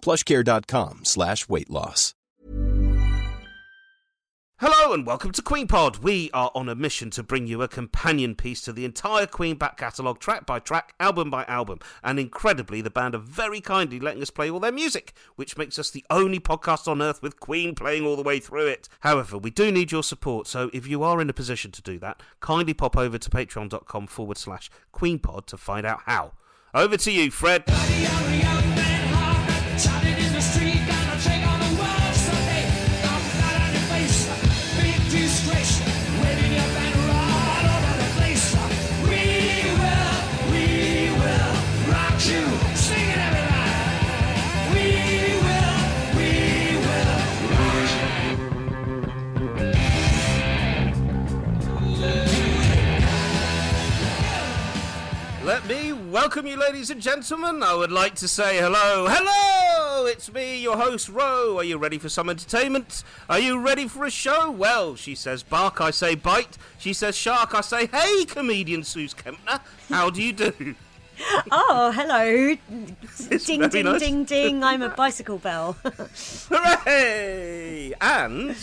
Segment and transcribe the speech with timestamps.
[0.00, 2.14] plushcare.com slash weight loss.
[4.60, 5.98] Hello and welcome to Queen Pod.
[5.98, 9.54] We are on a mission to bring you a companion piece to the entire Queen
[9.54, 11.78] back catalogue, track by track, album by album.
[12.02, 15.78] And incredibly, the band are very kindly letting us play all their music, which makes
[15.78, 18.88] us the only podcast on earth with Queen playing all the way through it.
[18.98, 22.00] However, we do need your support, so if you are in a position to do
[22.00, 26.32] that, kindly pop over to patreon.com forward slash QueenPod to find out how.
[26.74, 27.62] Over to you, Fred.
[30.38, 30.67] Let me
[56.08, 57.62] welcome you, ladies and gentlemen.
[57.62, 59.06] I would like to say hello.
[59.08, 60.06] Hello!
[60.06, 61.58] It's me, your host, Ro.
[61.58, 63.04] Are you ready for some entertainment?
[63.28, 64.50] Are you ready for a show?
[64.50, 66.56] Well, she says bark, I say bite.
[66.78, 69.60] She says shark, I say hey, comedian Sooz Kempner.
[69.88, 70.74] How do you do?
[71.50, 72.56] Oh, hello.
[73.28, 74.00] It's ding, ding, nice.
[74.00, 74.62] ding, ding.
[74.62, 75.72] I'm a bicycle bell.
[76.48, 77.92] Hooray!
[78.00, 78.56] And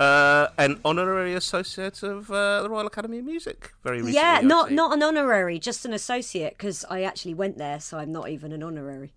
[0.00, 3.72] uh, an honorary associate of uh, the Royal Academy of Music.
[3.84, 4.14] Very recently.
[4.14, 8.10] yeah, not not an honorary, just an associate, because I actually went there, so I'm
[8.10, 9.12] not even an honorary.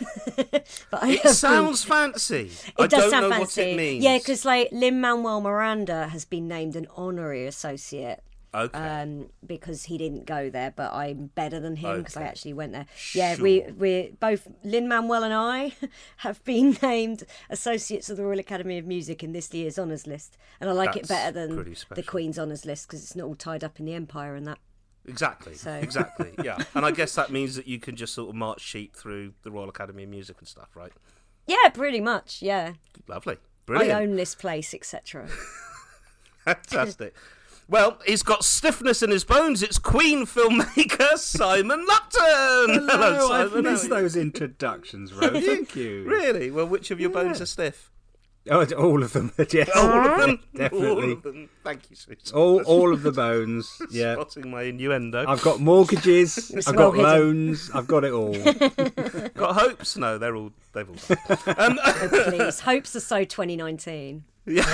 [0.36, 2.50] but I It have been- sounds fancy.
[2.66, 3.60] It I does don't sound know fancy.
[3.62, 4.04] what it means.
[4.04, 8.22] Yeah, because like Lin Manuel Miranda has been named an honorary associate.
[8.54, 8.78] Okay.
[8.78, 12.72] Um, because he didn't go there, but I'm better than him because I actually went
[12.72, 12.86] there.
[13.14, 13.72] Yeah, we Sure.
[13.74, 15.74] we both Lin Manuel and I
[16.18, 20.38] have been named associates of the Royal Academy of Music in this year's honours list,
[20.60, 21.56] and I like it better than
[21.94, 22.02] the.
[22.02, 24.58] Queen's honours list because it's not all tied up in the Empire and that.
[25.06, 25.54] Exactly.
[25.54, 26.32] So- Exactly.
[26.42, 26.58] Yeah.
[26.74, 29.50] And I guess that means that you can just sort of march sheep through the
[29.50, 30.92] Royal Academy of Music and stuff, right?
[31.46, 32.40] Yeah, pretty much.
[32.42, 32.72] Yeah,
[33.06, 33.36] Lovely.
[33.66, 33.92] Brilliant.
[33.92, 35.28] I own this place, etc.
[36.44, 37.14] Fantastic.
[37.70, 39.62] Well, he's got stiffness in his bones.
[39.62, 42.88] It's Queen filmmaker Simon Lupton.
[42.88, 45.28] Hello, I've missed those introductions, Ro.
[45.40, 46.04] Thank you.
[46.04, 46.50] Really?
[46.50, 47.90] Well, which of your bones are stiff?
[48.50, 49.30] Oh, all of them.
[49.52, 50.40] yes, All of them.
[50.56, 50.88] definitely.
[50.88, 51.50] All of them.
[51.62, 52.34] Thank you, Susan.
[52.34, 53.70] All, all of the bones.
[53.90, 55.26] Yeah, Spotting my innuendo.
[55.28, 56.50] I've got mortgages.
[56.66, 57.02] I've got hidden.
[57.10, 57.70] loans.
[57.74, 58.32] I've got it all.
[59.34, 59.98] got hopes?
[59.98, 61.58] No, they're all they've all died.
[61.58, 61.78] um,
[62.30, 64.24] Please, hopes are so 2019.
[64.46, 64.64] Yeah.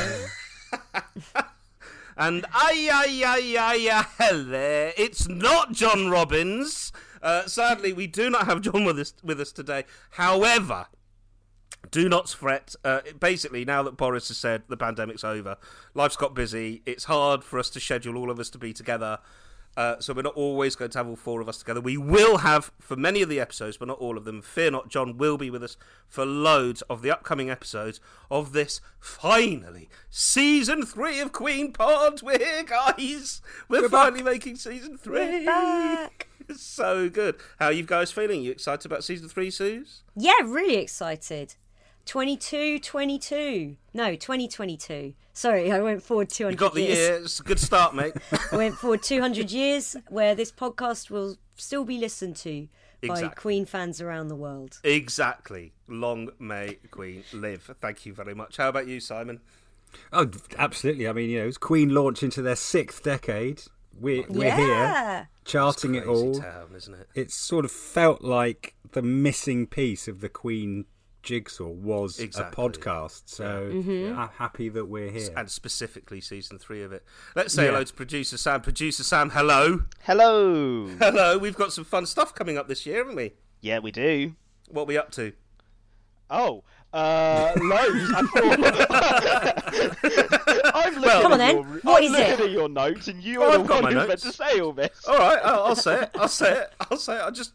[2.16, 6.92] And ay ay ay ay ay it's not John Robbins.
[7.22, 9.84] Uh, sadly, we do not have John with us with us today.
[10.10, 10.86] However,
[11.90, 12.74] do not fret.
[12.84, 15.56] Uh, basically, now that Boris has said the pandemic's over,
[15.94, 16.82] life's got busy.
[16.86, 19.18] It's hard for us to schedule all of us to be together.
[19.76, 21.80] Uh, so we're not always going to have all four of us together.
[21.80, 24.40] We will have for many of the episodes, but not all of them.
[24.42, 25.76] Fear not, John will be with us
[26.06, 32.22] for loads of the upcoming episodes of this finally season three of Queen Pod.
[32.22, 33.42] We're here, guys.
[33.68, 36.28] We're, finally making season 3 back.
[36.48, 37.36] It's so good.
[37.58, 38.42] How are you guys feeling?
[38.42, 40.02] You excited about season three, Sooz?
[40.16, 41.54] Yeah, really excited.
[42.06, 43.76] 22, 22.
[43.92, 45.14] No, 2022.
[45.32, 46.98] Sorry, I went forward 200 You got the years.
[46.98, 47.14] year.
[47.16, 48.14] It's a good start, mate.
[48.52, 52.68] I went forward 200 years where this podcast will still be listened to
[53.06, 54.78] by Queen fans around the world.
[54.84, 55.72] exactly.
[55.88, 57.70] Long may Queen live.
[57.80, 58.56] Thank you very much.
[58.56, 59.40] How about you, Simon?
[60.12, 61.06] Oh, absolutely.
[61.08, 63.62] I mean, you know, it's Queen launch into their sixth decade.
[64.00, 66.40] We're, we're here charting it Crazy all.
[66.40, 67.08] town, isn't it?
[67.14, 70.86] It's sort of felt like the missing piece of the Queen
[71.24, 72.64] jigsaw was Exactly.
[72.64, 73.22] a podcast.
[73.26, 74.18] So Mm-hmm.
[74.18, 75.30] I'm happy that we're here.
[75.36, 77.04] And specifically season three of it.
[77.34, 77.70] Let's say Yeah.
[77.72, 78.60] hello to producer Sam.
[78.60, 79.82] Producer Sam, hello.
[80.02, 80.86] Hello.
[80.98, 81.38] Hello.
[81.38, 83.32] We've got some fun stuff coming up this year, haven't we?
[83.60, 84.34] yeah, we do.
[84.68, 85.32] What are we up to?
[86.30, 86.62] Oh,
[86.92, 88.12] Uh, loads.
[88.14, 89.64] I thought.
[90.74, 91.54] I'm looking Come on at then.
[91.56, 92.40] Your, What I'm is looking it?
[92.40, 94.72] at your notes, and you Oh, are I've the one who's meant to say all
[94.72, 95.04] this.
[95.08, 96.10] All right, I'll, I'll say it.
[96.14, 96.72] I'll say it.
[96.90, 97.20] I'll say it.
[97.22, 97.52] I'm just,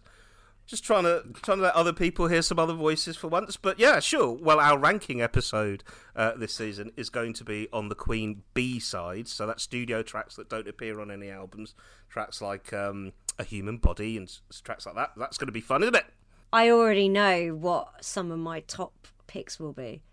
[0.70, 3.58] just trying to trying to let other people hear some other voices for once.
[3.58, 4.32] But yeah, sure.
[4.32, 5.84] Well, our ranking episode
[6.16, 10.04] uh, this season is going to be on the Queen B side, so that's studio
[10.04, 11.74] tracks that don't appear on any albums.
[12.08, 14.32] Tracks like um, a human body and
[14.64, 15.12] tracks like that.
[15.18, 16.06] That's going to be fun, isn't it?
[16.54, 20.04] I already know what some of my top picks will be.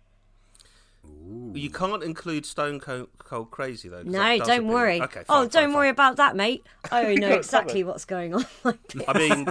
[1.53, 4.03] You can't include Stone Cold, Cold Crazy though.
[4.03, 5.01] No, don't worry.
[5.01, 6.65] Okay, oh, fine, don't fine, worry about that, mate.
[6.91, 8.45] I already know exactly what's going on.
[9.07, 9.47] I mean,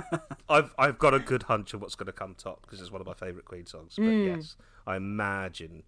[0.48, 3.00] I've I've got a good hunch of what's going to come top because it's one
[3.00, 3.94] of my favourite Queen songs.
[3.96, 4.24] But Hmm.
[4.24, 4.56] yes,
[4.86, 5.82] I imagine,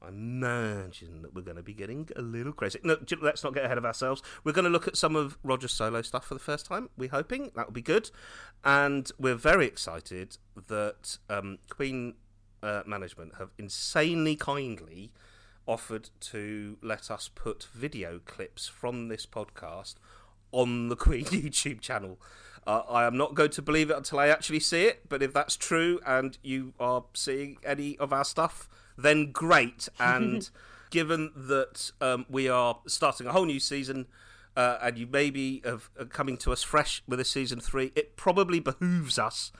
[0.00, 2.78] I imagine that we're going to be getting a little crazy.
[2.84, 4.22] No, let's not get ahead of ourselves.
[4.44, 6.90] We're going to look at some of Roger's solo stuff for the first time.
[6.96, 8.10] We're hoping that will be good,
[8.64, 10.38] and we're very excited
[10.68, 12.14] that um, Queen
[12.62, 15.12] uh, management have insanely kindly
[15.66, 19.94] offered to let us put video clips from this podcast
[20.52, 22.18] on the Queen YouTube channel.
[22.66, 25.32] Uh, I am not going to believe it until I actually see it, but if
[25.32, 29.88] that's true and you are seeing any of our stuff, then great.
[30.00, 30.48] And
[30.90, 34.06] given that um, we are starting a whole new season,
[34.56, 38.16] uh, and you maybe have uh, coming to us fresh with a season three, it
[38.16, 39.52] probably behooves us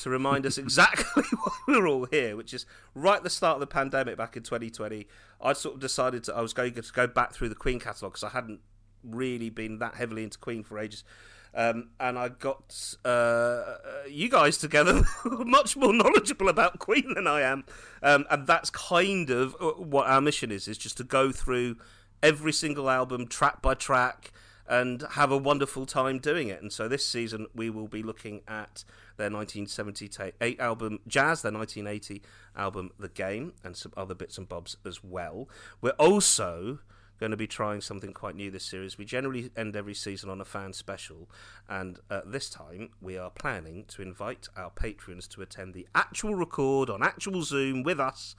[0.00, 3.60] to remind us exactly why we're all here, which is right at the start of
[3.60, 5.06] the pandemic back in 2020.
[5.40, 8.12] I sort of decided that I was going to go back through the Queen catalogue
[8.12, 8.60] because I hadn't
[9.02, 11.04] really been that heavily into Queen for ages.
[11.54, 17.26] Um, and I got uh, uh, you guys together, much more knowledgeable about Queen than
[17.26, 17.64] I am,
[18.02, 21.76] um, and that's kind of uh, what our mission is: is just to go through
[22.22, 24.32] every single album track by track
[24.66, 26.62] and have a wonderful time doing it.
[26.62, 28.84] And so this season we will be looking at
[29.16, 32.22] their 1978 album Jazz, their 1980
[32.56, 35.48] album The Game, and some other bits and bobs as well.
[35.80, 36.80] We're also
[37.22, 38.98] going to be trying something quite new this series.
[38.98, 41.30] We generally end every season on a fan special,
[41.68, 46.34] and uh, this time we are planning to invite our patrons to attend the actual
[46.34, 48.34] record on actual Zoom with us.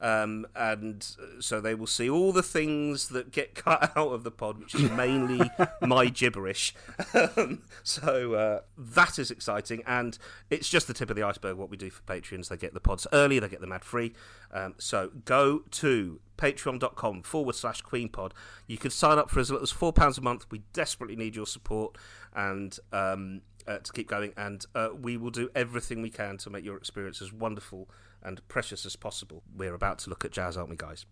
[0.00, 4.24] Um, and uh, so they will see all the things that get cut out of
[4.24, 5.50] the pod, which is mainly
[5.80, 6.74] my gibberish.
[7.14, 10.18] um, so uh, that is exciting, and
[10.50, 11.56] it's just the tip of the iceberg.
[11.56, 14.12] What we do for patrons, they get the pods early, they get them ad free.
[14.52, 18.32] Um, so go to patreon.com forward slash queenpod.
[18.66, 20.46] You can sign up for as little as £4 a month.
[20.50, 21.96] We desperately need your support
[22.34, 26.50] and um, uh, to keep going, and uh, we will do everything we can to
[26.50, 27.88] make your experience as wonderful
[28.22, 29.42] and precious as possible.
[29.54, 31.06] We're about to look at jazz, aren't we, guys?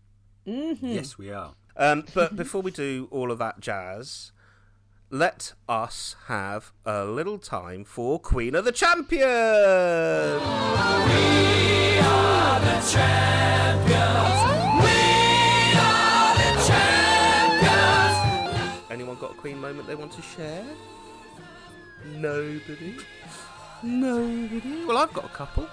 [0.45, 1.53] Yes, we are.
[1.77, 4.31] Um, but before we do all of that jazz,
[5.09, 9.25] let us have a little time for Queen of the Champion.
[18.89, 20.65] Anyone got a Queen moment they want to share?
[22.05, 22.97] Nobody.
[23.83, 24.85] Nobody.
[24.85, 25.67] Well, I've got a couple.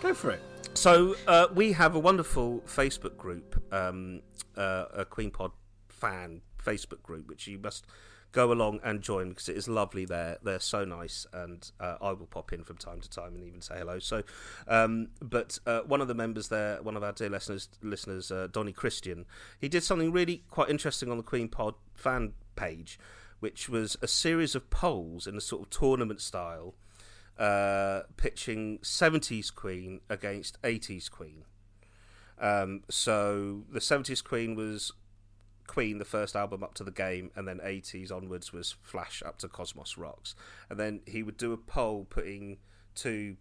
[0.00, 0.42] Go for it.
[0.80, 4.22] So uh, we have a wonderful Facebook group, um,
[4.56, 5.50] uh, a Queen Pod
[5.90, 7.84] fan Facebook group, which you must
[8.32, 10.38] go along and join because it is lovely there.
[10.42, 13.60] They're so nice, and uh, I will pop in from time to time and even
[13.60, 13.98] say hello.
[13.98, 14.22] So,
[14.68, 18.48] um, but uh, one of the members there, one of our dear listeners, listeners, uh,
[18.50, 19.26] Donny Christian,
[19.58, 22.98] he did something really quite interesting on the Queen Pod fan page,
[23.40, 26.74] which was a series of polls in a sort of tournament style
[27.40, 31.44] uh, pitching 70s Queen against 80s Queen.
[32.38, 34.92] Um, so the 70s Queen was
[35.66, 39.38] Queen, the first album up to the game, and then 80s onwards was Flash up
[39.38, 40.34] to Cosmos Rocks.
[40.68, 42.58] And then he would do a poll putting
[42.94, 43.36] two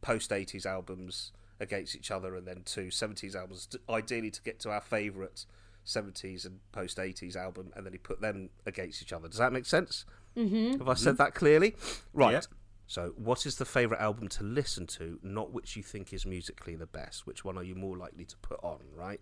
[0.00, 4.70] post 80s albums against each other and then two 70s albums, ideally to get to
[4.70, 5.44] our favourite
[5.84, 9.28] 70s and post 80s album, and then he put them against each other.
[9.28, 10.06] Does that make sense?
[10.36, 10.78] Mm-hmm.
[10.78, 11.74] Have I said that clearly?
[12.14, 12.32] Right.
[12.32, 12.44] Yep.
[12.88, 16.74] So, what is the favourite album to listen to, not which you think is musically
[16.74, 17.26] the best?
[17.26, 19.20] Which one are you more likely to put on, right?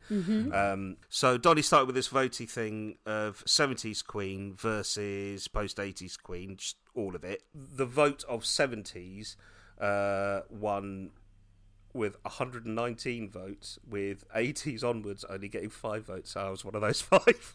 [0.52, 6.56] Um, so, Donny started with this votey thing of 70s Queen versus post 80s Queen,
[6.56, 7.42] just all of it.
[7.54, 9.35] The vote of 70s
[9.80, 11.11] uh, won
[11.92, 16.32] with 119 votes, with 80s onwards only getting five votes.
[16.32, 17.52] So I was one of those five.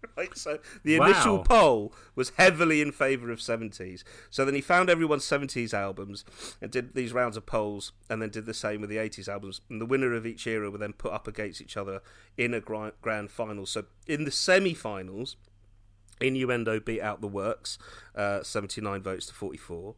[0.16, 1.42] right, so the initial Wow.
[1.42, 4.04] poll was heavily in favour of 70s.
[4.30, 6.24] So then he found everyone's 70s albums
[6.60, 9.60] and did these rounds of polls, and then did the same with the 80s albums.
[9.68, 12.00] And the winner of each era were then put up against each other
[12.36, 13.66] in a grand, grand final.
[13.66, 15.36] So in the semi-finals,
[16.20, 17.78] Innuendo beat out the works,
[18.14, 19.94] uh, 79 votes to 44.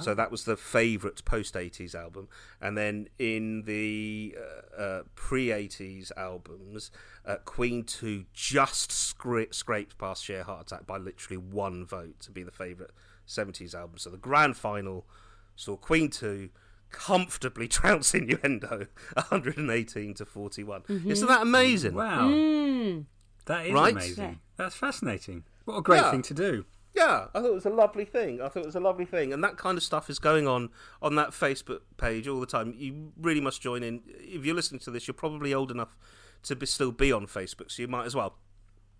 [0.00, 2.26] So that was the favourite post 80s album.
[2.60, 4.36] And then in the
[4.76, 6.90] uh, uh, pre 80s albums,
[7.24, 12.32] uh, Queen 2 just scra- scraped past Sheer Heart Attack by literally one vote to
[12.32, 12.90] be the favourite
[13.28, 13.98] 70s album.
[13.98, 15.06] So the grand final
[15.54, 16.48] saw Queen 2
[16.90, 20.82] comfortably trounce Innuendo 118 to 41.
[21.06, 21.94] Isn't that amazing?
[21.94, 23.04] Wow, Mm.
[23.46, 23.92] that is Right?
[23.92, 24.24] amazing.
[24.24, 24.34] Yeah.
[24.56, 25.44] That's fascinating.
[25.64, 26.10] What a great Yeah.
[26.10, 26.64] thing to do.
[26.94, 28.40] Yeah, I thought it was a lovely thing.
[28.40, 30.70] I thought it was a lovely thing, and that kind of stuff is going on
[31.02, 32.72] on that Facebook page all the time.
[32.76, 34.02] You really must join in.
[34.06, 35.96] If you're listening to this, you're probably old enough
[36.44, 38.36] to be, still be on Facebook, so you might as well.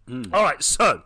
[0.07, 1.03] All right, so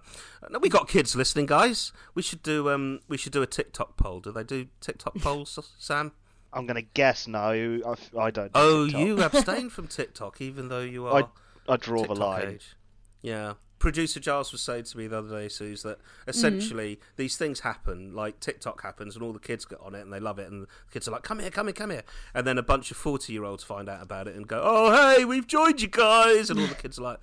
[0.50, 1.92] now we got kids listening, guys.
[2.14, 4.18] We should do um we should do a TikTok poll.
[4.20, 6.12] Do they do TikTok polls, Sam?
[6.52, 7.38] I'm gonna guess no.
[7.86, 8.46] I, I don't.
[8.52, 9.00] do Oh, TikTok.
[9.06, 11.30] you abstain from TikTok, even though you are.
[11.68, 12.48] I, I draw the line.
[12.54, 12.74] age.
[13.22, 13.52] Yeah.
[13.78, 18.14] Producer Giles was saying to me the other day, Sooz, that essentially these things happen,
[18.14, 20.62] like TikTok happens, and all the kids get on it and they love it, and
[20.62, 22.02] the kids are like, "Come here, come here, come here,"
[22.34, 25.46] and then a bunch of forty-year-olds find out about it and go, "Oh, hey, we've
[25.46, 27.18] joined you guys," and all the kids are like.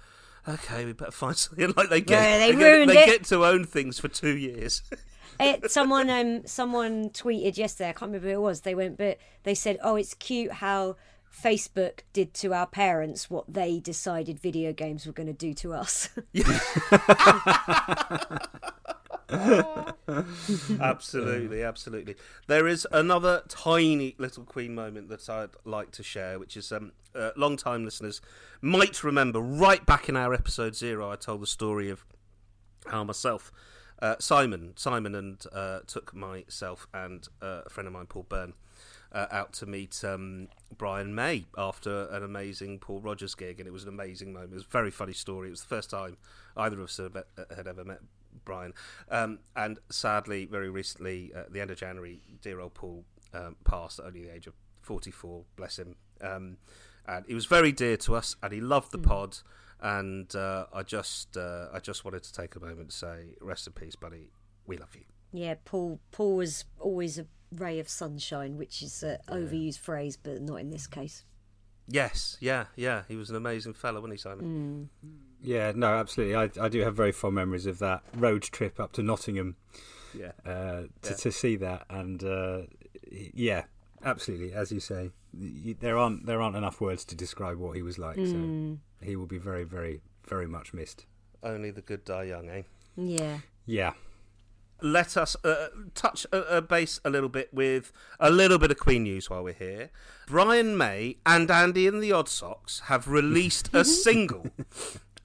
[0.48, 1.74] Okay, we better find something.
[1.76, 3.06] Like they get, Yeah, they get, ruined they it.
[3.08, 4.84] get to own things for two years.
[5.40, 7.90] It, someone um someone tweeted yesterday.
[7.90, 8.62] I can't remember who it was.
[8.62, 10.96] They went, but they said, "Oh, it's cute how
[11.44, 15.74] Facebook did to our parents what they decided video games were going to do to
[15.74, 16.10] us."
[20.80, 22.16] absolutely, absolutely.
[22.48, 26.92] There is another tiny little Queen moment that I'd like to share, which is um,
[27.16, 28.22] uh, long-time listeners
[28.62, 29.40] might remember.
[29.40, 32.06] Right back in our episode zero, I told the story of
[32.88, 33.52] how myself,
[34.02, 38.54] uh, Simon, Simon, and uh, took myself and uh, a friend of mine, Paul Byrne.
[39.16, 43.72] Uh, out to meet um, Brian May after an amazing Paul Rodgers gig, and it
[43.72, 44.52] was an amazing moment.
[44.52, 45.48] It was a very funny story.
[45.48, 46.18] It was the first time
[46.58, 48.00] either of us had, ever met
[48.44, 48.74] Brian.
[49.10, 54.00] Um, and sadly, very recently, at the end of January, dear old Paul um, passed
[54.00, 55.96] at only the age of 44, bless him.
[56.20, 56.58] Um,
[57.08, 59.38] and he was very dear to us, and he loved the pod.
[59.80, 63.66] And uh, I just, uh, I just wanted to take a moment to say, rest
[63.68, 64.32] in peace, buddy.
[64.68, 65.15] We love you.
[65.38, 66.00] Yeah, Paul.
[66.12, 70.70] Paul was always a ray of sunshine, which is an overused phrase, but not in
[70.70, 71.24] this case.
[71.88, 73.04] Yes, yeah, yeah.
[73.08, 74.90] He was an amazing fellow, wasn't he, Simon?
[75.42, 76.36] Yeah, no, absolutely.
[76.36, 79.56] I, I do have very fond memories of that road trip up to Nottingham
[80.18, 80.32] Yeah.
[80.46, 81.16] uh, to, Yeah.
[81.16, 82.62] to see that, and uh,
[83.12, 83.66] yeah,
[84.04, 84.52] absolutely.
[84.54, 88.00] As you say, y- there aren't there aren't enough words to describe what he was
[88.00, 88.16] like.
[88.16, 91.06] So he will be very, very, very much missed.
[91.44, 92.64] Only the good die young, eh?
[92.98, 93.40] Yeah.
[93.68, 93.94] Yeah,
[94.82, 98.78] let us uh, touch a, a base a little bit with a little bit of
[98.78, 99.90] Queen news while we're here.
[100.28, 104.48] Brian May and Andy and the Odd Socks have released a single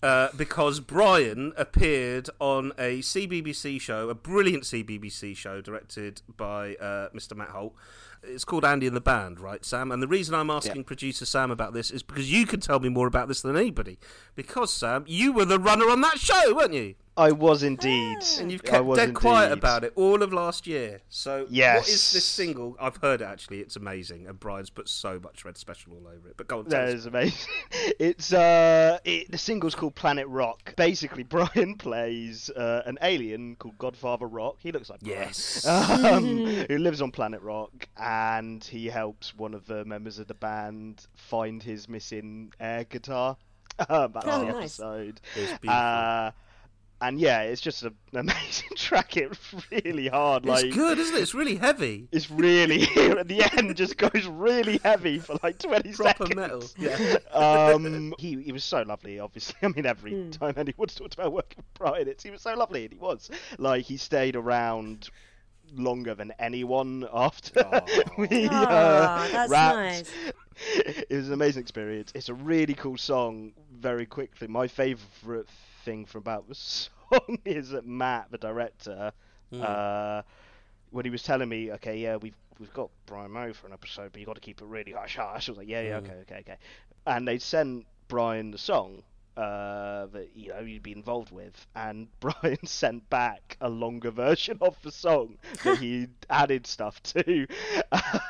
[0.02, 7.11] uh, because Brian appeared on a CBBC show, a brilliant CBBC show directed by uh,
[7.11, 7.37] Mr.
[7.37, 7.75] Matt Holt.
[8.23, 9.91] It's called Andy and the Band, right, Sam?
[9.91, 12.89] And the reason I'm asking producer Sam about this is because you can tell me
[12.89, 13.99] more about this than anybody.
[14.35, 16.95] Because, Sam, you were the runner on that show, weren't you?
[17.17, 18.19] I was indeed.
[18.39, 21.03] And you've kept dead quiet about it all of last year.
[21.11, 21.89] So, what Yes.
[21.89, 22.77] is this single?
[22.81, 23.59] I've heard it actually.
[23.59, 26.37] It's amazing, and Brian's put so much red special all over it.
[26.39, 27.50] But go on, That is amazing.
[27.99, 30.75] It's uh, it, the single's called Planet Rock.
[30.77, 34.57] Basically, Brian plays uh, an alien called Godfather Rock.
[34.61, 35.19] He looks like Brian.
[35.19, 35.67] Yes.
[35.67, 40.35] um, who lives on Planet Rock, and he helps one of the members of the
[40.35, 43.37] band find his missing air guitar.
[43.88, 44.79] Um, that's Oh, the nice.
[44.79, 45.21] episode.
[45.37, 45.64] It's.
[45.67, 46.33] Uh,
[47.00, 49.17] and yeah, it's just an amazing track.
[49.17, 49.38] It's
[49.71, 50.45] really hard.
[50.45, 51.21] it's like good, isn't it?
[51.23, 52.07] It's really heavy.
[52.12, 52.83] it's really
[53.17, 56.37] at the end just goes really heavy for like 20 Proper seconds.
[56.37, 56.62] metal.
[56.76, 57.17] Yeah.
[57.33, 59.19] um, he he was so lovely.
[59.19, 62.55] Obviously, I mean, every time anyone talked about working with Brian, it's he was so
[62.55, 65.09] lovely, and he was like he stayed around
[65.75, 67.83] longer than anyone after
[68.19, 69.77] we uh, that's wrapped.
[69.77, 70.11] nice.
[70.77, 72.12] It was an amazing experience.
[72.15, 73.53] It's a really cool song.
[73.73, 75.47] Very quickly, my favourite
[75.85, 79.12] thing from about the song is that Matt, the director,
[79.59, 80.23] uh,
[80.91, 84.12] when he was telling me, okay, yeah, we've we've got Brian May for an episode,
[84.12, 85.49] but you got to keep it really hush hush.
[85.49, 86.57] I was like, yeah, yeah, okay, okay, okay.
[87.07, 89.03] And they sent Brian the song
[89.37, 94.58] uh, that you know you'd be involved with, and Brian sent back a longer version
[94.60, 97.46] of the song that he added stuff to,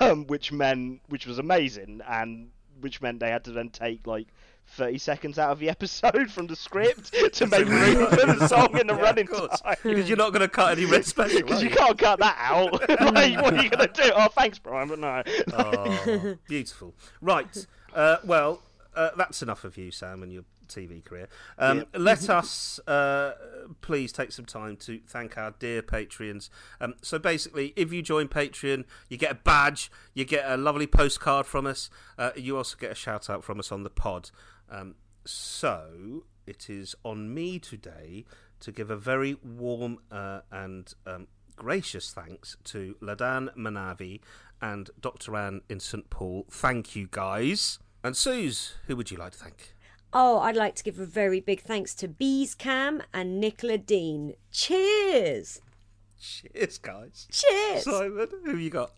[0.01, 4.27] um, which meant which was amazing, and which meant they had to then take like.
[4.75, 8.79] 30 seconds out of the episode from the script to make room for the song
[8.79, 9.75] in the Yeah, running time.
[9.83, 11.43] Because you're not going to cut any red special.
[11.43, 11.75] Because you you?
[11.75, 12.73] can't cut that out.
[13.13, 14.13] like, what are you going to do?
[14.15, 15.25] Oh, thanks, Brian, but no.
[15.55, 16.95] Oh, beautiful.
[17.21, 17.67] Right.
[17.93, 18.63] Uh, well,
[18.95, 21.29] uh, that's enough of you, Sam, and your TV career.
[21.59, 23.33] Um, Let us uh,
[23.81, 26.49] please take some time to thank our dear Patreons.
[26.81, 30.87] Um, so basically, if you join Patreon, you get a badge, you get a lovely
[30.87, 34.31] postcard from us, uh, you also get a shout out from us on the pod.
[34.71, 38.25] Um, so it is on me today
[38.61, 44.21] to give a very warm uh, and um, gracious thanks to Ladan Manavi
[44.61, 45.37] and Dr.
[45.37, 46.47] Anne in St Paul.
[46.51, 47.79] Thank you, guys.
[48.03, 49.75] And Suze, who would you like to thank?
[50.13, 54.35] Oh, I'd like to give a very big thanks to Bees Cam and Nicola Dean.
[54.51, 55.61] Cheers!
[56.21, 57.29] Cheers, guys.
[57.31, 57.85] Cheers!
[57.85, 58.93] Simon, who you got?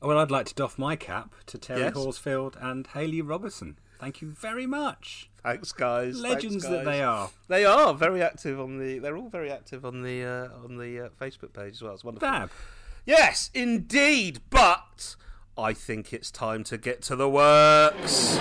[0.00, 1.94] Well, I'd like to doff my cap to Terry Yes.
[1.94, 3.78] Horsfield and Haley Robertson.
[4.00, 5.30] Thank you very much.
[5.42, 6.20] Thanks, guys.
[6.20, 7.30] Legends Thanks, that they are.
[7.48, 8.98] They are very active on the.
[8.98, 11.94] They're all very active on the uh, on the uh, Facebook page as well.
[11.94, 12.28] It's wonderful.
[12.28, 12.50] Fab.
[13.04, 14.40] Yes, indeed.
[14.50, 15.14] But
[15.56, 18.38] I think it's time to get to the works.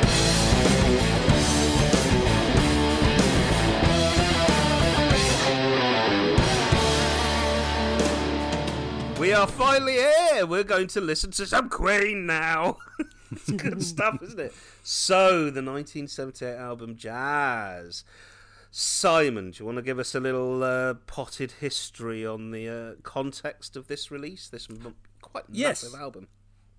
[9.21, 10.47] We are finally here.
[10.47, 12.77] We're going to listen to some Queen now.
[13.31, 14.51] it's good stuff, isn't it?
[14.81, 18.03] So, the 1978 album Jazz.
[18.71, 23.01] Simon, do you want to give us a little uh, potted history on the uh,
[23.03, 24.47] context of this release?
[24.49, 25.83] This m- quite Yes.
[25.83, 26.27] massive album.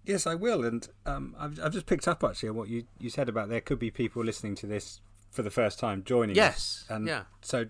[0.05, 0.65] Yes, I will.
[0.65, 3.61] And um, I've, I've just picked up actually on what you, you said about there
[3.61, 6.85] could be people listening to this for the first time joining Yes, us.
[6.91, 7.23] And yeah.
[7.41, 7.67] so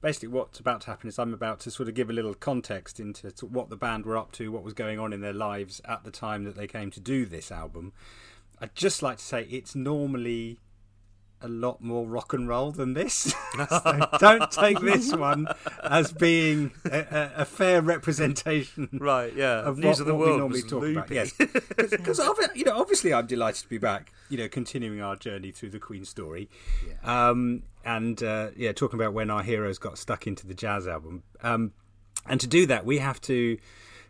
[0.00, 3.00] basically what's about to happen is I'm about to sort of give a little context
[3.00, 6.04] into what the band were up to, what was going on in their lives at
[6.04, 7.92] the time that they came to do this album.
[8.60, 10.58] I'd just like to say it's normally
[11.40, 13.34] a lot more rock and roll than this.
[13.68, 15.46] so don't take this one
[15.82, 19.60] as being a, a, a fair representation Right, yeah.
[19.60, 21.10] of News what, of the what World we normally talk about.
[21.10, 21.32] Yes,
[21.76, 22.20] because
[22.54, 24.12] you know, obviously, I'm delighted to be back.
[24.28, 26.48] You know, continuing our journey through the Queen story,
[27.04, 31.22] um, and uh, yeah, talking about when our heroes got stuck into the jazz album.
[31.42, 31.72] Um,
[32.26, 33.58] and to do that, we have to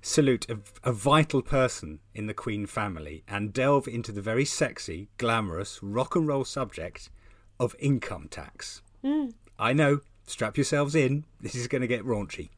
[0.01, 5.09] salute a, a vital person in the Queen family and delve into the very sexy,
[5.19, 7.11] glamorous, rock and roll subject
[7.59, 8.83] of income tax.
[9.59, 10.01] I know.
[10.27, 11.25] Strap yourselves in.
[11.41, 12.51] This is going to get raunchy.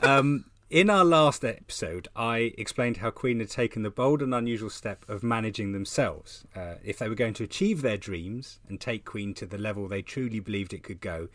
[0.00, 4.70] Um, in our last episode, I explained how Queen had taken the bold and unusual
[4.70, 6.44] step of managing themselves.
[6.54, 9.88] Uh, if they were going to achieve their dreams and take Queen to the level
[9.88, 11.28] they truly believed it could go,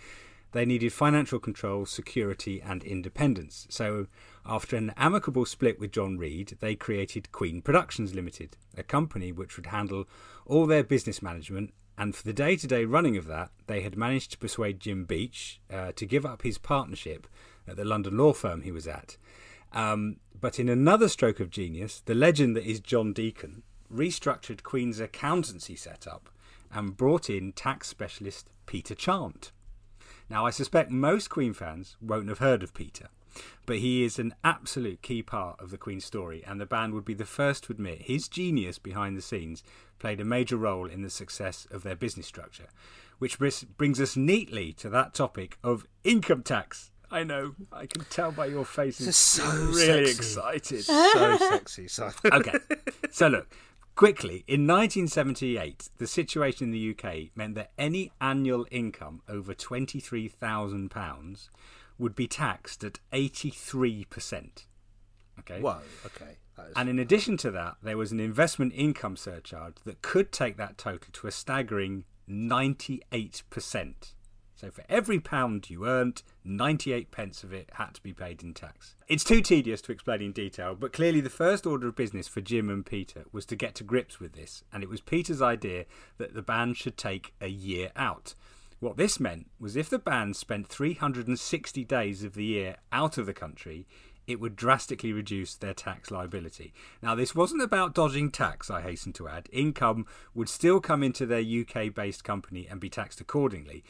[0.54, 3.68] they needed financial control, security, and independence.
[3.70, 4.08] So,
[4.46, 9.58] after an amicable split with John Reid, they created Queen Productions Limited, a company which
[9.58, 10.08] would handle
[10.46, 11.74] all their business management.
[11.98, 15.06] And for the day to day running of that, they had managed to persuade Jim
[15.06, 17.28] Beach uh, to give up his partnership
[17.68, 19.18] at the London law firm he was at.
[19.74, 25.00] Um, but in another stroke of genius, the legend that is John Deacon restructured Queen's
[25.00, 26.30] accountancy setup
[26.72, 29.52] and brought in tax specialist Peter Chant.
[30.30, 33.10] Now, I suspect most Queen fans won't have heard of Peter,
[33.66, 37.06] but he is an absolute key part of the Queen's story, and the band would
[37.06, 39.64] be the first to admit his genius behind the scenes
[40.00, 42.68] played a major role in the success of their business structure.
[43.18, 46.92] Which brings us neatly to that topic of income tax.
[47.10, 49.06] I know, I can tell by your faces.
[49.06, 50.18] This is so really sexy.
[50.18, 50.84] excited.
[50.84, 52.14] so sexy, Simon.
[52.34, 52.58] okay.
[53.12, 53.48] So look,
[53.96, 61.50] quickly, in 1978, the situation in the UK meant that any annual income over £23,000
[61.98, 64.66] would be taxed at 83%.
[65.40, 65.60] Okay.
[65.60, 66.38] Whoa, okay.
[66.76, 70.78] And in addition to that, there was an investment income surcharge that could take that
[70.78, 74.14] total to a staggering 98%.
[74.56, 78.54] So for every pound you earned, 98 pence of it had to be paid in
[78.54, 78.96] tax.
[79.10, 82.40] It's too tedious to explain in detail, but clearly the first order of business for
[82.40, 85.86] Jim and Peter was to get to grips with this, and it was Peter's idea
[86.18, 88.34] that the band should take a year out.
[88.86, 93.26] What this meant was if the band spent 360 days of the year out of
[93.26, 93.88] the country,
[94.28, 96.72] it would drastically reduce their tax liability.
[97.02, 99.50] Now, this wasn't about dodging tax, I hasten to add.
[99.52, 103.84] Income would still come into their UK based company and be taxed accordingly.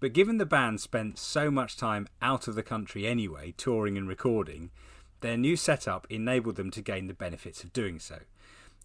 [0.00, 4.08] But given the band spent so much time out of the country anyway, touring and
[4.08, 4.72] recording,
[5.20, 8.18] their new setup enabled them to gain the benefits of doing so.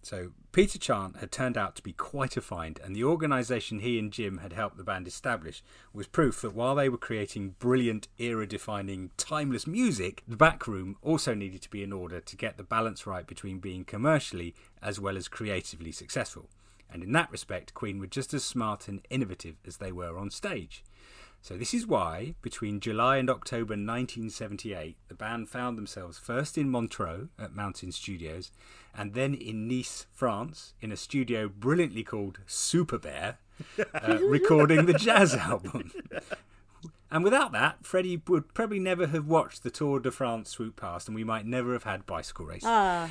[0.06, 3.98] So, Peter Chant had turned out to be quite a find, and the organisation he
[3.98, 8.06] and Jim had helped the band establish was proof that while they were creating brilliant,
[8.16, 12.56] era defining, timeless music, the back room also needed to be in order to get
[12.56, 16.48] the balance right between being commercially as well as creatively successful.
[16.88, 20.30] And in that respect, Queen were just as smart and innovative as they were on
[20.30, 20.84] stage.
[21.42, 26.68] So, this is why, between July and October 1978, the band found themselves first in
[26.68, 28.50] Montreux at Mountain Studios,
[28.96, 33.38] and then in Nice, France, in a studio brilliantly called Super Bear,
[33.94, 35.92] uh, recording the jazz album.
[37.12, 41.06] And without that, Freddie would probably never have watched the Tour de France swoop past,
[41.06, 42.68] and we might never have had bicycle racing.
[42.68, 43.08] Ah,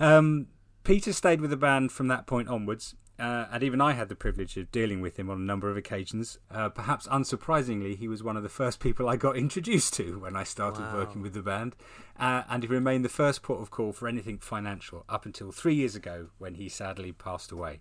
[0.00, 0.46] Um,
[0.82, 4.14] Peter stayed with the band from that point onwards, uh, and even I had the
[4.14, 6.38] privilege of dealing with him on a number of occasions.
[6.50, 10.36] Uh, perhaps unsurprisingly, he was one of the first people I got introduced to when
[10.36, 11.76] I started working with the band,
[12.18, 15.74] uh, and he remained the first port of call for anything financial up until three
[15.74, 17.80] years ago when he sadly passed away.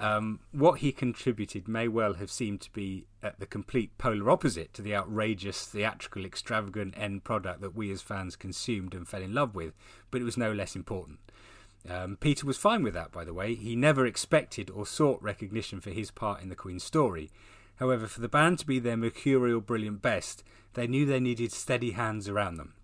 [0.00, 4.74] Um, what he contributed may well have seemed to be at the complete polar opposite
[4.74, 9.34] to the outrageous, theatrical, extravagant end product that we as fans consumed and fell in
[9.34, 9.74] love with,
[10.10, 11.18] but it was no less important.
[11.88, 13.54] Um, Peter was fine with that, by the way.
[13.54, 17.30] He never expected or sought recognition for his part in the Queen's story.
[17.76, 20.42] However, for the band to be their mercurial, brilliant best,
[20.74, 22.74] they knew they needed steady hands around them.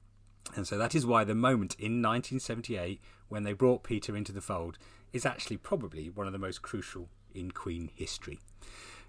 [0.55, 4.41] And so that is why the moment in 1978 when they brought Peter into the
[4.41, 4.79] fold
[5.13, 8.39] is actually probably one of the most crucial in Queen history.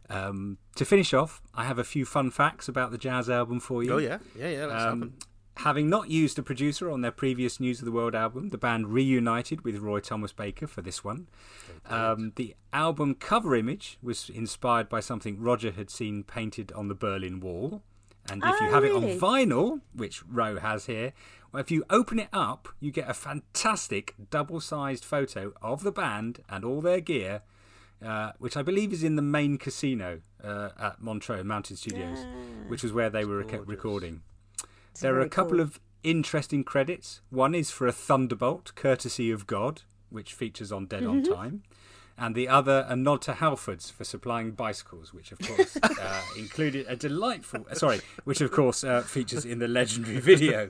[0.10, 3.84] Um, to finish off, I have a few fun facts about the jazz album for
[3.84, 3.94] you.
[3.94, 4.66] Oh yeah, yeah, yeah.
[4.66, 5.14] Let's Um.
[5.58, 8.90] Having not used a producer on their previous News of the World album, the band
[8.90, 11.28] reunited with Roy Thomas Baker for this one.
[11.88, 16.96] Um, the album cover image was inspired by something Roger had seen painted on the
[16.96, 17.82] Berlin Wall.
[18.30, 19.12] And if you Oh, have really?
[19.14, 21.14] it on vinyl, which Ro has here,
[21.52, 25.92] well, if you open it up, you get a fantastic double sized photo of the
[25.92, 27.44] band and all their gear,
[28.04, 32.26] uh, which I believe is in the main casino uh, at Montreux Mountain Studios,
[32.68, 34.22] which was where they were rec- recording.
[35.02, 35.62] There are a couple cool.
[35.62, 37.22] of interesting credits.
[37.30, 41.32] One is for a Thunderbolt, courtesy of God, which features on Dead Mm-hmm.
[41.32, 41.64] on Time.
[42.18, 46.86] And the other, a nod to Halfords for supplying bicycles, which of course uh, included
[46.88, 50.70] a delightful, sorry, which of course uh, features in the legendary video.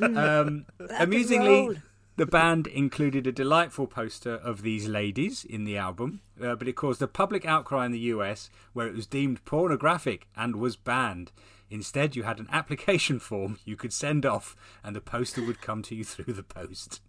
[0.00, 0.64] Um,
[0.98, 1.82] amusingly,
[2.16, 6.76] the band included a delightful poster of these ladies in the album, uh, but it
[6.76, 11.30] caused a public outcry in the US where it was deemed pornographic and was banned.
[11.70, 15.82] Instead, you had an application form you could send off, and the poster would come
[15.82, 17.00] to you through the post.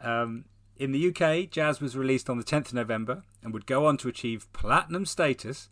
[0.00, 0.44] Um,
[0.76, 3.96] in the UK, Jazz was released on the 10th of November and would go on
[3.98, 5.68] to achieve platinum status.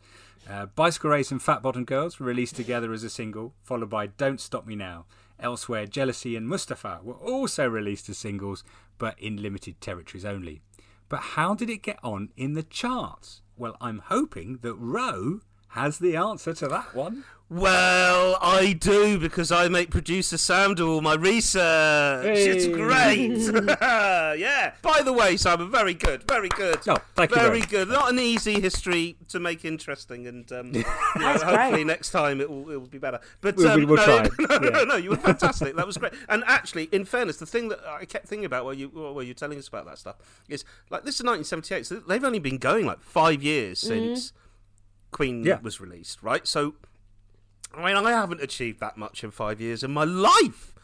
[0.49, 4.07] Uh, Bicycle Race and Fat Bottom Girls were released together as a single, followed by
[4.07, 5.07] Don't Stop Me Now.
[5.41, 8.63] Elsewhere, Jealousy and Mustafa were also released as singles,
[8.99, 10.63] but in limited territories only.
[11.09, 13.43] But how did it get on in the charts?
[13.57, 15.41] Well, I'm hoping that Ro
[15.73, 17.25] has the answer to that one.
[17.51, 22.25] Well, I do because I make producer Sam do all my research.
[22.39, 23.37] It's great.
[24.41, 24.73] yeah.
[24.81, 26.79] By the way, Simon, very good, very good.
[26.89, 27.89] Oh, thank you, Very good.
[27.89, 30.81] Not an easy history to make interesting, and um, you
[31.17, 31.87] know, hopefully great.
[31.89, 33.21] next time it will, it will be better.
[33.43, 34.29] But We'll- um, we'll no, try.
[34.49, 34.85] No, no, Yeah.
[34.85, 35.77] no, you were fantastic.
[35.77, 36.15] That was great.
[36.31, 39.35] And actually, in fairness, the thing that I kept thinking about while you while you're
[39.35, 40.17] telling us about that stuff
[40.49, 44.33] is like this is 1978, so they've only been going like five years since
[45.13, 45.61] Queen Yeah.
[45.61, 46.47] was released, right?
[46.47, 46.75] So.
[47.75, 50.75] I mean, I haven't achieved that much in five years in my life.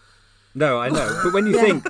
[0.55, 1.21] No, I know.
[1.23, 1.85] But when you think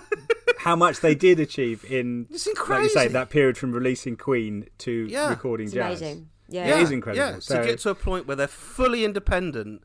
[0.59, 4.66] how much they did achieve in, It's like you say, that period from releasing Queen
[4.79, 5.29] to Yeah.
[5.29, 6.01] recording It's jazz.
[6.01, 6.31] amazing.
[6.48, 6.79] Yeah.
[6.79, 7.24] It is incredible.
[7.35, 9.83] Yeah, So- to get to a point where they're fully independent,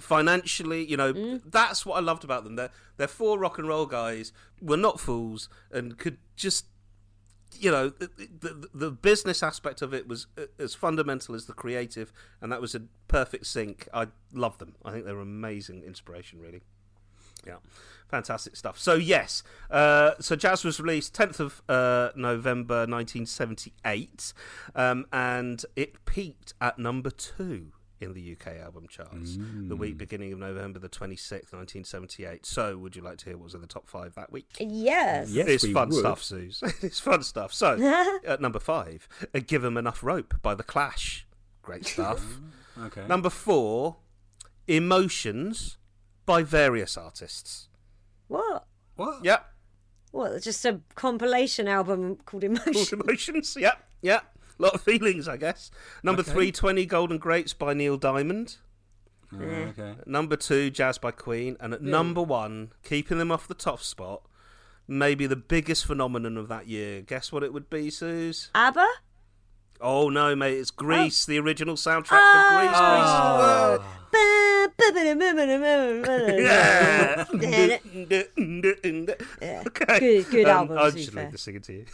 [0.00, 1.42] financially, you know, Mm.
[1.46, 2.56] that's what I loved about them.
[2.56, 6.66] They're they're four rock and roll guys, were not fools, and could just,
[7.58, 10.26] you know, the, the, business aspect of it was
[10.58, 13.88] as fundamental as the creative, and that was a perfect sync.
[13.92, 14.76] I love them.
[14.84, 16.62] I think they're amazing inspiration, really.
[17.46, 17.56] Yeah,
[18.08, 18.78] fantastic stuff.
[18.78, 24.32] So yes, uh, so Jazz was released 10th of uh, November 1978,
[24.74, 29.36] um, and it peaked at number two in the UK album charts
[29.68, 32.46] the week beginning of November the 26th, 1978.
[32.46, 34.48] So, would you like to hear what was in the top five that week?
[34.58, 35.30] Yes.
[35.30, 35.98] Yes, it's we fun would.
[35.98, 36.62] stuff, Sooz.
[36.82, 37.52] it's fun stuff.
[37.52, 41.26] So, at number five, uh, "Give 'Em Enough Rope" by the Clash.
[41.62, 42.38] Great stuff.
[42.80, 43.06] Okay.
[43.06, 43.96] Number four,
[44.66, 45.76] "Emotions"
[46.24, 47.68] by various artists.
[48.28, 48.64] What?
[48.96, 49.22] what?
[49.24, 49.44] Yep.
[50.12, 50.42] What?
[50.42, 52.72] Just a compilation album called Emotion.
[52.72, 53.56] Called emotions.
[53.58, 54.24] Yep, yep.
[54.60, 55.70] A lot of feelings, I guess.
[56.02, 56.30] Number Okay.
[56.32, 58.56] three, 20 Golden Greats by Neil Diamond.
[59.32, 59.94] Oh, okay.
[60.06, 61.56] Number two, Jazz by Queen.
[61.60, 64.22] And at number one, keeping them off the top spot,
[64.88, 67.00] maybe the biggest phenomenon of that year.
[67.00, 68.50] Guess what it would be, Sooz?
[68.54, 68.86] ABBA?
[69.80, 71.32] Oh no, mate, it's Grease, oh.
[71.32, 73.78] the original soundtrack for Oh.
[73.78, 73.86] Grease.
[76.42, 77.24] Yeah.
[79.40, 79.62] Yeah.
[79.98, 81.24] Good- good um, album, I'll to be just fair.
[81.24, 81.84] leave the singing to you.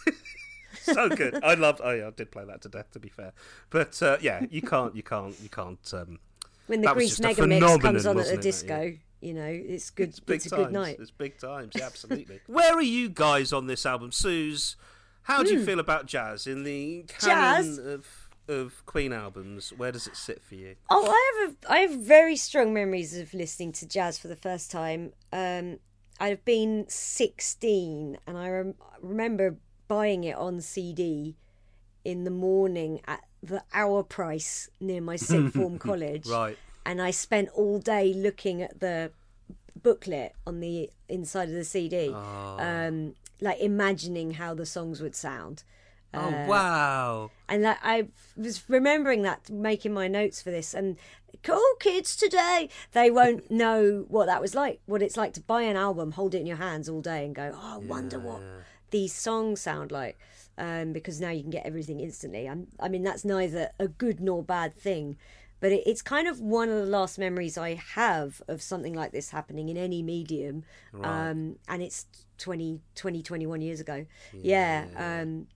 [0.94, 1.42] So good.
[1.44, 1.81] I loved.
[1.85, 2.90] Oh yeah, I did play that to death.
[2.92, 3.33] To be fair,
[3.70, 5.79] but uh, yeah, you can't, you can't, you can't.
[5.94, 6.18] Um,
[6.66, 10.09] When the Grease Mega Mix comes on at it, disco, you know, it's good.
[10.11, 10.62] It's, big a times.
[10.64, 10.96] good night.
[11.01, 11.72] It's big times.
[11.77, 12.40] Yeah, absolutely.
[12.46, 14.77] Where are you guys on this album, Sooz?
[15.22, 17.62] How do you feel about jazz in the canon Hmm.
[17.66, 17.79] Jazz?
[17.79, 18.07] of
[18.49, 20.77] of Queen albums, where does it sit for you?
[20.88, 24.37] Oh, I have a, I have very strong memories of listening to jazz for the
[24.37, 25.14] first time.
[25.33, 25.81] Um,
[26.20, 29.57] I'd have been sixteen, and I rem- remember
[29.88, 31.37] buying it on CD
[32.05, 36.27] in the morning at the hour price near my sixth form college.
[36.27, 36.57] Right.
[36.85, 39.11] And I spent all day looking at the
[39.83, 45.64] booklet on the inside of the CD, um, like imagining how the songs would sound.
[46.14, 47.31] oh wow!
[47.49, 50.75] And I was remembering that, making my notes for this.
[50.75, 50.96] And
[51.42, 55.62] cool kids today, they won't know what that was like, what it's like to buy
[55.62, 58.40] an album, hold it in your hands all day, and go, "Oh, I wonder what
[58.90, 60.18] these songs sound like."
[60.59, 62.49] Um, because now you can get everything instantly.
[62.49, 65.18] I'm, I mean, that's neither a good nor bad thing,
[65.61, 69.12] but it, it's kind of one of the last memories I have of something like
[69.12, 70.64] this happening in any medium.
[71.03, 72.07] Um, and it's
[72.38, 74.07] 20, 20, 21 years ago.
[74.33, 74.87] Yeah.
[74.96, 75.46] um,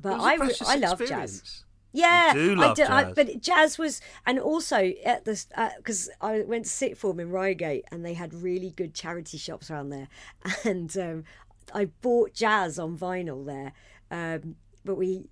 [0.00, 1.64] but I, I love jazz.
[1.92, 5.44] Yeah, do I do, I, but jazz was, and also at the
[5.76, 9.70] because I went to sixth form in Reigate, and they had really good charity shops
[9.70, 10.08] around there,
[10.64, 11.24] and um,
[11.74, 13.72] I bought jazz on vinyl there,
[14.10, 15.28] um, but we.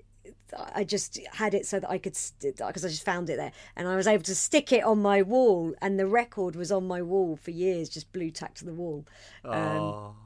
[0.74, 3.87] I just had it so that I could, because I just found it there, and
[3.87, 7.03] I was able to stick it on my wall, and the record was on my
[7.03, 9.05] wall for years, just blue tacked to the wall.
[9.44, 10.16] Um, Oh.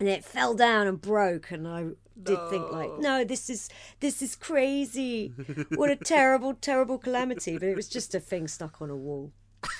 [0.00, 1.86] and it fell down and broke and i
[2.22, 3.68] did think like no this is
[4.00, 5.32] this is crazy
[5.76, 9.32] what a terrible terrible calamity but it was just a thing stuck on a wall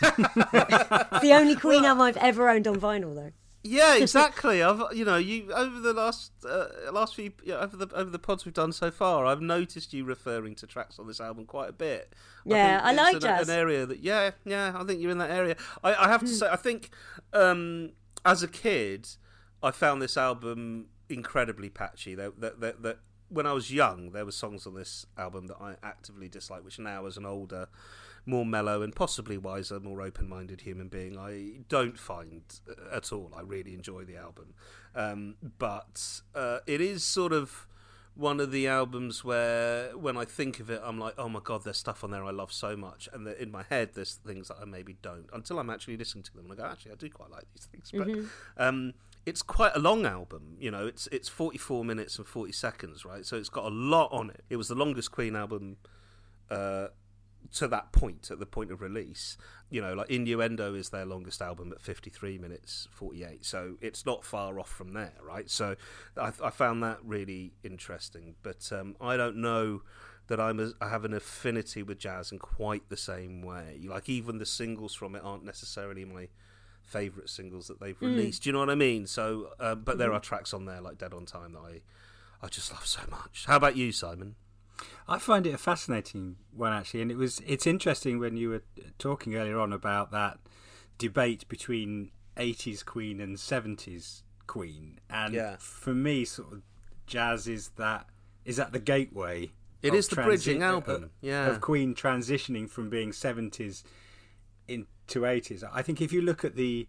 [0.03, 0.17] It's
[1.23, 3.33] the only queen album i've ever owned on vinyl though
[3.65, 4.63] Yeah, exactly.
[4.63, 8.19] I've you know you over the last uh, last few yeah, over the over the
[8.19, 11.69] pods we've done so far, I've noticed you referring to tracks on this album quite
[11.69, 12.15] a bit.
[12.45, 13.49] Yeah, I it's like an, jazz.
[13.49, 15.57] An area that yeah yeah I think you're in that area.
[15.83, 16.91] I, I have to say I think
[17.33, 17.91] um,
[18.25, 19.09] as a kid
[19.63, 22.15] I found this album incredibly patchy.
[22.15, 22.83] That that that.
[22.83, 22.99] that
[23.31, 26.79] when I was young, there were songs on this album that I actively disliked, which
[26.79, 27.69] now, as an older,
[28.29, 33.33] more mellow and possibly wiser, more open-minded human being, I don't find uh, at all.
[33.37, 34.55] I really enjoy the album,
[34.95, 37.67] um, but uh, it is sort of
[38.15, 41.65] one of the albums where, when I think of it, I'm like, oh my god,
[41.65, 44.59] there's stuff on there I love so much, and in my head, there's things that
[44.61, 47.11] I maybe don't until I'm actually listening to them, and I go, actually, I do
[47.11, 48.09] quite like these things, but.
[48.63, 48.95] Um,
[49.27, 50.87] it's quite a long album, you know.
[50.87, 53.27] It's it's 44 minutes and 40 seconds, right?
[53.27, 54.43] So it's got a lot on it.
[54.49, 55.77] It was the longest Queen album
[56.51, 56.87] uh,
[57.55, 59.37] to that point, at the point of release.
[59.71, 63.45] You know, like Innuendo is their longest album at 53 minutes 48.
[63.45, 65.51] So it's not far off from there, right?
[65.51, 65.77] So
[66.17, 68.35] I, I found that really interesting.
[68.43, 69.83] But um, I don't know
[70.29, 73.81] that I'm a, I have an affinity with jazz in quite the same way.
[73.85, 76.29] Like even the singles from it aren't necessarily my
[76.83, 78.43] favorite singles that they've released.
[78.43, 79.07] Do you know what I mean?
[79.07, 81.81] So, uh, but there are tracks on there like Dead on Time that I
[82.41, 83.45] I just love so much.
[83.47, 84.37] How about you, Simon?
[85.07, 88.63] I find it a fascinating one actually, and it was it's interesting when you were
[88.99, 90.39] talking earlier on about that
[90.99, 95.57] debate between 80s Queen and 70s Queen, and Yeah.
[95.59, 96.63] for me, sort of
[97.07, 98.07] jazz is that
[98.45, 99.51] is that the gateway.
[99.83, 101.47] It is the bridging album, of- yeah.
[101.49, 103.85] of Queen transitioning from being 70s
[104.67, 105.63] into 80s.
[105.73, 106.89] I think if you look at the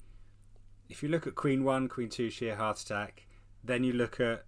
[0.90, 3.28] if you look at Queen One, Queen Two, Sheer Heart Attack,
[3.64, 4.46] then you look at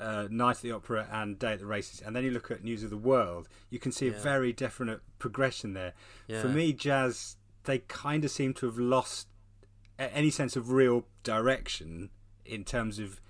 [0.00, 2.62] uh, Night at the Opera and Day at the Races, and then you look at
[2.62, 5.92] News of the World, you can see a very definite progression there.
[6.28, 6.42] Yeah.
[6.42, 9.26] For me, jazz they kind of seem to have lost
[9.98, 12.10] any sense of real direction
[12.46, 13.20] in terms of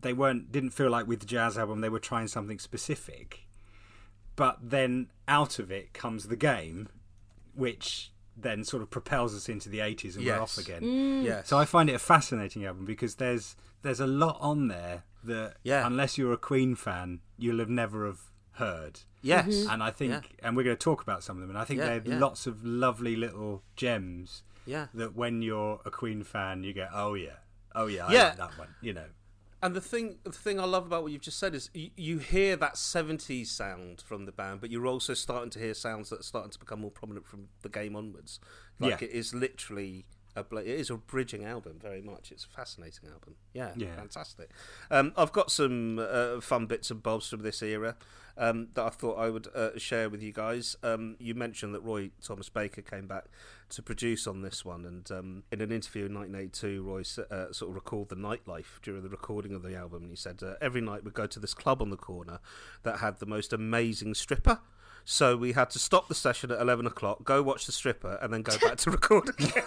[0.00, 3.46] they weren't didn't feel like with the jazz album they were trying something specific
[4.36, 6.88] but then out of it comes the game
[7.54, 11.24] which then sort of propels us into the 80s and we're off again Mm.
[11.24, 11.48] Yes.
[11.48, 15.56] so I find it a fascinating album because there's there's a lot on there that
[15.62, 15.86] Yeah.
[15.86, 18.20] unless you're a Queen fan, you'll have never have
[18.52, 19.00] heard.
[19.22, 19.46] yes.
[19.46, 19.70] Mm-hmm.
[19.70, 20.46] And I think, Yeah.
[20.48, 21.50] and we're going to talk about some of them.
[21.50, 22.18] And I think Yeah, there are yeah.
[22.18, 24.86] lots of lovely little gems Yeah.
[24.94, 27.36] that when you're a Queen fan, you go, oh yeah,
[27.74, 28.24] oh yeah, I Yeah.
[28.28, 28.74] like that one.
[28.80, 29.06] You know,
[29.60, 32.18] And the thing, the thing I love about what you've just said is you, you
[32.18, 36.20] hear that '70s sound from the band, but you're also starting to hear sounds that
[36.20, 38.38] are starting to become more prominent from the game onwards.
[38.78, 39.08] Like Yeah.
[39.08, 40.06] it is literally
[40.40, 42.30] a, it is a bridging album, very much.
[42.32, 43.36] It's a fascinating album.
[43.52, 43.96] Yeah, Yeah.
[43.96, 44.50] fantastic.
[44.90, 47.96] Um, I've got some uh, fun bits and bobs from this era
[48.36, 50.76] um, that I thought I would uh, share with you guys.
[50.82, 53.24] Um, you mentioned that Roy Thomas Baker came back
[53.70, 57.70] to produce on this one, and um, in an interview in 1982, Roy uh, sort
[57.70, 60.02] of recalled the nightlife during the recording of the album.
[60.04, 62.38] And he said uh, every night we'd go to this club on the corner
[62.84, 64.60] that had the most amazing stripper.
[65.10, 68.30] So we had to stop the session at 11 o'clock, go watch the stripper, and
[68.30, 69.64] then go back to record again.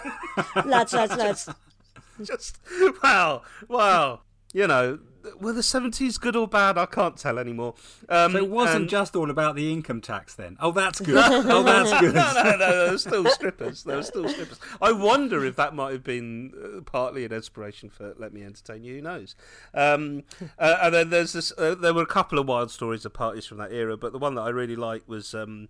[0.64, 1.48] lads, lads, lads.
[2.22, 2.58] Just
[3.02, 4.20] wow, wow.
[4.52, 4.98] You know,
[5.40, 6.76] were the seventies good or bad?
[6.76, 7.74] I can't tell anymore.
[8.08, 10.56] Um, So it wasn't and- just all about the income tax then.
[10.60, 11.14] Oh, that's good.
[11.16, 12.14] oh, that's good.
[12.14, 13.84] no, no, no, there were still strippers.
[13.84, 14.58] There were still strippers.
[14.80, 18.82] I wonder if that might have been uh, partly an inspiration for "Let Me Entertain
[18.82, 19.36] You." Who knows?
[19.74, 20.24] Um,
[20.58, 21.52] uh, and then there's this.
[21.56, 24.18] Uh, there were a couple of wild stories of parties from that era, but the
[24.18, 25.68] one that I really liked was um,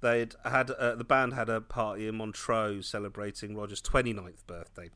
[0.00, 4.90] they'd had uh, the band had a party in Montreux celebrating Roger's 29th birthday,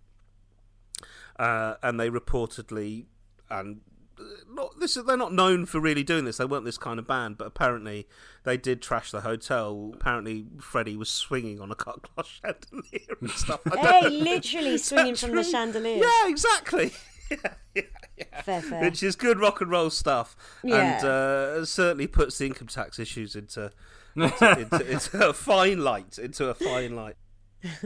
[1.39, 3.07] uh, and they reportedly
[3.53, 3.81] and
[4.19, 7.07] uh, not this they're not known for really doing this they weren't this kind of
[7.07, 8.07] band but apparently
[8.45, 13.31] they did trash the hotel apparently freddie was swinging on a cut glass chandelier and
[13.31, 14.25] stuff I don't Hey, know.
[14.25, 15.97] literally swinging that from the chandelier.
[16.05, 16.93] yeah exactly
[17.31, 17.37] yeah,
[17.75, 17.83] yeah,
[18.19, 18.43] yeah.
[18.43, 18.81] Fair, fair.
[18.83, 23.35] which is good rock and roll stuff and uh, certainly puts the income tax issues
[23.35, 23.73] into
[24.15, 27.17] into, into, into a fine light into a fine light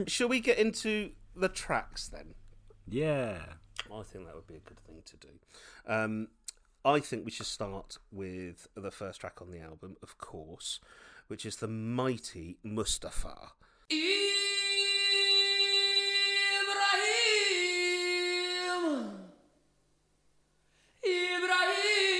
[0.05, 2.33] shall we get into the tracks then
[2.85, 3.39] Yeah.
[3.93, 5.29] I think that would be a good thing to do.
[5.85, 6.27] Um,
[6.85, 10.79] I think we should start with the first track on the album, of course,
[11.27, 13.51] which is the mighty Mustafa.
[13.91, 14.37] Ibrahim,
[21.03, 22.16] Ibrahim,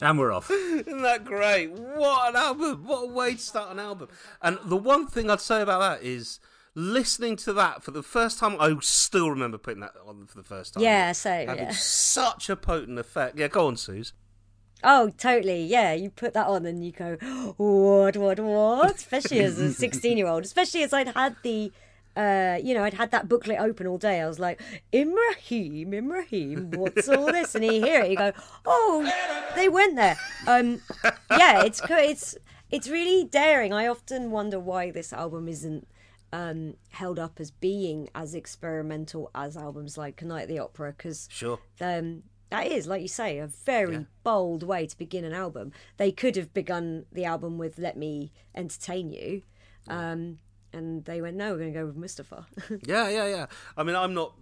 [0.00, 0.50] And we're off.
[0.50, 1.72] Isn't that great?
[1.72, 2.84] What an album!
[2.84, 4.08] What a way to start an album.
[4.42, 6.38] And the one thing I'd say about that is
[6.74, 8.56] listening to that for the first time.
[8.60, 10.82] I still remember putting that on for the first time.
[10.82, 11.72] Yeah, same, Having yeah.
[11.72, 13.38] such a potent effect.
[13.38, 14.12] Yeah, go on, Sooz.
[14.84, 15.64] Oh, totally.
[15.64, 17.16] Yeah, you put that on and you go,
[17.56, 18.94] what, what, what?
[18.94, 21.72] Especially as a 16 year old, especially as I'd had the,
[22.16, 24.20] uh, you know, I'd had that booklet open all day.
[24.20, 24.60] I was like,
[24.94, 27.54] Ibrahim, Ibrahim, what's all this?
[27.54, 28.32] And you hear it, you go,
[28.64, 29.10] oh,
[29.54, 30.16] they went there.
[30.46, 30.80] Um,
[31.30, 32.36] yeah, it's it's
[32.70, 33.72] it's really daring.
[33.72, 35.86] I often wonder why this album isn't
[36.32, 41.28] um, held up as being as experimental as albums like Night at the Opera because
[41.30, 41.58] Sure.
[41.80, 45.72] um, that is, like you say, a very bold way to begin an album.
[45.96, 49.42] They could have begun the album with "Let Me Entertain You,"
[49.88, 50.38] um,
[50.76, 52.46] and they went, "No, we're going to go with Mustafa."
[52.86, 53.46] Yeah, yeah, yeah.
[53.76, 54.34] I mean, I'm not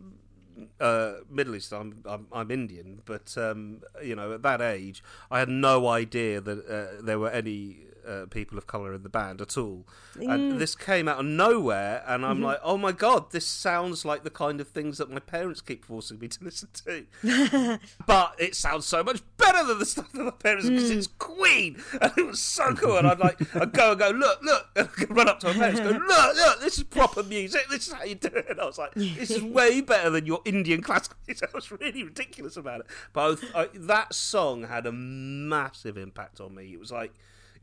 [0.81, 1.73] uh, Middle East.
[1.73, 6.40] I'm, I'm I'm Indian, but um, you know, at that age, I had no idea
[6.40, 9.87] that uh, there were any uh, people of color in the band at all.
[10.17, 10.59] And mm.
[10.59, 12.45] this came out of nowhere, and I'm mm-hmm.
[12.45, 15.85] like, oh my god, this sounds like the kind of things that my parents keep
[15.85, 17.79] forcing me to listen to.
[18.07, 21.19] but it sounds so much better than the stuff that my parents because it's mm.
[21.19, 22.97] Queen, and it was so cool.
[22.97, 25.53] And I'd like, I'd go and go, look, look, and I'd run up to my
[25.55, 27.62] parents, go, look, look, this is proper music.
[27.71, 28.47] This is how you do it.
[28.49, 31.49] And I was like, this is way better than your Indian classical music.
[31.53, 32.87] I was really ridiculous about it.
[33.12, 36.73] But I, I, that song had a massive impact on me.
[36.73, 37.14] It was like.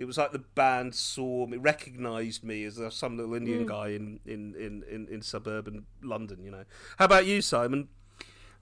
[0.01, 3.89] It was like the band saw me, recognised me as uh, some little Indian guy
[3.89, 6.43] in, in, in, in, in suburban London.
[6.43, 6.63] You know.
[6.97, 7.87] How about you, Simon?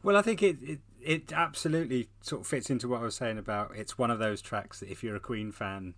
[0.03, 3.37] Well, I think it, it it absolutely sort of fits into what I was saying
[3.37, 5.93] about it's one of those tracks that if you're a Queen fan,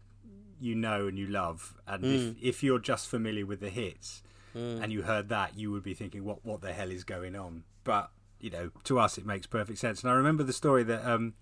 [0.60, 4.22] you know and you love, and if if you're just familiar with the hits
[4.54, 7.64] and you heard that, you would be thinking, what what the hell is going on?
[7.84, 10.04] But you know, to us, it makes perfect sense.
[10.04, 11.34] And I remember the story that um,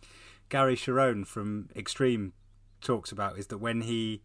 [0.47, 2.31] Gary Cherone from Extreme
[2.81, 4.21] talks about is that when he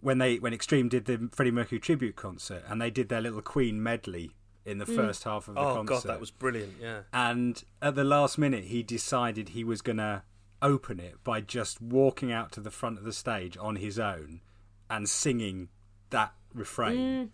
[0.00, 3.42] when they when Extreme did the Freddie Mercury tribute concert and they did their little
[3.42, 4.32] Queen medley
[4.64, 4.94] in the mm.
[4.94, 5.92] first half of the Oh concert.
[5.92, 6.74] Oh god, that was brilliant.
[6.80, 7.00] Yeah.
[7.12, 10.22] And at the last minute, he decided he was going to
[10.60, 14.40] open it by just walking out to the front of the stage on his own
[14.88, 15.68] and singing
[16.10, 16.96] that refrain.
[16.98, 17.28] Mm.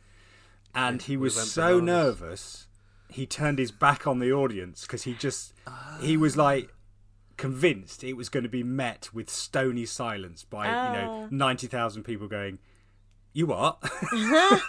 [0.75, 2.69] And he was went so nervous,
[3.09, 5.53] he turned his back on the audience because he just,
[6.01, 6.21] he ah.
[6.21, 6.71] was like
[7.39, 12.29] convinced it was going to be met with stony silence by, you know, 90,000 people
[12.29, 12.59] going,
[13.33, 13.79] You what?
[13.83, 14.59] Uh-huh.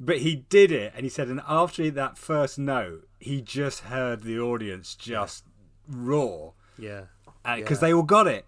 [0.00, 4.22] But he did it, and he said, and after that first note, he just heard
[4.24, 5.44] the audience just
[5.88, 7.02] roar Yeah.
[7.44, 8.44] Uh, because they all got it.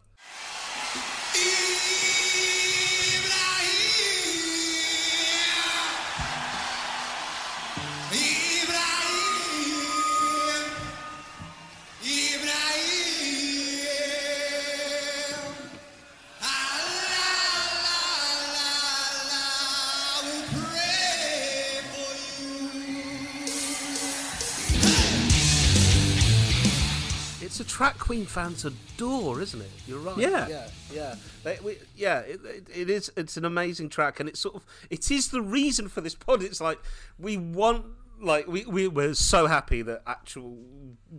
[28.05, 29.71] Queen fans adore, isn't it?
[29.87, 30.19] You're right.
[30.19, 30.46] Yeah.
[30.46, 31.15] yeah, yeah.
[31.42, 33.11] They, we, yeah, it, it, it is.
[33.17, 36.42] It's an amazing track, and it's sort of it is the reason for this pod.
[36.42, 36.79] It's like
[37.19, 37.87] we want
[38.21, 40.59] like we we were so happy that actual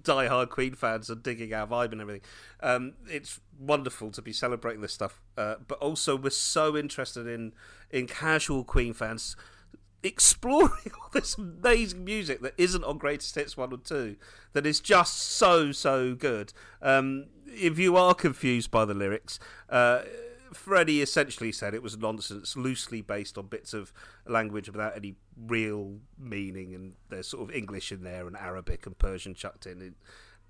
[0.04, 2.22] die-hard Queen fans are digging our vibe and everything.
[2.62, 7.54] Um, it's wonderful to be celebrating this stuff, uh, but also we're so interested in
[7.90, 9.36] in casual Queen fans
[10.06, 14.16] exploring all this amazing music that isn't on Greatest Hits one or two,
[14.54, 16.54] that is just so so good.
[16.82, 19.40] Um, if you are confused by the lyrics.
[19.70, 20.02] Uh,
[20.54, 23.92] Freddie essentially said it was nonsense, loosely based on bits of
[24.26, 28.98] language without any real meaning, and there's sort of English in there and Arabic and
[28.98, 29.96] Persian chucked in.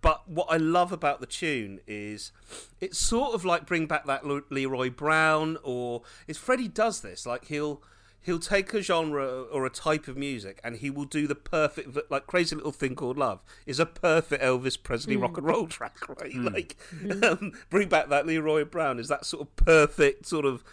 [0.02, 2.32] But what I love about the tune is
[2.80, 7.46] it's sort of like bring back that Leroy Brown, or is Freddie does this like
[7.46, 7.82] he'll
[8.26, 11.98] he'll take a genre or a type of music and he will do the perfect
[12.12, 15.96] like crazy little thing called love is a perfect elvis presley rock and roll track
[16.20, 16.76] right like
[17.24, 20.64] um, bring back that leroy brown is that sort of perfect sort of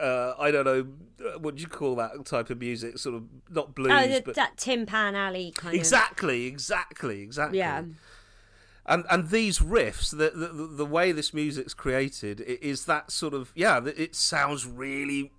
[0.00, 0.86] uh, I don't know
[1.26, 2.98] uh, what do you call that type of music.
[2.98, 7.56] Sort of not blues, Oh, the, but that Tin Pan Alley kind exactly, exactly, exactly.
[7.60, 7.84] Yeah.
[8.84, 13.32] And and these riffs, the the, the way this music's created, i- is that sort
[13.32, 13.84] of yeah.
[13.86, 15.30] It sounds really mi-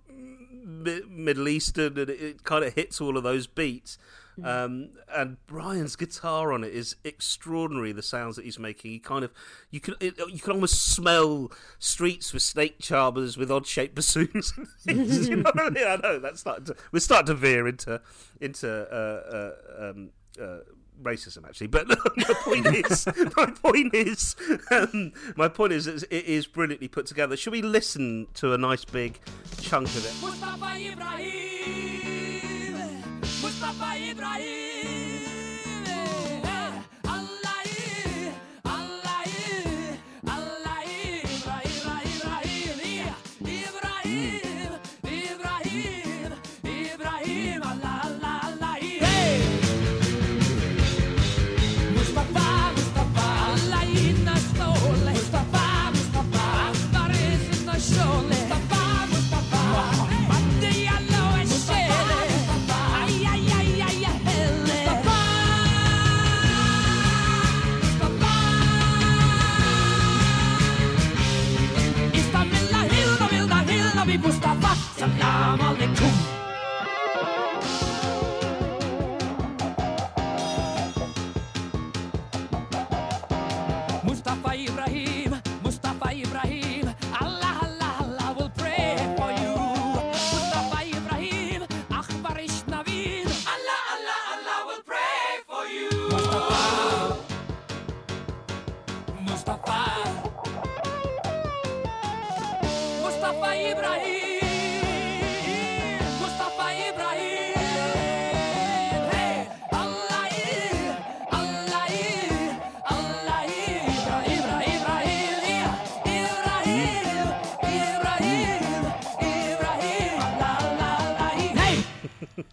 [1.08, 3.98] Middle Eastern, and it, kind of hits all of those beats.
[4.44, 7.92] Um, and Brian's guitar on it is extraordinary.
[7.92, 9.32] The sounds that he's making, he kind of
[9.70, 14.52] you can it, you can almost smell streets with snake charmers with odd shaped bassoons.
[14.86, 15.86] you know what I mean?
[15.86, 18.00] I know that's starting to we're starting to veer into
[18.40, 19.50] into uh,
[19.82, 20.10] uh, um,
[20.40, 20.58] uh,
[21.02, 21.68] racism actually.
[21.68, 24.36] But my point is, my point is,
[24.70, 27.36] um, my point is, it's- brilliantly put together.
[27.36, 29.20] Should we listen to a nice big
[29.60, 30.14] chunk of it?
[30.20, 32.02] Mustafa Ibrahim
[33.20, 34.67] Mustafa Ibrahim
[74.98, 76.27] Salam alaikum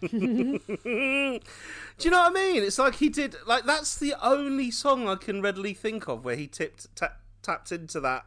[0.00, 1.40] Do
[2.00, 2.62] you know what I mean?
[2.62, 3.36] It's like he did.
[3.46, 7.72] Like that's the only song I can readily think of where he tipped ta- tapped
[7.72, 8.26] into that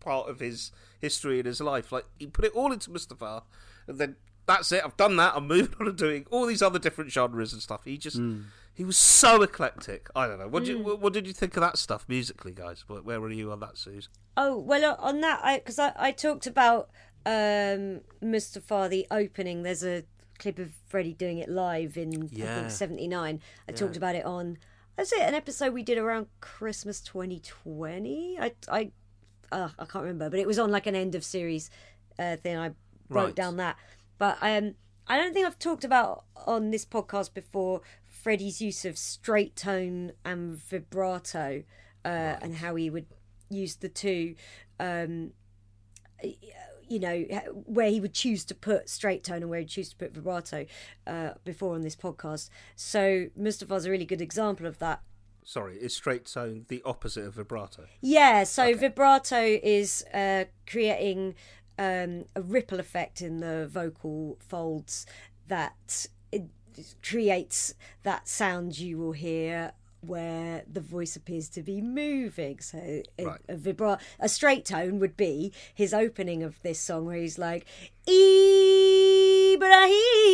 [0.00, 1.92] part of his history in his life.
[1.92, 3.42] Like he put it all into Mustafa,
[3.86, 4.82] and then that's it.
[4.84, 5.34] I've done that.
[5.36, 7.84] I'm moving on to doing all these other different genres and stuff.
[7.84, 8.20] He just
[8.76, 10.08] he was so eclectic.
[10.14, 10.48] I don't know.
[10.48, 12.84] What did you what, what did you think of that stuff musically, guys?
[12.86, 14.08] Where, where were you on that, Sooz?
[14.36, 16.90] Oh well, uh, on that, I because I, I talked about
[17.24, 19.62] um, Mustafa the opening.
[19.62, 20.04] There's a
[20.38, 23.40] clip of Freddie doing it live in I think '79.
[23.68, 24.58] I talked about it on.
[24.96, 25.20] That's it.
[25.20, 28.38] An episode we did around Christmas 2020.
[28.40, 28.90] I I
[29.52, 31.70] uh, I can't remember, but it was on like an end of series
[32.18, 32.56] uh, thing.
[32.56, 32.68] I
[33.08, 33.34] wrote Right.
[33.36, 33.76] down that,
[34.18, 34.74] but um,
[35.06, 40.12] I don't think I've talked about on this podcast before Freddie's use of straight tone
[40.24, 41.62] and vibrato,
[42.04, 42.08] uh,
[42.42, 43.06] and how he would
[43.50, 44.34] use the two.
[44.80, 45.32] Um,
[46.88, 47.22] you know
[47.66, 50.66] where he would choose to put straight tone and where he'd choose to put vibrato
[51.06, 52.50] uh, before on this podcast.
[52.74, 55.00] So Mustafa's a really good example of that.
[55.44, 57.86] Sorry, is straight tone the opposite of vibrato?
[58.00, 61.36] Yeah, so vibrato is uh, creating
[61.78, 65.06] um, a ripple effect in the vocal folds
[65.46, 66.48] that it
[67.02, 72.60] creates that sound you will hear where the voice appears to be moving.
[72.60, 72.78] So
[73.18, 73.40] a, Right.
[73.48, 77.66] a vibra- a straight tone would be his opening of this song where he's like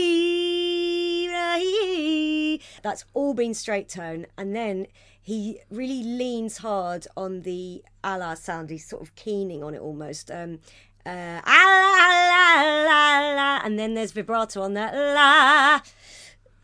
[0.03, 2.59] Ibrahim, Ibrahim.
[2.83, 4.87] That's all been straight tone, and then
[5.21, 8.71] he really leans hard on the Allah sound.
[8.71, 10.31] He's sort of keening on it almost.
[10.31, 10.59] Um,
[11.07, 15.81] uh, Allah, Allah, Allah, and then there's vibrato on that la.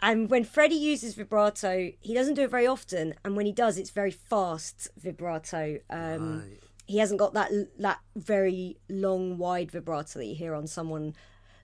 [0.01, 3.79] And when Freddie uses vibrato, he doesn't do it very often, and when he does,
[3.79, 5.79] it's very fast vibrato.
[5.91, 6.45] Um,
[6.87, 11.15] He hasn't got that that very long, wide vibrato that you hear on someone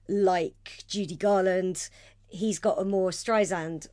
[0.09, 1.89] like Judy Garland.
[2.27, 3.87] He's got a more Streisand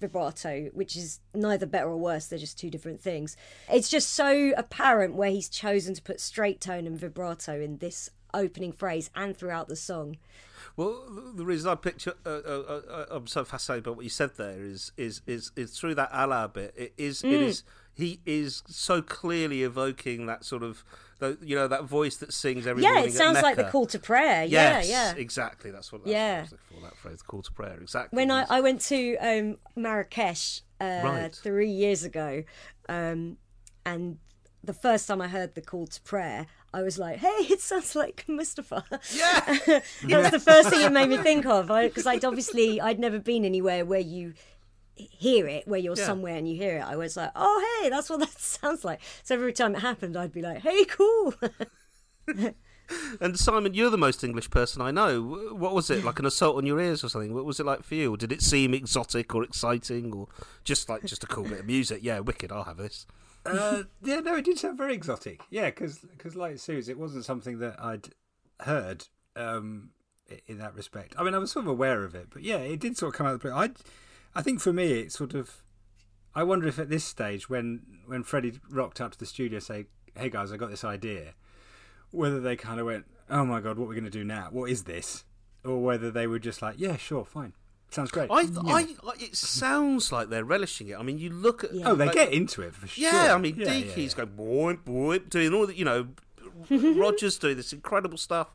[0.00, 2.26] vibrato, which is neither better or worse.
[2.26, 3.36] They're just two different things.
[3.72, 8.10] It's just so apparent where he's chosen to put straight tone and vibrato in this
[8.34, 10.18] opening phrase and throughout the song.
[10.76, 14.36] Well, the reason I picture, uh, uh, uh, I'm so fascinated by what you said
[14.36, 16.74] there is is is, is through that Allah bit.
[16.76, 17.42] It is it Mm.
[17.48, 17.62] is
[17.94, 20.84] he is so clearly evoking that sort of
[21.40, 24.44] you know that voice that sings every Yeah, it sounds like the call to prayer.
[24.44, 25.18] Yes, yeah, yeah.
[25.18, 25.70] exactly.
[25.70, 26.04] That's what.
[26.04, 26.32] That's Yeah.
[26.32, 27.78] what I was looking for that phrase, call to prayer.
[27.80, 28.14] Exactly.
[28.16, 31.34] when I, I went to um, Marrakesh uh, Right.
[31.34, 32.44] three years ago,
[32.90, 33.38] um,
[33.86, 34.18] and
[34.62, 36.46] the first time I heard the call to prayer,
[36.76, 39.40] I was like, "Hey, it sounds like Mustafa." yeah,
[40.10, 43.18] that was the first thing it made me think of because I'd obviously I'd never
[43.18, 44.34] been anywhere where you
[44.94, 46.06] hear it, where you're Yeah.
[46.06, 46.84] somewhere and you hear it.
[46.92, 50.16] I was like, "Oh, hey, that's what that sounds like." So every time it happened,
[50.16, 51.34] I'd be like, "Hey, cool."
[53.20, 55.20] and Simon, you're the most English person I know.
[55.52, 56.18] What was it like?
[56.18, 57.34] An assault on your ears or something?
[57.34, 58.14] What was it like for you?
[58.14, 60.28] Or did it seem exotic or exciting or
[60.64, 62.00] just like just a cool bit of music?
[62.02, 62.52] Yeah, wicked.
[62.52, 63.06] I'll have this.
[63.46, 65.40] Uh, yeah, no, it did sound very exotic.
[65.50, 68.08] Yeah, because like Sooz, it wasn't something that I'd
[68.60, 69.90] heard um,
[70.46, 71.14] in that respect.
[71.18, 73.18] I mean, I was sort of aware of it, but yeah, it did sort of
[73.18, 73.56] come out of the blue.
[73.56, 73.70] I,
[74.34, 75.62] I think for me, it sort of.
[76.34, 79.86] I wonder if at this stage, when when Freddie rocked up to the studio, say,
[80.14, 81.34] "Hey guys, I got this idea,"
[82.10, 84.48] whether they kind of went, "Oh my god, what are we going to do now?
[84.50, 85.24] What is this?"
[85.64, 87.54] Or whether they were just like, "Yeah, sure, fine,
[87.90, 88.62] sounds great." I, know.
[88.66, 90.98] I, I, it sounds like they're relishing it.
[90.98, 91.90] I mean, you look at Yeah.
[91.90, 93.02] oh, they like- get into it for sure.
[93.04, 94.24] Yeah, I mean, Yeah, yeah, Deaky's yeah.
[94.24, 96.08] going boing boing, doing all the you know,
[96.70, 98.52] Rogers doing this incredible stuff.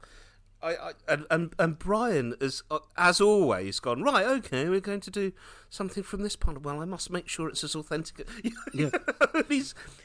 [0.64, 4.26] I, I and, and and Brian has, uh, as always, gone right.
[4.26, 5.32] Okay, we're going to do
[5.70, 6.62] something from this point.
[6.62, 8.28] Well, I must make sure it's as authentic.
[8.74, 8.90] yeah,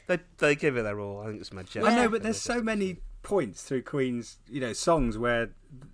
[0.07, 1.21] they they give it their all.
[1.21, 1.83] I think it's majestic.
[1.83, 5.49] I know, but there's so many points through Queen's, you know, songs where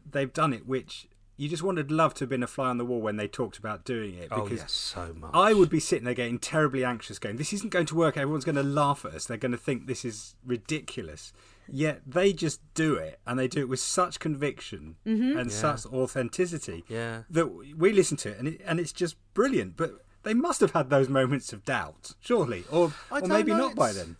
[0.09, 2.85] they've done it, which you just wanted love to have been a fly on the
[2.85, 4.29] wall when they talked about doing it.
[4.31, 5.31] Oh Because yes, so much.
[5.33, 8.17] I would be sitting there getting terribly anxious, going, "This isn't going to work.
[8.17, 9.25] Everyone's going to laugh at us.
[9.25, 11.33] They're going to think this is ridiculous."
[11.67, 15.37] Yet they just do it, and they do it with such conviction mm-hmm.
[15.37, 17.23] and such authenticity Yeah.
[17.29, 19.77] that we listen to it, and it, and it's just brilliant.
[19.77, 23.75] But they must have had those moments of doubt, surely, or or maybe know, not
[23.75, 24.17] by then.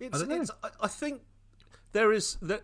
[0.00, 1.22] It's, don't it's, I, I think
[1.92, 2.62] there is that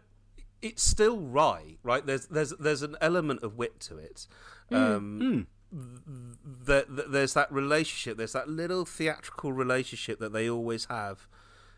[0.62, 2.04] it's still right, right?
[2.04, 4.26] There's there's there's an element of wit to it.
[4.70, 8.16] Um, That that there's that relationship.
[8.16, 11.28] There's that little theatrical relationship that they always have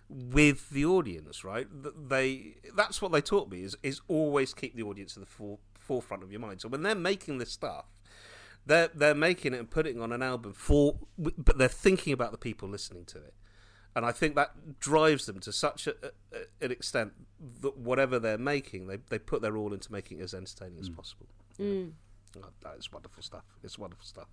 [0.08, 1.66] with the audience, right?
[1.82, 5.26] Th- They that's what they taught me is is always keep the audience at the
[5.26, 6.60] fore, forefront of your mind.
[6.62, 7.86] So when they're making this stuff,
[8.64, 12.32] they're they're making it and putting it on an album for, but they're thinking about
[12.32, 13.34] the people listening to it,
[13.94, 17.12] and I think that drives them to such a, a, an extent
[17.60, 20.88] that whatever they're making, they they put their all into making it as entertaining as
[20.88, 21.26] possible.
[21.60, 23.44] Oh, that is wonderful stuff.
[23.62, 24.28] It's wonderful stuff.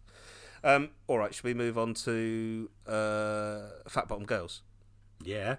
[0.64, 4.62] Um, all right, should we move on to uh, Fat Bottom Girls?
[5.24, 5.57] Yeah.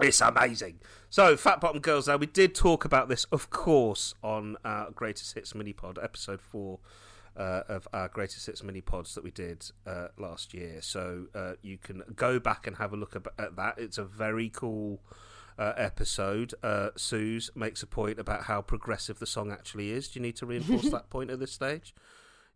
[0.00, 0.80] It's amazing.
[1.08, 2.06] So, Fat Bottom Girls.
[2.08, 6.42] Now, we did talk about this, of course, on our Greatest Hits mini pod, episode
[6.42, 6.80] four
[7.36, 10.80] uh, of our Greatest Hits mini pods that we did uh, last year.
[10.80, 13.78] So, uh, you can go back and have a look at, at that.
[13.78, 15.00] It's a very cool
[15.58, 16.54] uh, episode.
[16.62, 20.08] Uh, Sooz makes a point about how progressive the song actually is.
[20.08, 21.94] Do you need to reinforce that point at this stage?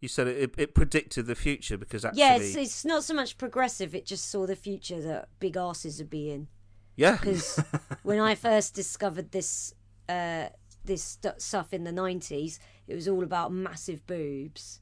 [0.01, 3.37] You said it, it, predicted the future because actually, yeah, it's, it's not so much
[3.37, 3.95] progressive.
[3.95, 6.49] It just saw the future that big asses would be in.
[6.97, 7.63] yeah, because
[8.03, 9.75] when I first discovered this
[10.09, 10.47] uh,
[10.87, 12.59] this stu- stuff in the nineties,
[12.91, 14.81] it was all about massive boobs.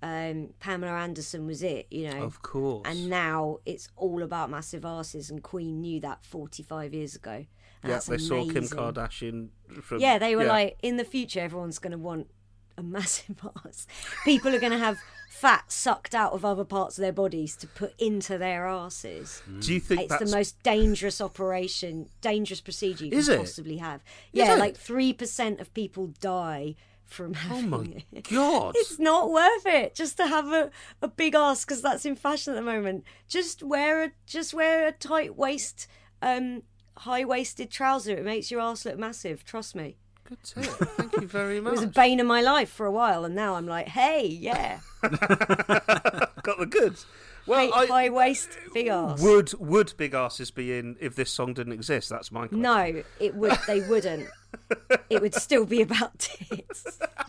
[0.00, 2.22] Um, Pamela Anderson was it, you know.
[2.22, 2.82] of course.
[2.86, 7.46] And now it's all about massive asses, and Queen knew that forty five years ago.
[7.82, 8.64] And yeah, they saw Kim.
[8.64, 9.48] Kardashian.
[9.82, 10.48] From, Yeah, they were yeah.
[10.48, 12.28] like, in the future, everyone's going to want
[12.76, 13.36] a massive
[13.66, 13.86] ass.
[14.24, 14.98] People are going to have
[15.30, 19.42] fat sucked out of other parts of their bodies to put into their asses.
[19.60, 23.38] Do you think It's that's the most dangerous operation, dangerous procedure you Is can it?
[23.38, 24.02] possibly have.
[24.32, 26.74] Yeah, like three percent of people die
[27.08, 28.28] from Oh having my it.
[28.30, 28.74] god!
[28.76, 30.70] It's not worth it just to have a,
[31.02, 33.04] a big ass because that's in fashion at the moment.
[33.28, 35.86] Just wear a just wear a tight waist,
[36.22, 36.62] um,
[36.98, 38.12] high waisted trouser.
[38.16, 39.44] It makes your ass look massive.
[39.44, 39.96] Trust me.
[40.24, 40.64] Good tip.
[40.64, 41.72] Thank you very much.
[41.72, 44.26] It was a bane of my life for a while, and now I'm like, hey,
[44.26, 47.06] yeah, Got the goods.
[47.48, 49.20] Well, high, I, high waist, big ass.
[49.20, 52.08] would would big asses be in if this song didn't exist?
[52.10, 52.62] That's my question.
[52.62, 53.58] No, it would.
[53.66, 54.28] They wouldn't.
[55.10, 56.98] it would still be about tits.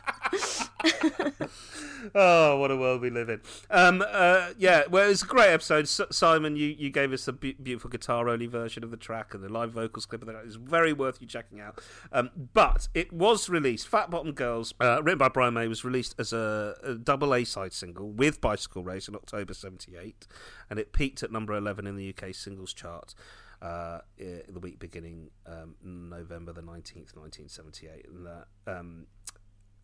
[2.16, 3.42] Oh, what a world we live in.
[3.70, 5.84] Um, uh, yeah, well, it was a great episode.
[5.84, 9.34] S- Simon, you, you gave us a be- beautiful guitar only version of the track
[9.34, 10.42] and the live vocals clip of that.
[10.46, 11.82] It's very worth you checking out.
[12.12, 16.16] Um, but it was released, Fat Bottom Girls, uh, written by Brian May, was released
[16.18, 20.28] as a, a double A side single with Bicycle Race in October 78,
[20.70, 23.14] and it peaked at number 11 in the UK singles chart.
[23.62, 28.06] Uh, the week beginning um, November the 19th, 1978.
[28.08, 29.06] And that, um,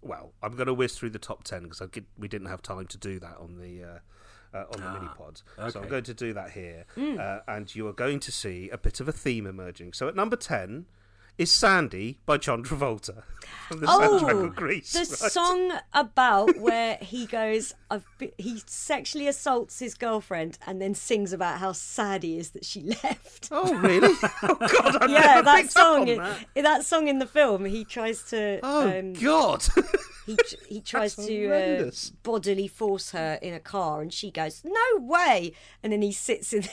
[0.06, 1.82] well, I'm going to whiz through the top ten because
[2.18, 5.41] we didn't have time to do that on the uh, uh, on the mini pod.
[5.72, 6.86] So I'm going to do that here,
[7.20, 9.93] uh, and you are going to see a bit of a theme emerging.
[9.93, 10.86] So at number ten
[11.38, 13.23] is Sandy by John Travolta
[13.67, 14.93] from the Oh, of Grease.
[14.93, 15.31] the right?
[15.31, 21.33] song about where he goes, I've be- he sexually assaults his girlfriend and then sings
[21.33, 23.49] about how sad he is that she left.
[23.51, 24.13] Oh really?
[24.43, 24.97] oh God!
[25.03, 26.01] I yeah, that song.
[26.03, 26.45] on in- that.
[26.55, 28.59] that song in the film, he tries to.
[28.63, 29.65] Oh um, God!
[30.25, 30.38] he
[30.69, 31.51] he tries to
[31.88, 31.91] uh,
[32.23, 35.51] bodily force her in a car, and she goes, "No way!"
[35.83, 36.63] And then he sits in.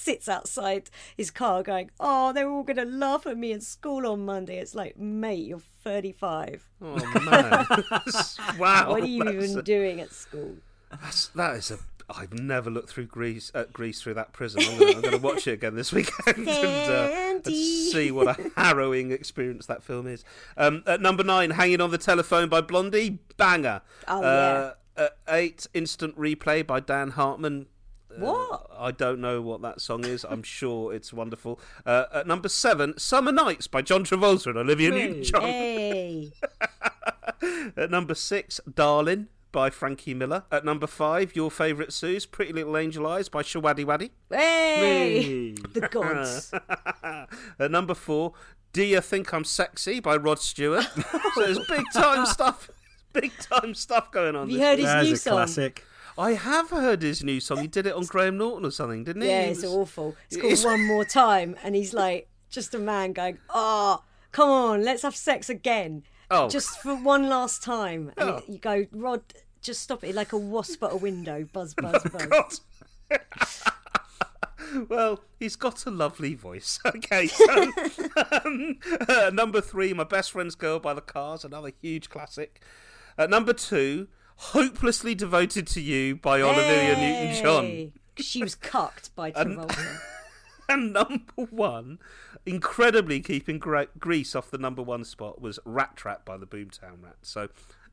[0.00, 4.06] Sits outside his car going, Oh, they're all going to laugh at me at school
[4.06, 4.58] on Monday.
[4.58, 6.68] It's like, mate, you're 35.
[6.80, 7.66] oh man!
[8.58, 8.90] wow!
[8.90, 10.54] what are you even a- doing at school?
[11.02, 11.78] That's, that is a.
[12.08, 14.62] I've never looked through Grease, uh, Grease through that prism.
[14.64, 19.66] I'm gonna, watch it again this weekend and, uh, and see what a harrowing experience
[19.66, 20.24] that film is.
[20.56, 23.82] Um, at number nine, "Hanging on the Telephone" by Blondie, banger.
[24.06, 27.66] Oh, uh, At eight, "Instant Replay" by Dan Hartman.
[28.22, 28.66] Uh, What?
[28.78, 30.24] I don't know what that song is.
[30.28, 31.60] I'm sure it's wonderful.
[31.86, 35.42] Uh, at number seven, "Summer Nights" by John Travolta and Olivia Newton-John.
[35.42, 36.32] Hey.
[37.76, 40.44] At number six, Darling by Frankie Miller.
[40.50, 44.10] At number five, your favourite Sooz Pretty Little Angel Eyes by Showaddywaddy.
[44.30, 45.22] Hey.
[45.22, 45.52] Hey.
[45.72, 46.52] The gods.
[47.58, 48.32] At number four,
[48.72, 50.84] Do You Think I'm Sexy by Rod Stewart.
[51.34, 52.70] so there's big time stuff.
[53.12, 54.48] Big time stuff going on.
[54.48, 54.80] Have you this heard week.
[54.80, 55.32] his That's new a song?
[55.34, 55.84] classic.
[56.18, 57.58] I have heard his new song.
[57.60, 59.28] He did it on Graham Norton or something, didn't he?
[59.28, 60.16] Yeah, it's was- awful.
[60.26, 64.02] It's called It's- One More Time, and he's like just a man going, "Oh,
[64.32, 66.48] come on, let's have sex again, Oh.
[66.48, 68.42] just for one last time." And Oh.
[68.48, 69.22] you go, Rod,
[69.62, 72.26] just stop it, like a wasp at a window, buzz, buzz, buzz.
[72.26, 72.52] God.
[74.88, 76.78] well, he's got a lovely voice.
[76.86, 77.72] Okay, so
[78.44, 82.60] um, uh, number three, My Best Friend's Girl by the Cars, another huge classic.
[83.16, 84.08] At number two,
[84.38, 87.92] Hopelessly Devoted to You by Olivia Newton-John.
[88.18, 89.98] She was cucked by Travolta.
[90.70, 91.98] And number one,
[92.44, 97.02] incredibly keeping Gre- Grease off the number one spot, was Rat Trap by the Boomtown
[97.02, 97.30] Rats.
[97.30, 97.44] So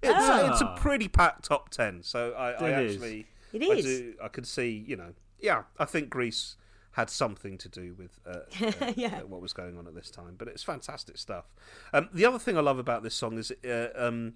[0.03, 0.51] it's, Ah.
[0.51, 2.03] it's a pretty packed top ten.
[2.03, 2.95] So I, I It is.
[2.95, 3.85] actually, It I, is.
[3.85, 6.57] do, I could see, you know, yeah, I think Grease
[6.91, 8.39] had something to do with uh,
[8.85, 9.19] uh, Yeah.
[9.23, 10.35] uh, what was going on at this time.
[10.37, 11.45] But it's fantastic stuff.
[11.93, 13.53] Um, the other thing I love about this song is.
[13.65, 14.33] Uh, um,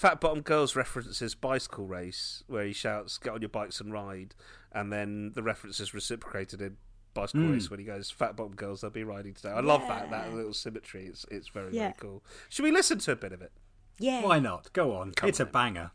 [0.00, 4.34] Fat Bottom Girls references bicycle race, where he shouts, "Get on your bikes and ride,"
[4.72, 6.78] and then the reference is reciprocated in
[7.12, 10.08] bicycle race when he goes, "Fat Bottom Girls, they'll be riding today." I love that
[10.08, 11.04] that little symmetry.
[11.04, 11.88] It's it's very Yeah.
[11.88, 12.24] very cool.
[12.48, 13.52] Should we listen to a bit of it?
[13.98, 14.22] Yeah.
[14.22, 14.72] Why not?
[14.72, 15.12] Go on.
[15.22, 15.90] it's a banger.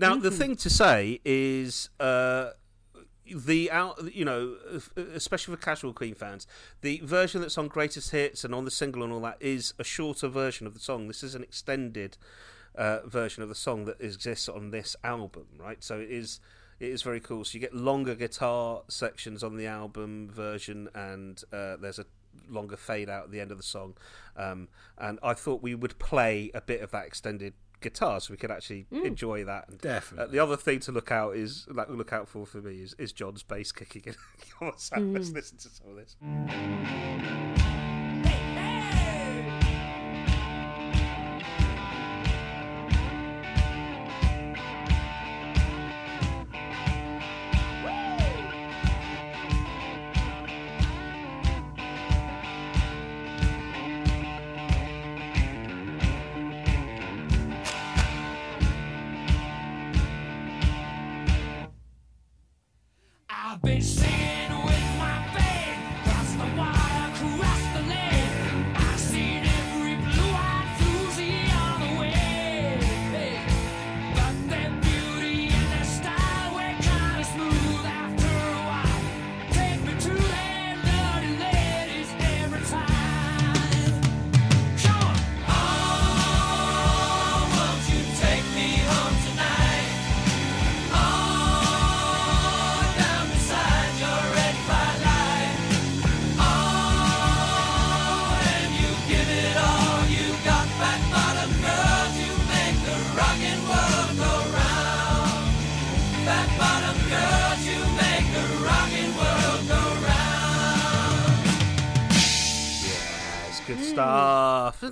[0.00, 2.54] Now, the thing to say is, uh,
[3.24, 4.56] the out, you know,
[4.96, 6.48] especially for casual Queen fans,
[6.80, 9.84] the version that's on Greatest Hits and on the single and all that is a
[9.84, 11.06] shorter version of the song.
[11.06, 12.18] This is an extended
[12.74, 15.82] uh, version of the song that exists on this album, right?
[15.82, 16.40] So it is.
[16.80, 17.44] It is very cool.
[17.44, 22.06] So you get longer guitar sections on the album version, and uh, there's a
[22.48, 23.94] longer fade out at the end of the song.
[24.36, 24.68] Um,
[24.98, 28.50] and I thought we would play a bit of that extended guitar so we could
[28.50, 29.68] actually enjoy that.
[29.68, 30.24] And, Definitely.
[30.24, 32.94] Uh, the other thing to look out is like look out for for me is,
[32.98, 34.14] is John's bass kicking in.
[34.58, 36.16] Come on, Sam, let's listen to some of this.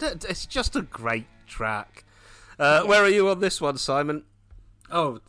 [0.02, 2.04] It's just a great track.
[2.58, 4.24] Uh, Where are you on this one, Simon?
[4.90, 5.20] Oh,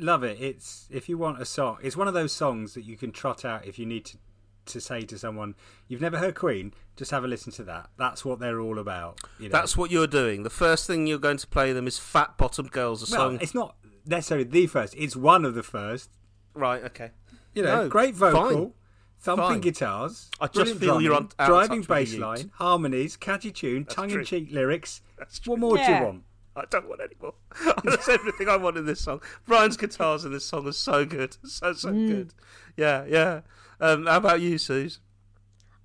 [0.00, 0.40] love it.
[0.40, 3.44] It's if you want a song, it's one of those songs that you can trot
[3.44, 4.18] out if you need to
[4.66, 5.54] to say to someone
[5.88, 7.88] you've never heard Queen, just have a listen to that.
[7.96, 9.18] That's what they're all about.
[9.38, 9.52] You know?
[9.52, 10.42] That's what you're doing.
[10.42, 13.38] The first thing you're going to play them is Fat Bottomed Girls, a well, song.
[13.40, 13.76] it's not
[14.06, 14.94] necessarily the first.
[14.96, 16.10] It's one of the first.
[16.54, 17.10] Right, okay.
[17.54, 18.72] You know, No, great vocal, fine.
[19.20, 19.60] Thumping Fine.
[19.62, 22.36] guitarrs, I just brilliant feel you're on- out of driving touch with bass the line,
[22.38, 22.50] youths.
[22.54, 25.02] harmonies, catchy tune, tongue-in-cheek lyrics.
[25.18, 25.98] That's What more do Yeah.
[26.00, 26.22] you want?
[26.54, 27.34] I don't want any more.
[27.84, 29.20] That's everything I want in this song.
[29.46, 31.36] Brian's guitars in this song are so good.
[31.46, 32.32] So, so good.
[32.76, 33.40] Yeah, yeah.
[33.80, 34.98] Um, how about you, Sooz?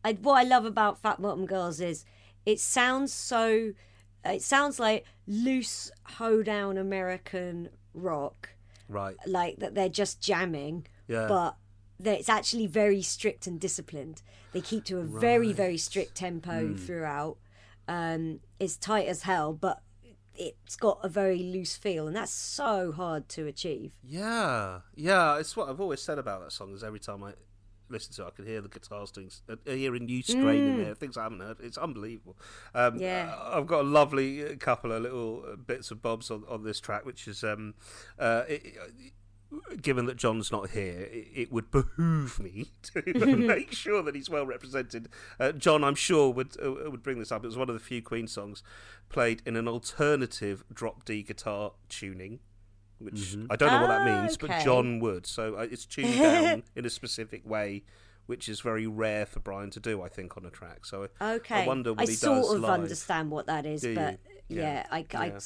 [0.06, 2.06] I, what I love about Fat Bottom Girls is
[2.46, 3.74] it sounds so.
[4.26, 8.50] It sounds like loose, hoedown American rock,
[8.90, 9.16] Right.
[9.28, 10.88] like that they're just jamming.
[11.08, 11.28] Yeah.
[11.28, 11.56] But
[12.00, 14.22] that it's actually very strict and disciplined.
[14.52, 16.76] They keep to a very, very strict tempo Hmm.
[16.76, 17.38] throughout.
[17.88, 19.82] Um, it's tight as hell, but
[20.36, 23.94] it's got a very loose feel, and that's so hard to achieve.
[24.04, 25.38] Yeah, yeah.
[25.38, 26.74] It's what I've always said about that song.
[26.74, 27.34] Is every time I
[27.90, 30.96] listen to it, I can hear the guitars doing, uh, hearing you strain in there,
[30.96, 31.58] things I haven't heard.
[31.60, 32.36] It's unbelievable.
[32.74, 33.32] Um, Yeah.
[33.38, 36.64] uh, I've got a lovely uh, couple of little uh, bits and bobs on, on
[36.64, 37.76] this track, which is, um,
[38.18, 38.76] uh, it,
[39.82, 43.04] given that John's not here, it, would behoove me to
[43.38, 45.10] make sure that he's well represented.
[45.40, 47.44] Uh, John, I'm sure, would uh, would bring this up.
[47.44, 48.64] It was one of the few Queen songs
[49.10, 52.40] played in an alternative drop D guitar tuning.
[53.00, 54.64] Which I don't know what that means, but okay.
[54.64, 55.26] John would.
[55.28, 57.84] So uh, it's tuned down in a specific way,
[58.28, 60.86] which is very rare for Brian to do, I think, on a track.
[60.86, 61.64] So Okay.
[61.64, 62.24] I wonder what he does.
[62.24, 62.72] I sort of live.
[62.72, 63.96] understand what that is, Do you?
[63.96, 64.62] but Yeah.
[64.62, 65.40] yeah, I, I, Yeah.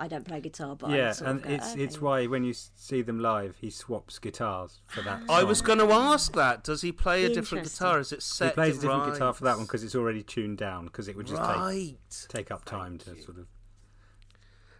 [0.00, 2.44] I don't play guitar, but I Yeah, sort and of go, it's it's why when
[2.44, 5.22] you see them live, he swaps guitars for that.
[5.28, 6.62] I was going to ask that.
[6.62, 7.98] Does he play a different guitar?
[7.98, 8.50] Is it set?
[8.50, 9.12] He plays a different right?
[9.12, 11.96] guitar for that one because it's already tuned down because it would just take right.
[12.28, 13.46] take up time to sort of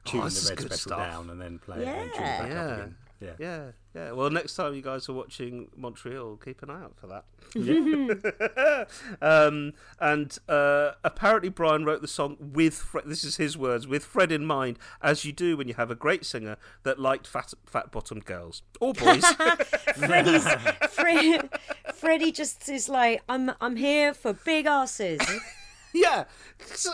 [0.05, 0.99] tune Oh, the red good special stuff.
[1.13, 2.61] down and then play it and then tune it back Yeah.
[2.65, 2.97] up again.
[3.21, 3.33] Yeah.
[3.39, 4.13] Yeah, yeah.
[4.13, 7.25] Well, next time you guys are watching Montreal, keep an eye out for that.
[9.23, 14.05] um, and uh, apparently, Brian wrote the song with Fred, this is his words with
[14.05, 17.53] Fred in mind, as you do when you have a great singer that liked fat
[17.67, 19.25] fat bottomed girls or boys.
[19.97, 20.47] Freddie's
[20.91, 21.49] Fred,
[21.95, 25.21] Freddie just is like, I'm I'm here for big asses.
[25.93, 26.25] yeah,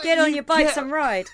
[0.03, 1.27] Get on you your bikes get- and ride.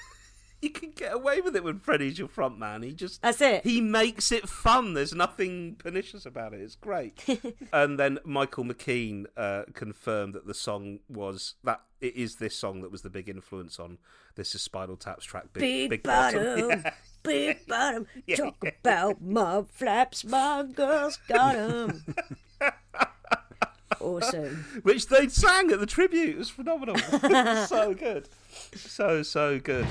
[0.61, 2.83] You can get away with it when Freddie's your front man.
[2.83, 3.63] He just That's it.
[3.63, 4.93] He makes it fun.
[4.93, 6.61] There's nothing pernicious about it.
[6.61, 7.19] It's great.
[7.73, 12.81] and then Michael McKean uh, confirmed that the song was that it is this song
[12.81, 13.97] that was the big influence on
[14.35, 15.45] this is Spinal Tap's track.
[15.53, 16.43] Big, Big, Bottom.
[16.43, 16.91] bottom, Yeah.
[17.23, 18.07] big bottom.
[18.27, 18.35] Yeah.
[18.37, 22.03] Talk about my flaps, my girls got 'em.
[23.99, 24.65] awesome.
[24.83, 26.29] Which they sang at the tribute.
[26.29, 26.97] It was phenomenal.
[27.67, 28.29] so good.
[28.75, 29.87] So, so good.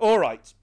[0.00, 0.54] All right.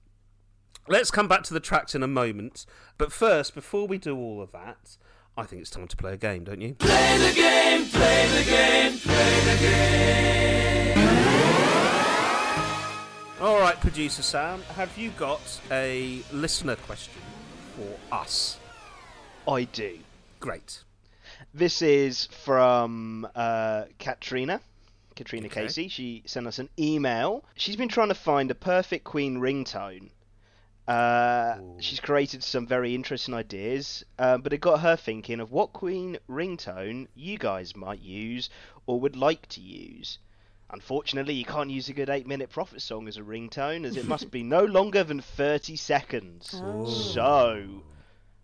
[0.88, 2.66] Let's come back to the tracks in a moment.
[2.96, 4.96] But first, before we do all of that,
[5.36, 6.74] I think it's time to play a game, don't you?
[6.74, 10.98] Play the game, play the game, play the game.
[13.40, 17.22] All right, producer Sam, have you got a listener question
[17.76, 18.58] for us?
[19.46, 20.00] I do.
[20.40, 20.82] Great.
[21.54, 24.60] This is from uh, Katrina.
[25.18, 25.62] Katrina Okay.
[25.62, 25.88] Casey.
[25.88, 27.44] She sent us an email.
[27.56, 30.10] She's been trying to find a perfect Queen ringtone.
[30.86, 35.72] Uh, she's created some very interesting ideas, uh, but it got her thinking of what
[35.72, 38.48] Queen ringtone you guys might use
[38.86, 40.18] or would like to use.
[40.70, 44.06] Unfortunately, you can't use a good 8 minute Prophet song as a ringtone, as it
[44.06, 46.48] must be no longer than 30 seconds.
[46.50, 47.82] So,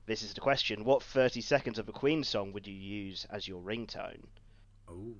[0.07, 3.47] this is the question What 30 seconds of a Queen song would you use as
[3.47, 4.25] your ringtone?
[4.89, 5.14] Oh,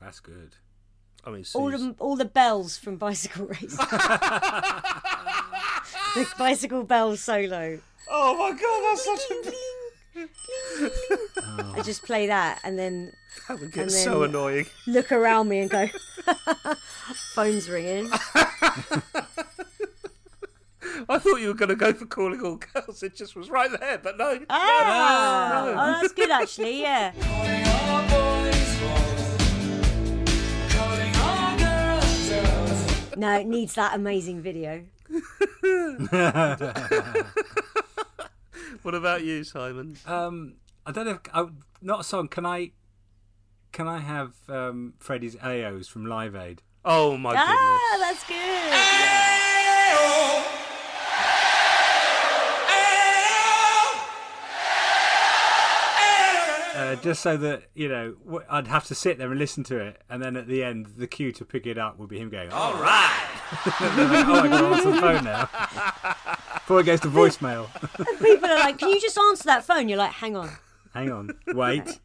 [0.00, 0.54] that's good.
[1.24, 3.76] I mean, All the all the bells from Bicycle Race.
[6.14, 7.80] the Bicycle Bells solo.
[8.10, 9.52] Oh my god, that's such a.
[11.76, 13.12] I just play that and then
[13.46, 14.66] That would get And so annoying.
[14.86, 15.86] look around me and go,
[17.34, 18.10] phone's ringing.
[21.10, 23.02] I thought you were going to go for calling all girls.
[23.04, 24.40] It just was right there, but no.
[24.50, 25.70] Ah, No.
[25.72, 26.80] oh, that's good actually.
[26.80, 27.12] Yeah.
[33.18, 34.84] No, it needs that amazing video.
[38.82, 39.96] What about you, Simon?
[40.06, 40.54] Um,
[40.86, 41.12] I don't know.
[41.12, 41.50] If, oh,
[41.82, 42.28] not a song.
[42.28, 42.70] Can I?
[43.72, 46.62] Can I have um, Freddie's AOs from Live Aid?
[46.84, 47.48] Oh my goodness.
[47.50, 49.24] Ah, that's good.
[56.96, 60.22] Just so that you know, I'd have to sit there and listen to it, and
[60.22, 62.74] then at the end, the cue to pick it up would be him going, "All
[62.74, 65.48] right." oh, I got answer the phone now.
[66.54, 67.68] Before it goes to voicemail.
[68.20, 70.50] People are like, "Can you just answer that phone?" You're like, "Hang on."
[70.94, 72.00] Hang on, wait.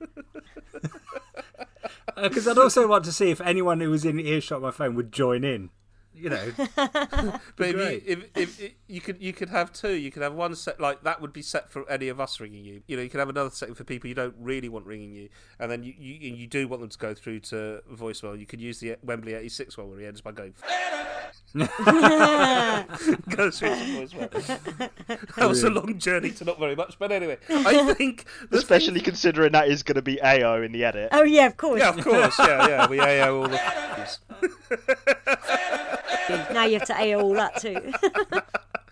[2.15, 4.71] Uh, because I'd also want to see if anyone who was in earshot of my
[4.71, 5.69] phone would join in.
[6.13, 10.11] You know, But if you, if, if, if you could you could have two, you
[10.11, 12.83] could have one set like that would be set for any of us ringing you.
[12.85, 15.29] You know, you could have another set for people you don't really want ringing you,
[15.59, 18.39] and then you you, you do want them to go through to voicemail.
[18.39, 20.53] You could use the Wembley eighty six one where he ends by going
[21.55, 21.67] goes
[23.59, 24.89] through to voicemail.
[25.35, 28.99] that was a long journey to not very much, but anyway, I think the Especially
[29.01, 31.09] considering that is going to be AO in the edit.
[31.11, 31.79] Oh yeah, of course.
[31.79, 33.59] yeah, of course, yeah, yeah, we AO all the.
[36.53, 37.91] Now you have to AO all that too.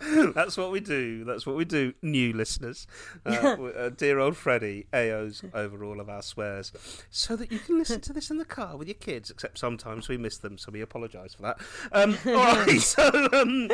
[0.34, 1.24] That's what we do.
[1.24, 2.86] That's what we do, new listeners.
[3.24, 6.72] Uh, uh, dear old Freddie AOs over all of our swears
[7.10, 10.08] so that you can listen to this in the car with your kids, except sometimes
[10.08, 11.60] we miss them, so we apologise for that.
[11.92, 13.08] Um, all right, so.
[13.32, 13.70] Um,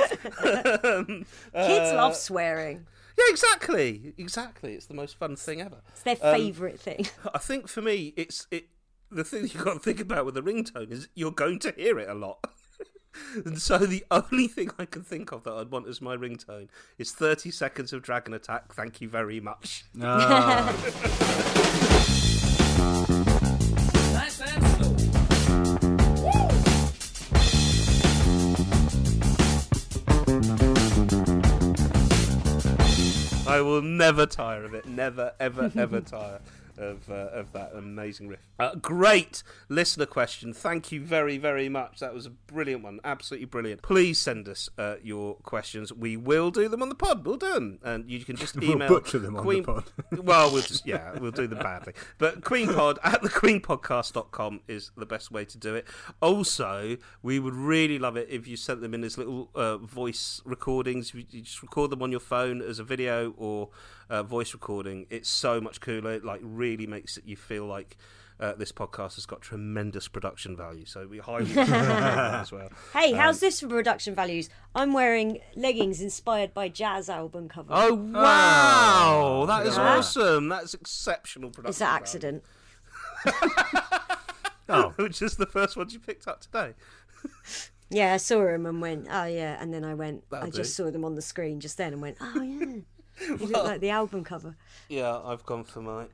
[0.85, 1.25] um,
[1.55, 2.87] Kids uh, love swearing.
[3.17, 4.15] Yeah, exactly.
[4.19, 4.75] Exactly.
[4.75, 5.79] It's the most fun thing ever.
[5.93, 7.07] It's their Um, favourite thing.
[7.35, 8.67] I think for me, it's it.
[9.11, 11.99] The thing you've got to think about with the ringtone is you're going to hear
[11.99, 12.45] it a lot.
[13.45, 16.69] and so the only thing I can think of that I'd want as my ringtone
[16.99, 18.75] is 30 seconds of Dragon Attack.
[18.75, 19.85] Thank you very much.
[20.03, 20.75] Ah,
[24.13, 25.99] Nice and slow.
[33.47, 34.87] I will never tire of it.
[34.87, 36.41] Never, ever, ever tire
[36.79, 38.41] of uh, of that amazing riff.
[38.59, 40.53] Uh, great listener question.
[40.53, 42.01] Thank you very, very much.
[42.01, 43.01] That was a brilliant one.
[43.05, 43.83] Absolutely brilliant.
[43.83, 45.93] Please send us uh, your questions.
[45.93, 47.25] We will do them on the pod.
[47.25, 49.65] We'll do them, and you can just We'll email butcher them on the Queen...
[49.65, 49.85] pod.
[50.13, 51.93] well, we'll just yeah, we'll do them badly.
[52.19, 55.87] But queenpod at the thequeenpodcast.com is the best way to do it.
[56.21, 60.41] Also, we would really love it if you sent them in as little uh, voice
[60.45, 61.15] recordings.
[61.15, 63.71] You just record them on your phone as a video or
[64.11, 65.07] uh, voice recording.
[65.11, 66.13] It's so much cooler.
[66.13, 67.97] It like really makes it you feel like.
[68.41, 72.69] Uh, this podcast has got tremendous production value, so we highly recommend that as well.
[72.93, 74.49] Hey, Um, how's this for production values?
[74.77, 77.71] I'm wearing leggings inspired by jazz album cover.
[77.73, 79.97] Oh wow, that is Yeah.
[79.97, 80.49] awesome!
[80.49, 81.71] That's exceptional production.
[81.71, 82.45] it's an accident.
[84.69, 86.75] oh, Which is the first one you picked up today.
[87.91, 90.77] Yeah, I saw them and went, oh yeah, and then I went, That'll I just
[90.77, 92.67] saw them on the screen just then and went, oh yeah,
[93.21, 94.57] they look like the album cover.
[94.89, 96.07] Yeah, I've gone for my.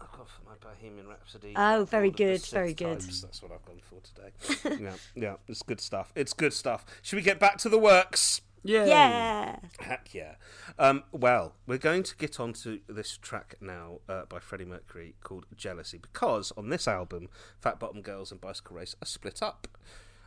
[0.00, 1.54] I've gone for my Bohemian Rhapsody.
[1.56, 3.00] Oh, very All of the good, Sith very good.
[3.00, 3.22] types.
[3.22, 4.78] That's what I've gone for today.
[4.84, 6.12] yeah, yeah, it's good stuff.
[6.14, 6.84] It's good stuff.
[7.02, 8.42] Should we get back to the works?
[8.62, 8.84] yeah.
[8.84, 9.56] Yeah.
[9.80, 10.34] Heck yeah.
[10.78, 15.14] Um, well, we're going to get on to this track now uh, by Freddie Mercury
[15.22, 17.28] called Jealousy because on this album,
[17.60, 19.68] Fat Bottom Girls and Bicycle Race are split up.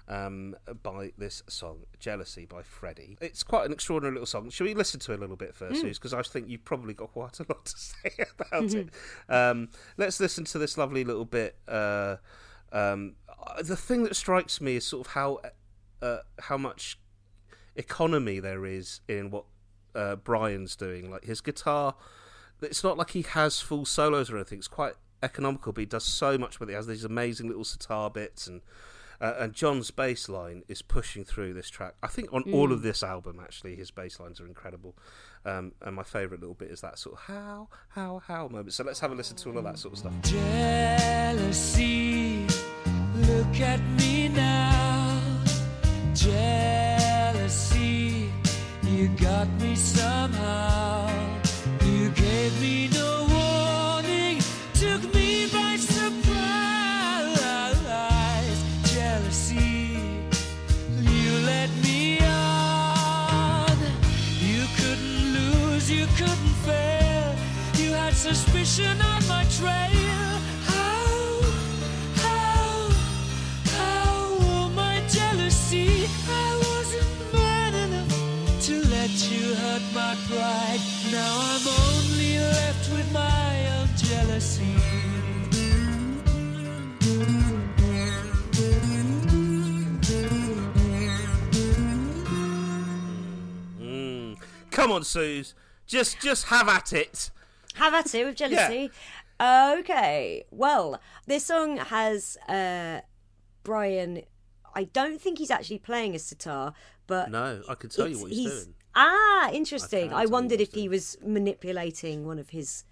[0.10, 3.16] Um, by this song, Jealousy by Freddie.
[3.22, 4.50] It's quite an extraordinary little song.
[4.50, 7.12] Should we listen to it a little bit first, Because I think you've probably got
[7.14, 8.90] quite a lot to say about it.
[9.30, 11.58] Um, let's listen to this lovely little bit.
[11.68, 12.16] Uh,
[12.72, 15.42] um, uh, the thing that strikes me is sort of how
[16.02, 16.98] uh, how much
[17.76, 19.46] economy there is in what
[19.94, 21.12] uh, Brian's doing.
[21.12, 21.94] Like his guitar,
[22.64, 24.58] it's not like he has full solos or anything.
[24.58, 26.72] It's quite economical, but he does so much with it.
[26.72, 28.62] He has these amazing little sitar bits and.
[29.22, 31.96] Uh, and John's bass line is pushing through this track.
[32.02, 34.96] I think on all of this album, actually, his bass lines are incredible.
[35.46, 38.74] Um, and my favourite little bit is that sort of how, how, how moment.
[38.74, 40.14] So let's have a listen to all of that sort of stuff.
[40.24, 41.68] Jealousy,
[43.16, 45.22] look at me now.
[46.14, 47.70] Jealousy,
[48.84, 51.10] you got me somehow.
[51.86, 52.99] You gave me no
[68.80, 70.40] suspicion on my trail.
[70.66, 71.42] How,
[72.16, 72.90] how,
[73.66, 76.08] how, my jealousy.
[76.28, 80.80] I wasn't man enough to let you hurt my pride.
[81.12, 84.76] Now I'm only left with my own jealousy.
[93.82, 94.38] Mm.
[94.72, 95.54] Come on, Sooz.
[95.88, 97.32] Just, just have at it.
[97.80, 98.92] Have at it with jealousy.
[99.42, 100.44] Okay.
[100.52, 103.02] Well, this song has uh,
[103.64, 104.24] Brian.
[104.76, 106.74] I don't think he's actually playing a sitar,
[107.08, 108.76] but No, I can tell you what he's, doing.
[108.96, 110.10] Ah, interesting.
[110.10, 112.84] can I wondered if he was manipulating one of his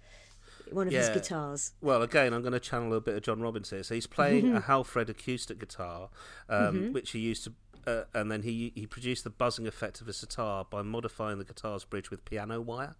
[0.72, 1.72] one of his guitars.
[1.80, 3.82] Well, again, I'm going to channel a bit of John Robbins here.
[3.82, 6.10] So he's playing a Hallfredh acoustic guitar,
[6.48, 7.52] um, which he used to,
[7.86, 11.44] uh, and then he he produced the buzzing effect of a sitar by modifying the
[11.44, 12.96] guitar's bridge with piano wire.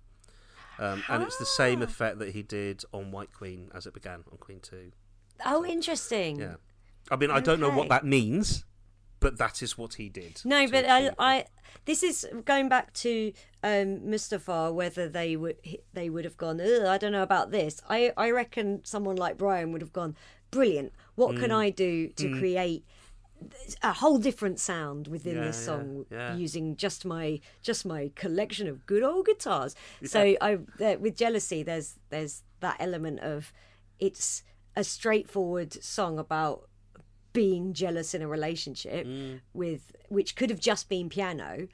[0.79, 4.24] Um, and it's the same effect that he did on White Queen as it began
[4.31, 4.93] on Queen Two.
[5.45, 6.41] Oh, interesting.
[6.41, 6.55] Yeah,
[7.11, 7.76] I mean, I don't know Okay.
[7.76, 8.64] what that means,
[9.20, 10.41] but that is what he did.
[10.45, 11.45] No, to but I, achieve I,
[11.85, 14.72] this is going back to um, Mustafa.
[14.72, 15.57] Whether they would
[15.93, 16.61] they would have gone.
[16.61, 17.81] Ugh, I don't know about this.
[17.89, 20.16] I I reckon someone like Brian would have gone.
[20.51, 20.93] Brilliant.
[21.14, 21.41] What Mm.
[21.41, 22.85] can I do to create
[23.82, 26.34] a whole different sound within Yeah, this song yeah.
[26.36, 29.74] using just my just my collection of good old guitars?
[30.05, 30.59] So I
[31.01, 33.53] with jealousy, there's there's that element of
[33.99, 34.43] it's
[34.76, 36.68] a straightforward song about
[37.32, 39.41] being jealous in a relationship Mm.
[39.53, 41.68] with which could have just been piano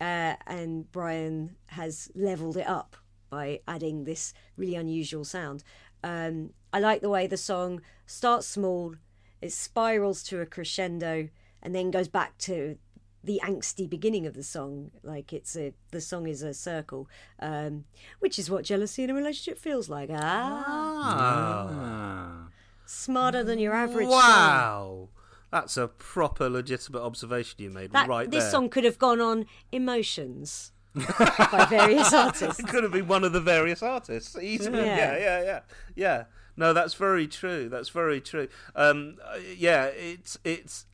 [0.00, 2.96] uh, and Brian has leveled it up
[3.30, 5.62] by adding this really unusual sound.
[6.04, 8.94] Um, I like the way the song starts small,
[9.42, 11.28] it spirals to a crescendo,
[11.62, 12.78] and then goes back to
[13.24, 14.90] the angsty beginning of the song.
[15.02, 17.08] Like it's a the song is a circle,
[17.40, 17.84] um,
[18.20, 20.08] which is what jealousy in a relationship feels like.
[20.12, 22.48] Ah, Ah.
[22.86, 24.08] smarter than your average.
[24.08, 24.18] song.
[24.18, 25.08] Wow,
[25.50, 28.50] that's a proper legitimate observation you made That, right this there.
[28.50, 32.58] song could have gone on emotions by various artists.
[32.60, 34.80] It could have been one of the various artists easily.
[34.80, 34.96] Yeah.
[34.96, 35.60] Yeah, yeah, yeah,
[35.94, 36.24] yeah.
[36.56, 37.68] No, that's very true.
[37.68, 38.48] That's very true.
[38.74, 39.16] Um,
[39.56, 40.86] yeah, it's it's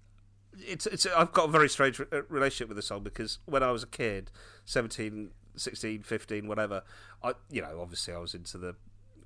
[0.57, 1.07] it's it's.
[1.07, 3.87] I've got a very strange uh, relationship with the song because when I was a
[3.87, 4.31] kid,
[4.65, 6.83] 17, 16, 15, whatever,
[7.23, 8.77] I you know obviously I was into the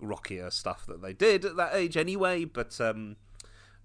[0.00, 2.44] rockier stuff that they did at that age anyway.
[2.44, 3.16] But um,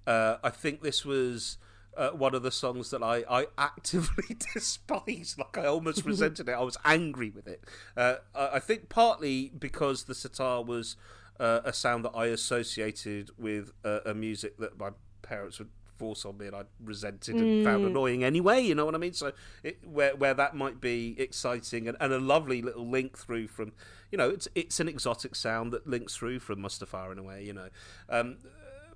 [0.05, 1.57] uh, I think this was
[1.97, 5.37] uh, one of the songs that I, I actively despised.
[5.37, 6.53] Like I almost resented it.
[6.53, 7.63] I was angry with it.
[7.95, 10.95] Uh, I I think partly because the sitar was
[11.39, 14.89] uh, a sound that I associated with uh, a music that my
[15.21, 18.61] parents would force on me and I resented and found annoying anyway.
[18.61, 19.13] You know what I mean?
[19.13, 19.31] So
[19.63, 23.73] it, where where that might be exciting and, and a lovely little link through from,
[24.11, 27.43] you know, it's it's an exotic sound that links through from Mustapha in a way.
[27.43, 27.69] You know.
[28.09, 28.38] Um,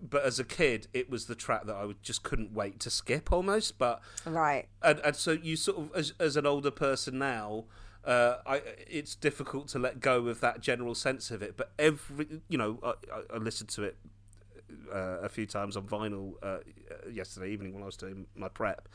[0.02, 2.90] but as a kid, it was the track that I would, just couldn't wait to
[2.90, 3.78] skip almost.
[3.78, 4.68] But Right.
[4.82, 7.66] and, and so you sort of as as an older person now
[8.06, 12.42] uh, I it's difficult to let go of that general sense of it but every
[12.50, 12.94] you know I,
[13.34, 13.98] I- listened to it
[14.94, 16.58] uh, a few times on vinyl uh,
[17.12, 18.88] yesterday evening when I was doing my prep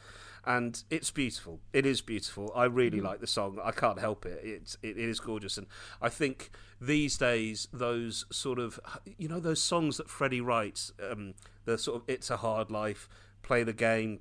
[0.48, 1.59] and it's beautiful.
[1.72, 2.52] It is beautiful.
[2.54, 3.59] I really like the song.
[3.64, 4.40] I can't help it.
[4.44, 5.59] It's it, it is gorgeous.
[5.59, 5.66] And
[6.00, 6.50] I think
[6.80, 8.78] these days those sort of
[9.18, 11.34] you know those songs that Freddie writes um,
[11.64, 13.09] the sort of it's a hard life
[13.42, 14.20] play the game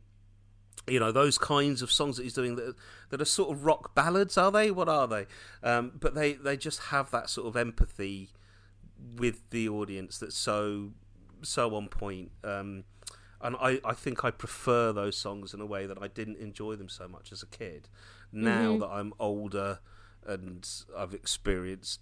[0.88, 2.76] you know those kinds of songs that he's doing that
[3.10, 4.72] that are sort of rock ballads are they?
[4.72, 5.26] What are they?
[5.64, 8.30] Um, but they they just have that sort of empathy
[9.18, 10.92] with the audience that's so
[11.42, 12.32] so on point.
[12.44, 12.84] Um,
[13.42, 16.76] and I, I think I prefer those songs in a way that I didn't enjoy
[16.76, 17.90] them so much as a kid.
[18.32, 19.80] Now that I'm older
[20.26, 20.68] and
[20.98, 22.00] I've experienced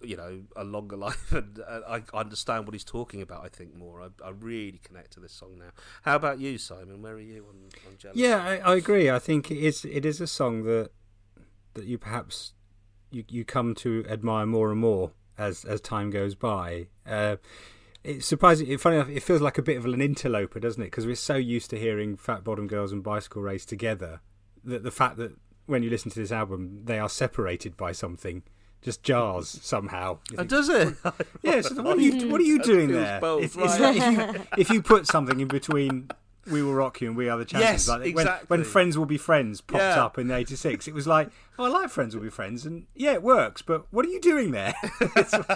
[0.00, 4.00] you know a longer life and I understand what he's talking about I think more
[4.02, 5.70] I, I really connect to this song now
[6.02, 7.56] how about you Simon where are you on,
[7.86, 9.10] on Jealousy Yeah, I, I agree.
[9.10, 10.90] I think it is it is a song that
[11.74, 12.54] that you perhaps
[13.10, 16.88] you you come to admire more and more as as time goes by.
[17.06, 17.36] Uh,
[18.02, 18.76] it's surprising.
[18.78, 20.86] Funny enough, it feels like a bit of an interloper, doesn't it?
[20.86, 24.20] Because we're so used to hearing Fat Bottom Girls and Bicycle Race together
[24.64, 25.32] that the fact that
[25.66, 28.42] when you listen to this album, they are separated by something
[28.86, 30.16] just jars somehow.
[30.38, 30.94] Oh, does it?
[31.42, 33.18] yeah, so what are you what are you doing there?
[33.20, 33.96] both, It's, it's right.
[33.96, 36.08] like if you, if you put something in between
[36.50, 38.46] "We Will Rock You" and "We Are the Champions," Yes, like when, exactly.
[38.48, 40.04] when "Friends Will Be Friends" popped Yeah.
[40.04, 43.12] up in '86, it was like, "Oh, I like "Friends Will Be Friends," and yeah,
[43.14, 43.62] it works.
[43.62, 44.74] But what are you doing there?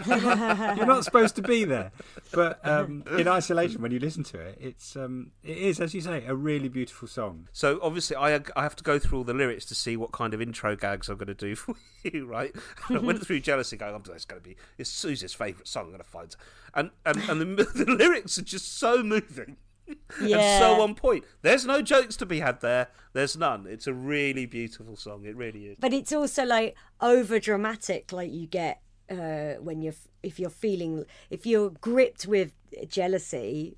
[0.07, 1.93] You're, not, you're not supposed to be there.
[2.33, 6.01] But um, in isolation, when you listen to it, it's um, it is, as you
[6.01, 7.49] say, a really beautiful song.
[7.53, 10.35] So obviously, I I have to go through all the lyrics to see what kind
[10.35, 11.75] of intro gags I'm going to do for
[12.05, 12.55] you, right?
[12.89, 15.89] I went through jealousy, going, "Oh, it's going to be it's Susie's favourite song." I'm
[15.91, 16.37] going to find,
[16.75, 19.57] and and and the, the lyrics are just so moving.
[20.21, 20.59] And Yeah.
[20.59, 21.25] so on point.
[21.43, 22.89] There's no jokes to be had there.
[23.13, 23.67] There's none.
[23.69, 25.25] It's a really beautiful song.
[25.25, 25.77] It really is.
[25.81, 28.81] but it's also like over dramatic like you get
[29.11, 32.53] uh, when you're if you're feeling if you're gripped with
[32.89, 33.77] jealousy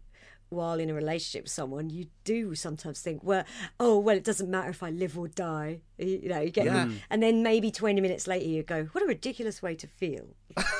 [0.51, 3.43] while in a relationship with someone you do sometimes think well
[3.81, 6.91] oh well it doesn't matter if i live or die you know you get Yeah.
[7.09, 10.27] and then maybe 20 minutes later you go what a ridiculous way to feel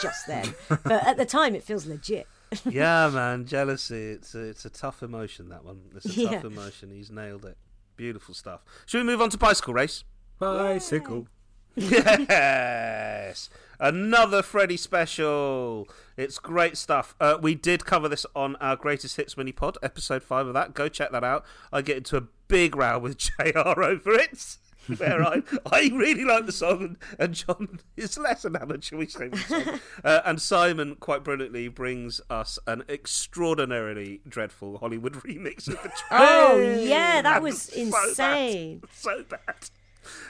[0.03, 2.27] just then but at the time it feels legit
[2.69, 4.11] yeah, man, jealousy.
[4.11, 5.49] It's a, it's a tough emotion.
[5.49, 5.81] That one.
[5.97, 6.47] It's a tough Yeah.
[6.47, 6.91] emotion.
[6.91, 7.57] He's nailed it.
[7.97, 8.65] Beautiful stuff.
[8.87, 10.05] Should we move on to bicycle race?
[10.39, 11.27] Bicycle.
[11.77, 13.49] Yes.
[13.81, 15.89] Another Freddie special.
[16.17, 17.15] It's great stuff.
[17.21, 20.75] Uh, we did cover this on our Greatest Hits mini pod, episode 5 of that.
[20.75, 21.45] Go check that out.
[21.73, 24.57] I get into a big row with JR over it.
[24.99, 29.07] Where I, I really like the song, and, and John is less enamored, shall we
[29.07, 29.29] say.
[29.29, 29.81] with the song.
[30.05, 36.01] Uh, and Simon, quite brilliantly, brings us an extraordinarily dreadful Hollywood remix of the track.
[36.11, 38.09] Oh yeah, that And was so bad.
[38.09, 38.83] insane.
[38.93, 39.41] So bad.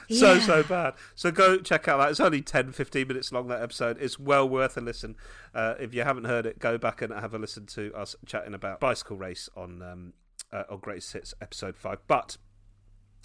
[0.09, 0.39] So, Yeah.
[0.39, 0.93] so bad.
[1.15, 2.11] So go check out that.
[2.11, 3.97] It's only 10, 15 minutes long, that episode.
[3.99, 5.15] It's well worth a listen.
[5.53, 8.53] Uh, if you haven't heard it, go back and have a listen to us chatting
[8.53, 10.13] about Bicycle Race on, um,
[10.51, 11.99] uh, on Greatest Hits episode 5.
[12.07, 12.37] But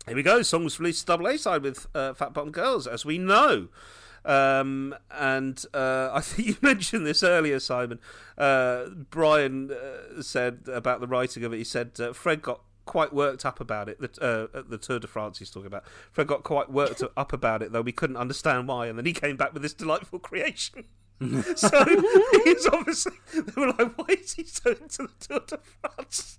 [0.06, 0.42] here we go.
[0.42, 3.68] Song was released double A side with uh, Fat Bottom Girls, as we know.
[4.24, 8.00] Um, and uh, I think you mentioned this earlier, Simon.
[8.36, 11.58] Uh, Brian uh, said about the writing of it.
[11.58, 14.00] He said uh, Fred got quite worked up about it.
[14.00, 15.84] The, uh, at the Tour de France he's talking about.
[16.10, 18.86] Fred got quite worked up about it, though we couldn't understand why.
[18.86, 20.84] And then he came back with this delightful creation.
[21.56, 21.84] so
[22.44, 26.38] he's obviously they were like, why is he so into the Tour de France?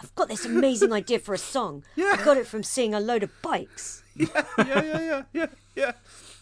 [0.00, 1.84] I've got this amazing idea for a song.
[1.98, 4.02] I got it from seeing a load of bikes.
[4.16, 4.26] yeah,
[4.58, 5.92] yeah, yeah, yeah, yeah.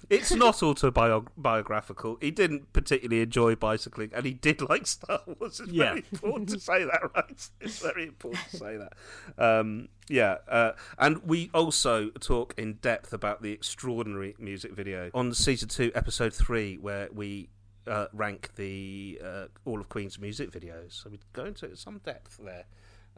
[0.08, 2.16] It's not autobiographical.
[2.20, 5.58] He didn't particularly enjoy bicycling, and he did like Star Wars.
[5.60, 5.84] It's Yeah.
[5.94, 7.48] very important to say that, right?
[7.60, 8.92] It's very important to say that.
[9.36, 15.34] Um, yeah, uh, and we also talk in depth about the extraordinary music video on
[15.34, 17.48] season two, episode three, where we
[17.88, 20.92] uh, rank the uh, all of Queen's music videos.
[21.02, 22.66] So we go into some depth there.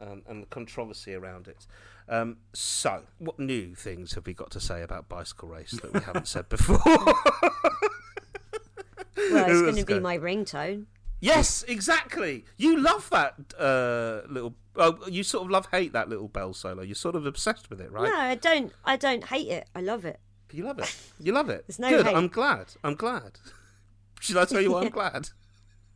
[0.01, 1.67] Um, and the controversy around it.
[2.07, 5.99] Um, so, what new things have we got to say about Bicycle Race that we
[5.99, 6.79] haven't said before?
[9.31, 10.85] Well, it's going to be my ringtone.
[11.19, 12.45] yes, exactly.
[12.57, 14.55] You love that uh, little.
[14.75, 16.81] Oh, you sort of love hate that little bell solo.
[16.83, 18.09] You're sort of obsessed with it, right?
[18.09, 18.71] No, I don't.
[18.85, 19.67] I don't hate it.
[19.75, 20.19] I love it.
[20.51, 20.95] You love it.
[21.19, 21.65] You love it.
[21.67, 22.07] There's no Good.
[22.07, 22.15] hate.
[22.15, 22.67] I'm glad.
[22.83, 23.39] I'm glad.
[24.21, 25.29] Should I tell you why I'm glad?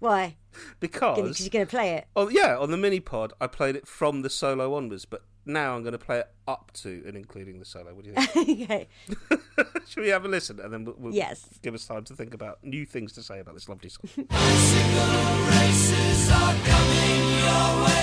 [0.03, 0.35] Why?
[0.81, 2.07] Because Because you're going to play it.
[2.13, 5.75] Oh yeah, on the mini pod, I played it from the solo onwards, but now
[5.75, 7.93] I'm going to play it up to and including the solo.
[7.93, 8.61] What do you think?
[8.69, 8.87] okay.
[9.87, 11.47] Should we have a listen and then we'll, we'll Yes.
[11.61, 14.27] give us time to think about new things to say about this lovely song?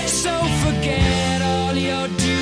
[0.07, 0.29] So
[0.63, 2.40] forget all your duties,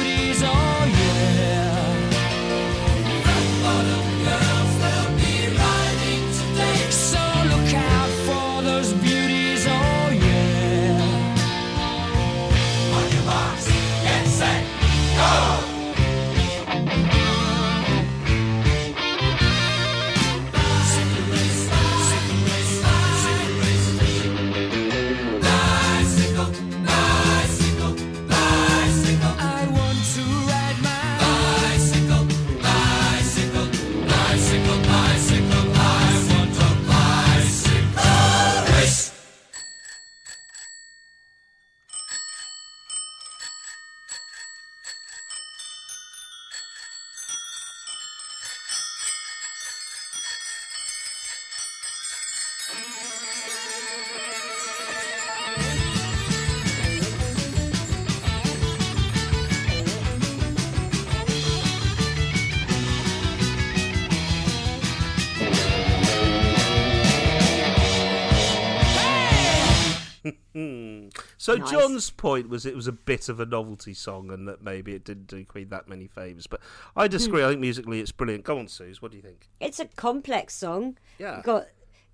[71.49, 71.71] So Nice.
[71.71, 75.03] John's point was it was a bit of a novelty song and that maybe it
[75.03, 76.45] didn't do Queen that many favours.
[76.47, 76.61] But
[76.95, 77.41] I disagree.
[77.41, 77.47] Hmm.
[77.47, 78.43] I think musically it's brilliant.
[78.43, 79.01] Go on, Sooz.
[79.01, 79.49] What do you think?
[79.59, 80.97] It's a complex song.
[81.17, 81.37] Yeah.
[81.37, 81.65] You've got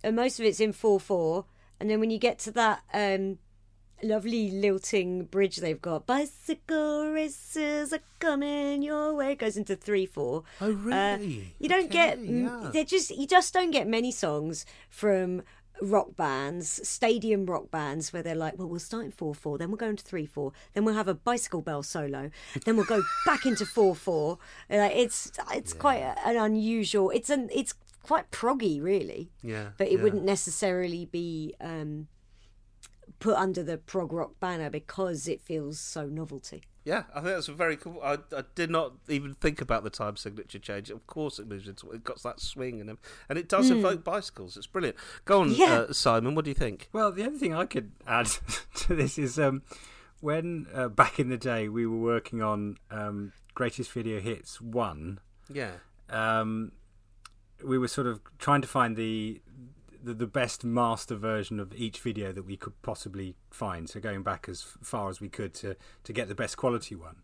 [0.04, 1.46] and most of it's in four four,
[1.80, 3.40] and then when you get to that um,
[4.04, 10.44] lovely lilting bridge they've got, bicycle races are coming your way, goes into three four.
[10.62, 11.40] Oh, really?
[11.42, 12.70] Uh, you don't get Okay, m yeah.
[12.72, 15.42] they're just you just don't get many songs from
[15.82, 19.70] rock bands, stadium rock bands, where they're like, well, we'll start in four four, then
[19.70, 22.30] we'll go into three four, then we'll have a bicycle bell solo,
[22.66, 24.38] then we'll go back into four four.
[24.70, 27.10] Like, it's it's quite an unusual.
[27.10, 27.74] It's an it's
[28.04, 29.30] quite proggy, really.
[29.42, 30.04] Yeah, but it yeah.
[30.04, 32.08] wouldn't necessarily be um,
[33.26, 36.62] put under the prog rock banner because it feels so novelty.
[36.84, 38.00] Yeah, I think that's a very cool.
[38.04, 40.92] I, I did not even think about the time signature change.
[40.92, 44.56] Of course, it moves into it got that swing and and it does evoke bicycles.
[44.58, 44.96] It's brilliant.
[45.26, 45.52] Go on.
[45.56, 45.86] Yeah.
[45.90, 46.36] uh, Simon.
[46.36, 46.90] What do you think?
[46.94, 48.28] Well, the only thing I could add
[48.76, 49.64] to this is um,
[50.22, 55.20] when uh, back in the day we were working on um, Greatest Video Hits 1,
[55.52, 55.72] Yeah,
[56.12, 56.74] um,
[57.64, 59.42] we were sort of trying to find the,
[60.06, 63.90] the the best master version of each video that we could possibly find.
[63.90, 67.18] So going back as far as we could to to get the best quality one,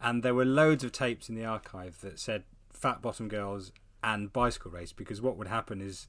[0.00, 3.72] and there were loads of tapes in the archive that said Fat Bottom Girls
[4.04, 6.06] and Bicycle Race because what would happen is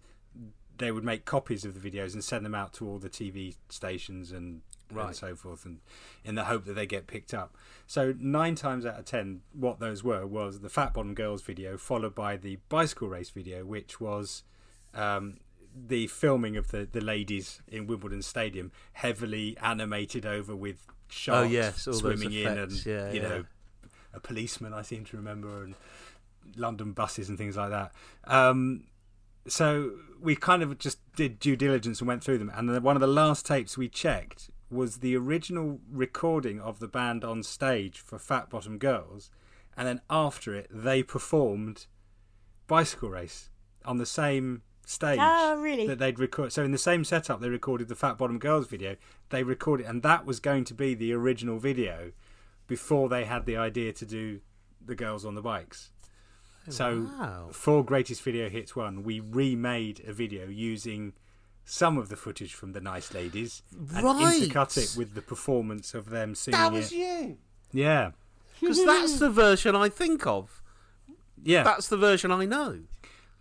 [0.78, 3.56] they would make copies of the videos and send them out to all the TV
[3.70, 5.80] stations and and so forth, and
[6.26, 7.56] in the hope that they get picked up.
[7.86, 11.78] So nine times out of ten, what those were was the Fat Bottom Girls video,
[11.78, 14.44] followed by the bicycle race video, which was
[14.96, 15.38] um,
[15.76, 21.52] the filming of the, the ladies in Wimbledon Stadium, heavily animated over with sharks Oh,
[21.52, 23.28] yes, swimming in, and yeah, you yeah.
[23.28, 23.46] know,
[24.14, 25.76] a policeman I seem to remember, and
[26.56, 27.92] London buses and things like that.
[28.26, 28.86] Um,
[29.48, 29.92] so
[30.22, 32.52] we kind of just did due diligence and went through them.
[32.54, 36.88] And then one of the last tapes we checked was the original recording of the
[36.88, 39.32] band on stage for Fat Bottom Girls.
[39.76, 41.88] And then after it, they performed
[42.68, 43.50] Bicycle Race
[43.86, 45.86] on the same stage Oh, really?
[45.88, 46.52] that they'd record.
[46.52, 48.96] So in the same setup, they recorded the Fat Bottom Girls video.
[49.30, 52.12] They recorded, and that was going to be the original video
[52.68, 54.42] before they had the idea to do
[54.84, 55.92] the girls on the bikes.
[56.68, 57.50] Oh, so wow.
[57.52, 61.14] for Greatest Video Hits One, we remade a video using
[61.66, 63.62] some of the footage from the Nice Ladies
[63.94, 64.42] and Right.
[64.42, 66.98] intercut it with the performance of them singing That was it.
[66.98, 67.38] you.
[67.72, 68.12] Yeah,
[68.60, 70.64] Because that's the version I think of.
[71.44, 71.62] yeah.
[71.64, 72.80] That's the version I know.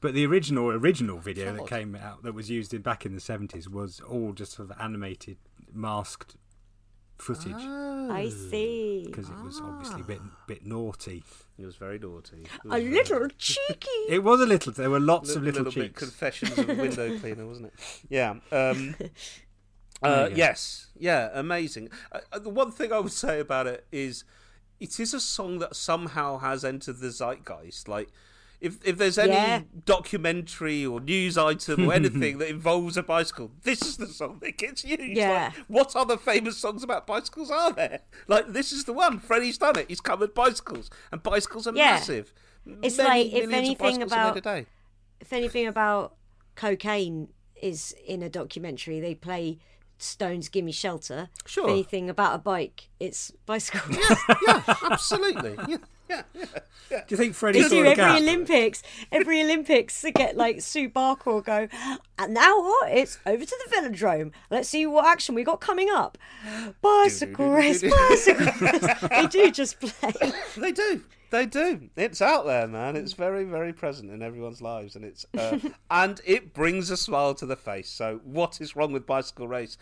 [0.01, 1.59] But the original original video God.
[1.61, 4.71] that came out that was used in back in the seventies was all just sort
[4.71, 5.39] of animated,
[5.73, 6.37] masked
[7.19, 9.03] footage I see.
[9.07, 11.25] because it was obviously a bit bit naughty.
[11.59, 12.47] It was very naughty.
[12.65, 13.89] Was A very- little cheeky.
[14.09, 14.73] It was a little.
[14.73, 15.99] There were lots Li- of little, bit cheeks.
[15.99, 17.75] confessions of a window cleaner, wasn't it?
[18.09, 18.37] Yeah.
[18.53, 18.95] Um,
[20.03, 20.89] uh, yes.
[20.97, 21.31] Yeah.
[21.35, 21.89] Amazing.
[22.13, 24.23] Uh, uh, the one thing I would say about it is,
[24.79, 27.89] it is a song that somehow has entered the zeitgeist.
[27.89, 28.11] Like,
[28.61, 29.63] if if there's any Yeah.
[29.85, 34.59] documentary or news item or anything that involves a bicycle, this is the song that
[34.59, 35.03] gets used.
[35.03, 35.53] Yeah.
[35.57, 38.01] Like, what other famous songs about bicycles are there?
[38.27, 39.19] Like, this is the one.
[39.21, 39.87] Freddie's done it.
[39.89, 41.93] He's covered bicycles, and bicycles are Yeah.
[41.93, 42.33] massive.
[42.83, 44.67] It's Many like, if anything bicycles are made about-
[45.21, 46.17] if anything about
[46.55, 47.29] cocaine
[47.61, 49.59] is in a documentary, they play
[49.99, 51.65] Stone's "Gimme Shelter." Sure.
[51.65, 53.97] If anything about a bike, it's bicycles.
[54.47, 55.57] yeah, absolutely.
[55.67, 55.79] Yeah,
[56.09, 56.47] yeah, yeah.
[56.91, 58.21] Do you think Freddie They do a every gap?
[58.21, 58.83] Olympics.
[59.13, 61.69] Every Olympics to get like Sue Barker will go.
[62.19, 62.91] And now what?
[62.93, 64.33] It's over to the velodrome.
[64.51, 66.19] Let's see what action we got coming up.
[66.81, 69.01] Bicycle race, bicycle race.
[69.11, 70.13] They do just play.
[70.57, 71.03] They do.
[71.31, 71.91] They do.
[71.95, 72.97] It's out there, man.
[72.97, 75.59] It's very, very present in everyone's lives, and it's uh,
[75.91, 77.91] and it brings a smile to the face.
[77.91, 79.77] So, what is wrong with bicycle race?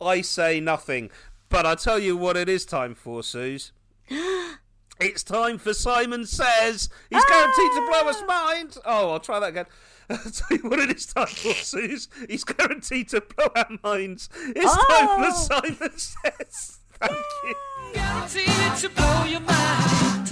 [0.00, 1.10] I say nothing,
[1.48, 3.70] but I tell you what, it is time for, Sooz.
[5.00, 6.88] It's time for Simon Says.
[7.10, 8.76] He's guaranteed to blow us mind.
[8.84, 9.66] Oh, I'll try that again.
[10.10, 12.08] I'll tell you what it is time for, Sooz.
[12.28, 14.28] He's guaranteed to blow our minds.
[14.56, 15.24] It's time Oh.
[15.24, 16.78] for Simon Says.
[16.94, 17.12] Thank
[17.44, 17.54] you.
[17.94, 20.28] Guaranteed to blow your mind.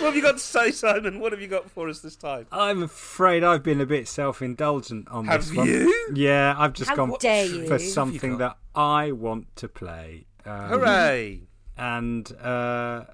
[0.00, 1.18] What have you got to say, Simon?
[1.18, 2.46] What have you got for us this time?
[2.52, 5.66] I'm afraid I've been a bit self-indulgent on Have this one.
[5.68, 6.10] you?
[6.14, 10.26] Yeah, I've just How gone for you something that I want to play.
[10.44, 11.40] Um, Hooray!
[11.76, 13.04] And uh,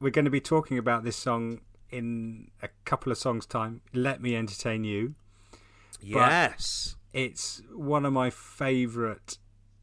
[0.00, 1.60] we're going to be talking about this song
[1.90, 3.80] in a couple of songs' time.
[3.94, 5.14] Let me entertain you.
[6.00, 6.96] Yes.
[7.12, 9.38] It's one of my favourite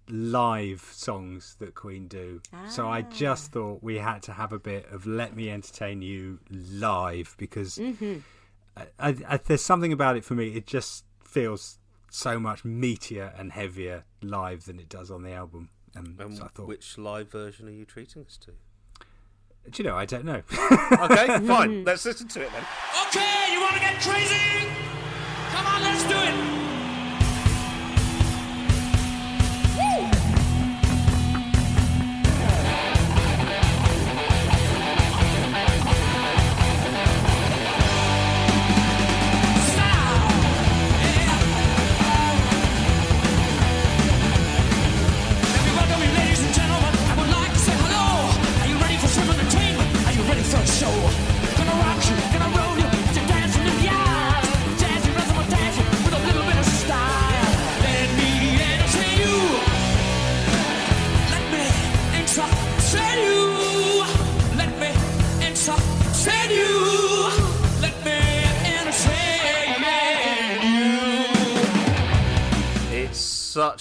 [0.10, 2.42] live songs that Queen do.
[2.70, 6.40] So I just thought we had to have a bit of "Let Me Entertain You"
[6.52, 10.50] live because I, I, I- there's something about it for me.
[10.56, 11.80] It just feels
[12.12, 15.70] so much meatier and heavier live than it does on the album.
[15.96, 18.52] Um, And so I thought, which live version are you treating us to?
[19.72, 19.96] Do you know?
[19.96, 20.42] I don't know.
[20.52, 21.84] Okay, fine.
[21.84, 22.64] Let's listen to it then.
[23.08, 24.68] Okay, you wanna get crazy?
[25.52, 26.63] Come on, let's do it.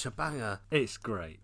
[0.02, 0.60] Such a banger.
[0.70, 1.40] it's great.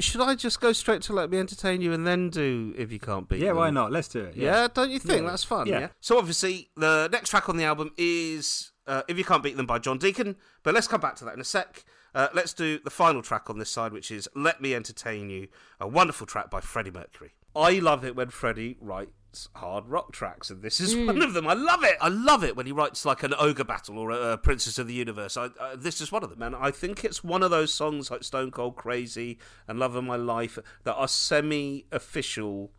[0.00, 2.98] Should I just go straight to let me entertain you and then do if you
[2.98, 3.58] can't beat Yeah, them?
[3.58, 3.92] why not?
[3.92, 4.34] Let's do it.
[4.36, 5.30] Yeah, don't you think Yeah.
[5.30, 5.68] that's fun?
[5.68, 5.78] Yeah.
[5.78, 5.88] Yeah.
[6.00, 9.66] So obviously, the next track on the album is uh, "If You Can't Beat Them"
[9.66, 10.36] by John Deacon.
[10.64, 11.84] But let's come back to that in a sec.
[12.16, 15.46] Uh, let's do the final track on this side, which is "Let Me Entertain You,"
[15.80, 17.34] a wonderful track by Freddie Mercury.
[17.54, 19.12] I love it when Freddie writes
[19.54, 21.46] hard rock tracks, and this is one of them.
[21.46, 21.96] I love it.
[22.00, 24.86] I love it when he writes like an ogre battle or a, a Princess of
[24.88, 25.36] the Universe.
[25.36, 28.10] I, uh, this is one of them, and I think it's one of those songs
[28.10, 29.38] like Stone Cold Crazy
[29.68, 32.70] and Love of My Life that are semi-official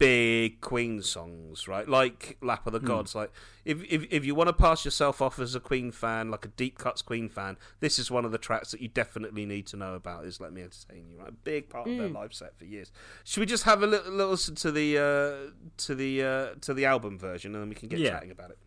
[0.00, 1.86] big Queen songs, right?
[1.88, 3.14] Like Lap of the Gods.
[3.14, 3.30] Like
[3.64, 6.48] if if if you want to pass yourself off as a Queen fan, like a
[6.48, 9.76] deep cuts Queen fan, this is one of the tracks that you definitely need to
[9.76, 10.24] know about.
[10.24, 11.28] Is Let Me Entertain You, right?
[11.28, 12.90] A big part of their live set for years.
[13.24, 16.74] Should we just have a little, little listen to the uh, to the uh, to
[16.74, 18.10] the album version, and then we can get Yeah.
[18.10, 18.58] chatting about it.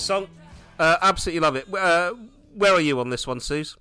[0.00, 0.28] This song.
[0.78, 1.74] Uh, absolutely love it.
[1.74, 2.14] Uh,
[2.54, 3.76] where are you on this one, Sooz?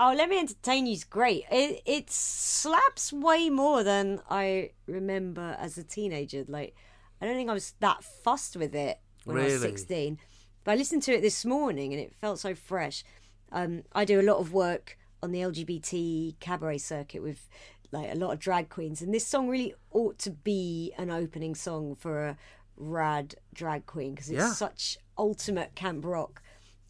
[0.00, 1.44] Oh, Let Me Entertain You's great.
[1.50, 6.46] It it slaps way more than I remember as a teenager.
[6.48, 6.74] Like,
[7.20, 10.18] I don't think I was that fussed with it when I was 16.
[10.64, 13.04] But I listened to it this morning and it felt so fresh.
[13.52, 17.50] Um, I do a lot of work on the LGBT cabaret circuit with
[17.92, 21.54] like a lot of drag queens, and this song really ought to be an opening
[21.54, 22.38] song for a
[22.78, 24.52] rad drag queen because it's Yeah.
[24.52, 26.40] such ultimate camp rock.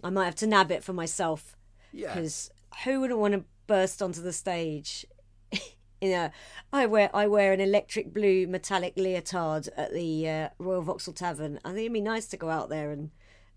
[0.05, 1.57] I might have to nab it for myself
[1.93, 2.15] Yeah.
[2.15, 2.51] because
[2.85, 5.05] who wouldn't want to burst onto the stage
[6.01, 6.31] in a
[6.73, 11.59] I wear I wear an electric blue metallic leotard at the uh, Royal Vauxhall Tavern.
[11.65, 13.11] I think it'd be nice to go out there and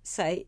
[0.04, 0.48] say,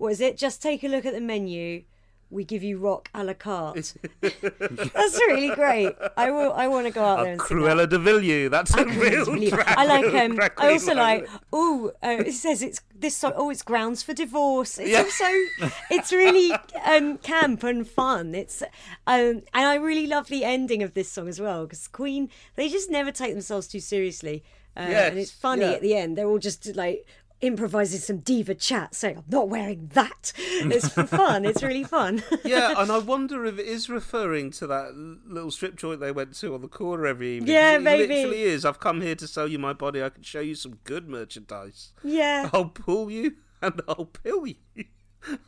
[0.00, 0.36] is it?
[0.38, 1.84] Just take a look at the menu.
[2.30, 5.92] We give you rock a la carte." That's really great.
[6.16, 6.52] I will.
[6.52, 9.54] I want to go out there Uh, and Cruella de Vil That's a real Brilliant.
[9.54, 10.38] drag I like um.
[10.58, 11.20] I also line.
[11.20, 11.28] like.
[11.52, 13.32] Oh, uh, it says it's this song.
[13.36, 14.78] Oh, it's grounds for divorce.
[14.78, 15.02] It's Yeah.
[15.02, 15.70] also.
[15.90, 16.52] It's really
[16.84, 18.34] um camp and fun.
[18.34, 18.62] It's
[19.06, 22.68] um and I really love the ending of this song as well because Queen they
[22.68, 24.42] just never take themselves too seriously.
[24.76, 25.70] Uh, Yes, and it's funny yeah.
[25.72, 26.18] at the end.
[26.18, 27.06] They're all just like
[27.46, 31.44] improvising some diva chat, saying, "I'm not wearing that." It's for fun.
[31.44, 32.22] It's really fun.
[32.44, 36.34] yeah, and I wonder if it is referring to that little strip joint they went
[36.36, 37.52] to on the corner every evening.
[37.52, 38.04] Yeah, maybe.
[38.04, 38.14] it maybe.
[38.22, 38.64] literally is.
[38.64, 40.02] I've come here to sell you my body.
[40.02, 41.92] I can show you some good merchandise.
[42.02, 42.50] yeah.
[42.52, 44.56] I'll pull you and I'll pill you.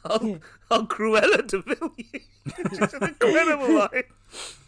[0.04, 0.38] I'll,
[0.70, 2.20] I'll Cruella de Vil you.
[2.46, 4.04] It's an incredible line.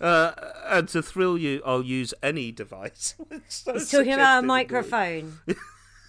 [0.00, 0.32] Uh,
[0.66, 3.14] and to thrill you, I'll use any device.
[3.48, 5.38] So He's talking about a microphone.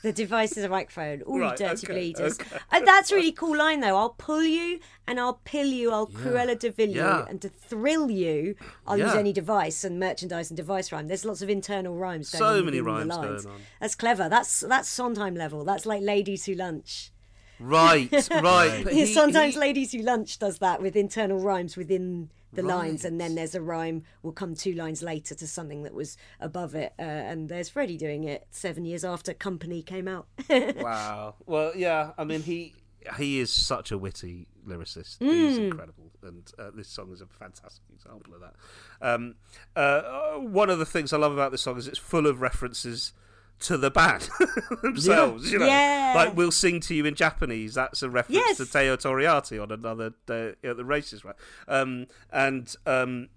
[0.03, 1.21] The device is a microphone.
[1.29, 2.39] Ooh, Right, dirty okay, bleeders.
[2.39, 2.57] okay.
[2.71, 3.97] Uh, that's a really cool line, though.
[3.97, 5.91] I'll pull you and I'll pill you.
[5.91, 6.95] I'll Cruella de Vil you.
[6.95, 7.25] Yeah.
[7.27, 8.55] And to thrill you,
[8.87, 11.07] I'll use any device and merchandise and device rhyme.
[11.07, 13.43] There's lots of internal rhymes going So on many rhymes the lines.
[13.45, 13.61] going on.
[13.81, 14.29] That's clever.
[14.29, 15.63] That's that's Sondheim level.
[15.65, 17.11] That's like Ladies Who Lunch.
[17.59, 18.85] Right, right.
[18.85, 23.05] Yeah, he- Sometimes he- Ladies Who Lunch does that with internal rhymes within the lines,
[23.05, 26.73] and then there's a rhyme will come two lines later to something that was above
[26.75, 26.93] it.
[26.97, 30.27] Uh, and there's Freddie doing it seven years after Company came out.
[30.49, 31.35] Wow.
[31.45, 32.11] Well, yeah.
[32.17, 32.73] I mean, he
[33.17, 35.17] he is such a witty lyricist.
[35.19, 35.71] He's Mm.
[35.71, 38.55] incredible, and uh, this song is a fantastic example of that.
[39.01, 39.35] Um,
[39.75, 43.13] uh, one of the things I love about this song is it's full of references
[43.61, 44.29] to the band
[44.81, 45.51] themselves.
[45.51, 46.13] You know, Yeah.
[46.15, 47.73] like we'll sing to you in Japanese.
[47.75, 48.57] That's a reference Yes.
[48.57, 51.35] to Teo Torriatte on another day at the races, right?
[51.67, 53.29] Um, and um,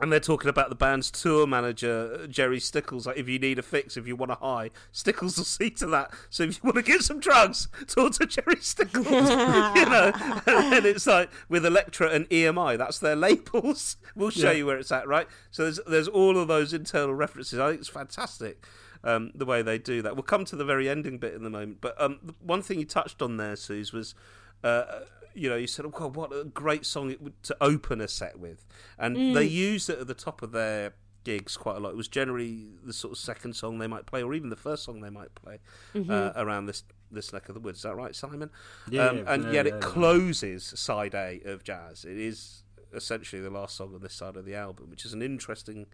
[0.00, 3.04] and they're talking about the band's tour manager, Gerry Stickells.
[3.06, 5.86] Like, if you need a fix, if you want a high, Stickells will see to
[5.88, 6.10] that.
[6.30, 9.04] So if you want to get some drugs, talk to Gerry Stickells.
[9.76, 10.12] you know,
[10.46, 13.96] and then it's like with Elektra and EMI, that's their labels.
[14.16, 14.58] We'll show Yeah.
[14.58, 15.26] you where it's at, right?
[15.50, 17.58] So there's there's all of those internal references.
[17.58, 18.62] I think it's fantastic.
[19.04, 20.14] Um, the way they do that.
[20.14, 21.80] We'll come to the very ending bit in a moment.
[21.80, 24.14] But um, one thing you touched on there, Sooz, was
[24.62, 25.00] uh,
[25.34, 28.08] you know, you said, "Oh God, what a great song it would to open a
[28.08, 28.64] set with,"
[28.98, 31.90] and they used it at the top of their gigs quite a lot.
[31.90, 34.84] It was generally the sort of second song they might play, or even the first
[34.84, 35.58] song they might play
[35.94, 37.78] uh, around this this neck of the woods.
[37.78, 38.50] Is that right, Simon?
[38.90, 39.88] Yeah, um, and yeah, yet yeah, it yeah.
[39.88, 42.04] closes side A of Jazz.
[42.04, 42.62] It is
[42.94, 45.86] essentially the last song on this side of the album, which is an interesting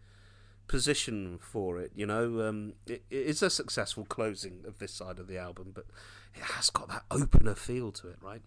[0.68, 1.92] position for it.
[1.94, 5.72] You know, um, it, it is a successful closing of this side of the album,
[5.74, 5.86] but
[6.34, 8.42] it has got that opener feel to it, right?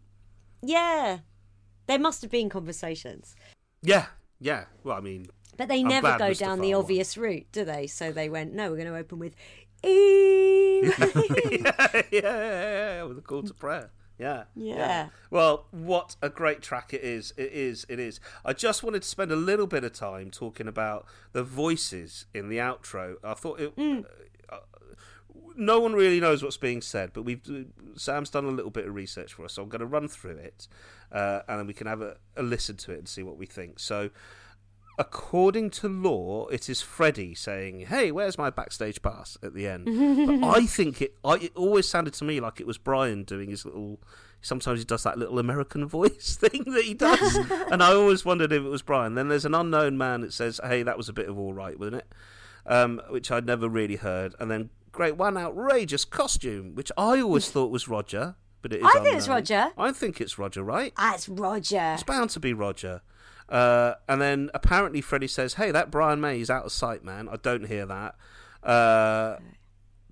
[0.62, 1.20] Yeah.
[1.88, 3.36] There must have been conversations.
[3.82, 4.06] Yeah,
[4.40, 4.66] yeah.
[4.84, 5.28] Well, I mean,
[5.58, 6.84] But they I'm never go down the won.
[6.84, 7.88] obvious route, do they?
[7.88, 9.36] So they went, no, we're going to open with
[9.84, 10.92] yeah,
[11.52, 13.90] yeah, yeah, yeah, with a call to prayer.
[14.22, 15.10] Yeah, Yeah.
[15.32, 17.34] Well, what a great track it is!
[17.38, 17.86] It is.
[17.90, 18.20] It is.
[18.46, 22.48] I just wanted to spend a little bit of time talking about the voices in
[22.48, 23.16] the outro.
[23.24, 23.74] I thought it.
[23.78, 24.58] Uh,
[25.56, 27.42] no one really knows what's being said, but we've
[27.96, 30.38] Sam's done a little bit of research for us, so I'm going to run through
[30.38, 30.68] it,
[31.12, 33.46] uh, and then we can have a, a listen to it and see what we
[33.46, 33.80] think.
[33.80, 34.12] So,
[34.98, 39.86] according to lore, it is Freddie saying, "Hey, where's my backstage pass?" at the end.
[40.42, 41.16] but I think it.
[41.24, 44.00] I, it always sounded to me like it was Brian doing his little.
[44.42, 47.36] Sometimes he does that little American voice thing that he does,
[47.72, 49.16] and I always wondered if it was Brian.
[49.16, 51.78] Then there's an unknown man that says, "Hey, that was a bit of all right,
[51.78, 52.14] wasn't it?"
[52.66, 57.50] Um, which I'd never really heard, and then great one outrageous costume, which I always
[57.50, 58.86] thought was Roger, but it is.
[58.86, 59.28] I think it's.
[59.28, 59.72] Roger.
[59.78, 60.94] I think it's Roger, right?
[60.98, 61.94] That's Roger.
[61.94, 63.02] It's bound to be Roger.
[63.52, 67.28] Uh, and then apparently Freddie says, "Hey, that Brian May is out of sight, man.
[67.30, 68.16] I don't hear that."
[68.64, 69.38] Uh,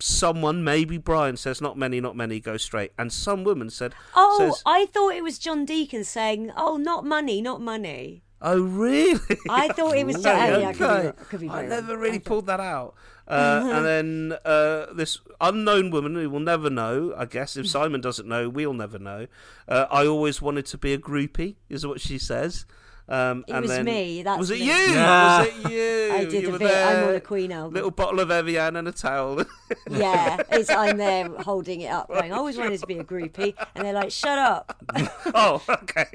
[0.01, 4.37] someone, maybe Brian, says, "Not many, not many, go straight." And some woman said, Oh,
[4.37, 9.19] says, I thought it was John Deacon saying, "Oh, not money, not money." "Oh, really?"
[9.49, 10.61] I thought it was Okay, John.
[10.61, 12.95] Yeah, I could be could be I never really I pulled that out.
[13.25, 18.01] Uh, and then uh, this unknown woman who will never know, I guess, if Simon
[18.01, 19.27] doesn't know, we'll never know.
[19.67, 22.65] Uh, I always wanted to be a groupie, is what she says.
[23.09, 24.65] Um, It and was then, me, that's was it me.
[24.67, 24.71] you?
[24.71, 25.39] Yeah.
[25.39, 26.13] Was it you?
[26.13, 26.67] I did You a were bit.
[26.71, 27.09] I'm there.
[27.09, 27.73] on a Queen album.
[27.73, 29.43] Little bottle of Evian and a towel.
[29.89, 32.31] Yeah, it's I'm there holding it up, going.
[32.33, 34.75] I always wanted to be a groupie, and they're like, "Shut up."
[35.35, 36.07] oh, okay.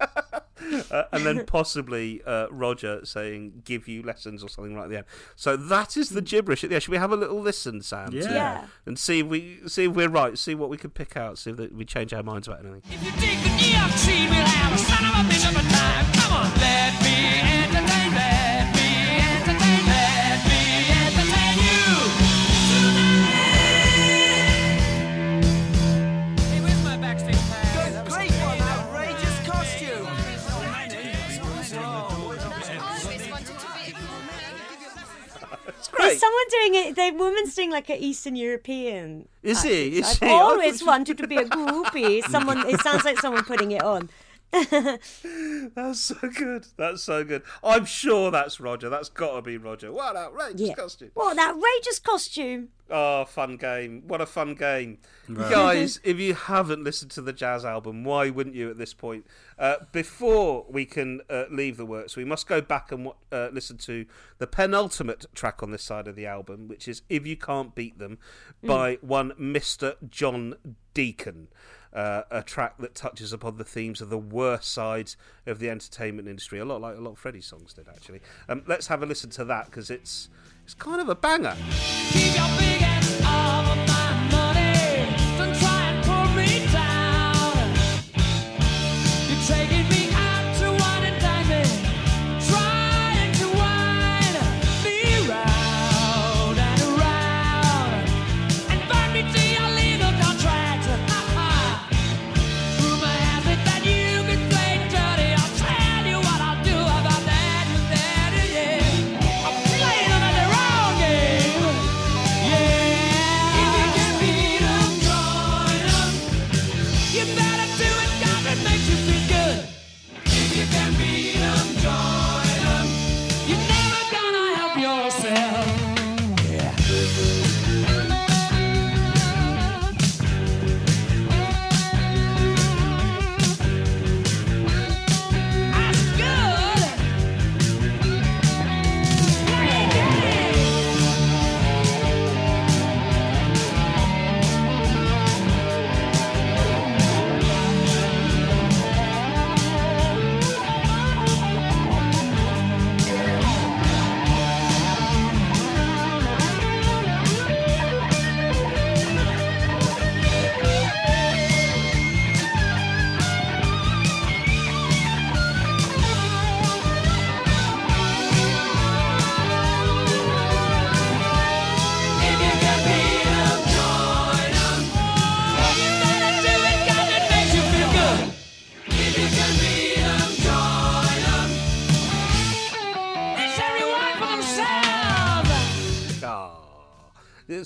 [0.90, 5.06] uh, and then possibly uh, Roger saying "give you lessons" or something like that.
[5.36, 6.64] So that is the gibberish.
[6.64, 8.10] Yeah, should we have a little listen, Sam?
[8.12, 8.32] Yeah.
[8.32, 8.66] Yeah.
[8.86, 10.36] And see if we see if we're right.
[10.36, 11.38] See what we can pick out.
[11.38, 12.82] See if we change our minds about anything.
[36.08, 36.96] There's someone doing it.
[36.96, 39.28] The woman's doing like an Eastern European.
[39.42, 39.98] Is he?
[39.98, 40.26] Is I've she?
[40.26, 42.22] always wanted to be a groupie.
[42.28, 42.68] Someone.
[42.68, 44.08] It sounds like someone putting it on.
[45.74, 46.66] That's so good.
[46.76, 47.42] That's so good.
[47.62, 48.88] I'm sure that's Roger.
[48.88, 49.92] That's got to be Roger.
[49.92, 50.74] What an outrageous Yeah.
[50.74, 51.10] costume.
[51.14, 52.68] What an outrageous costume!
[52.90, 54.04] Oh, fun game.
[54.06, 54.98] What a fun game.
[55.30, 59.26] Guys, if you haven't listened to the Jazz album, why wouldn't you at this point?
[59.58, 63.76] Uh, before we can uh, leave the works, we must go back and uh, listen
[63.78, 64.06] to
[64.38, 67.98] the penultimate track on this side of the album, which is If You Can't Beat
[67.98, 68.18] Them
[68.64, 69.96] by one Mr.
[70.08, 70.54] John
[70.94, 71.48] Deacon.
[71.98, 75.16] Uh, a track that touches upon the themes of the worst sides
[75.46, 78.20] of the entertainment industry, a lot like a lot of Freddie's songs did, actually.
[78.48, 80.28] Um, let's have a listen to that because it's
[80.62, 81.56] it's kind of a banger.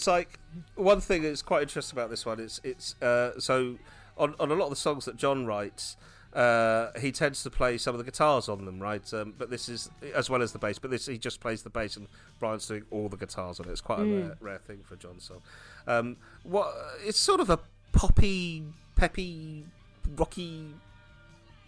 [0.02, 0.40] It's like
[0.74, 2.40] one thing that's quite interesting about this one.
[2.40, 3.78] is it's uh, so
[4.18, 5.96] on on a lot of the songs that John writes.
[6.34, 9.14] Uh, he tends to play some of the guitars on them, right?
[9.14, 10.80] Um, but this is as well as the bass.
[10.80, 12.08] But this he just plays the bass, and
[12.40, 13.70] Brian's doing all the guitars on it.
[13.70, 15.40] It's quite a rare, rare thing for John's song.
[15.86, 16.74] Um, what
[17.06, 17.60] it's sort of a
[17.92, 18.64] poppy,
[18.96, 19.66] peppy,
[20.16, 20.74] rocky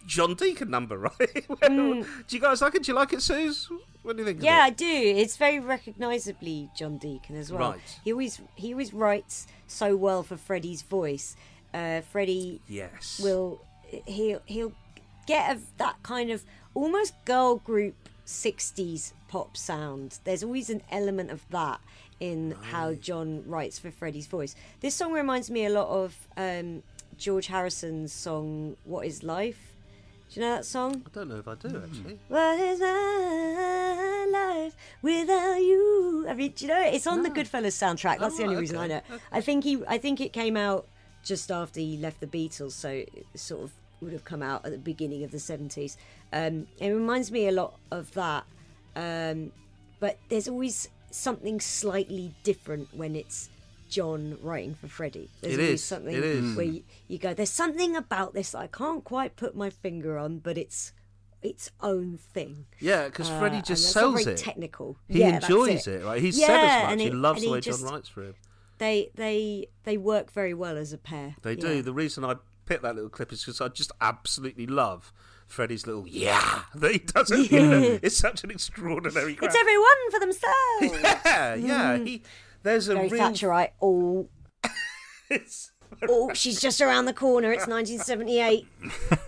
[0.05, 1.47] John Deacon number, right?
[1.61, 2.83] Do you guys like it?
[2.83, 3.71] Do you like it, Sooz?
[4.05, 4.43] What do you think?
[4.43, 4.85] Yeah, I do.
[4.85, 7.71] It's very recognisably John Deacon as well.
[7.71, 7.99] Right.
[8.03, 11.35] He always he always writes so well for Freddie's voice.
[11.73, 13.19] Uh, Freddie yes.
[13.21, 13.61] will
[14.05, 14.73] he'll he'll
[15.25, 17.95] get a, that kind of almost girl group
[18.25, 21.79] 60s pop sound there's always an element of that
[22.19, 26.81] in how john writes for freddie's voice this song reminds me a lot of um,
[27.17, 29.74] george harrison's song what is life
[30.29, 32.19] do you know that song I don't know if I do actually.
[32.27, 36.25] what is my life without you?
[36.27, 36.93] I mean, do you know it?
[36.95, 38.19] it's on the Goodfellas soundtrack.
[38.19, 39.17] That's the Oh, only reason I okay, know.
[39.31, 40.87] I think he, I think it came out
[41.23, 43.71] just after he left the Beatles, so it sort of
[44.01, 45.97] would have come out at the beginning of the seventies.
[46.33, 48.43] Um, it reminds me a lot of that,
[48.95, 49.51] um,
[49.99, 53.49] but there's always something slightly different when it's
[53.95, 55.29] John writing for Freddie.
[55.41, 56.55] There's It always is, something it is.
[56.55, 60.17] where you, you go, "There's something about this that I can't quite put my finger
[60.17, 60.91] on, but it's."
[61.41, 62.65] Its own thing.
[62.79, 64.37] Yeah, because Uh, Freddie just sells very it.
[64.39, 64.97] Technical.
[65.07, 66.03] He Yeah, enjoys it.
[66.03, 66.19] right?
[66.19, 66.99] He's said Yeah, as much.
[67.01, 68.33] he it- loves and the way just- John writes for him.
[68.79, 71.35] They they they work very well as a pair.
[71.43, 71.67] They Yeah.
[71.67, 71.81] do.
[71.83, 75.13] The reason I picked that little clip is because I just absolutely love
[75.45, 77.29] Freddie's little yeah that he does.
[77.29, 77.51] It.
[77.51, 77.99] Yeah.
[78.01, 79.35] It's such an extraordinary.
[79.35, 79.49] Crap.
[79.51, 81.03] It's everyone for themselves.
[81.25, 81.97] yeah, yeah.
[82.03, 82.23] He
[82.65, 83.21] there's a very real.
[83.21, 83.69] Thatcherite.
[83.79, 84.27] Oh,
[86.09, 87.51] oh, she's just around the corner.
[87.51, 88.67] It's 1978.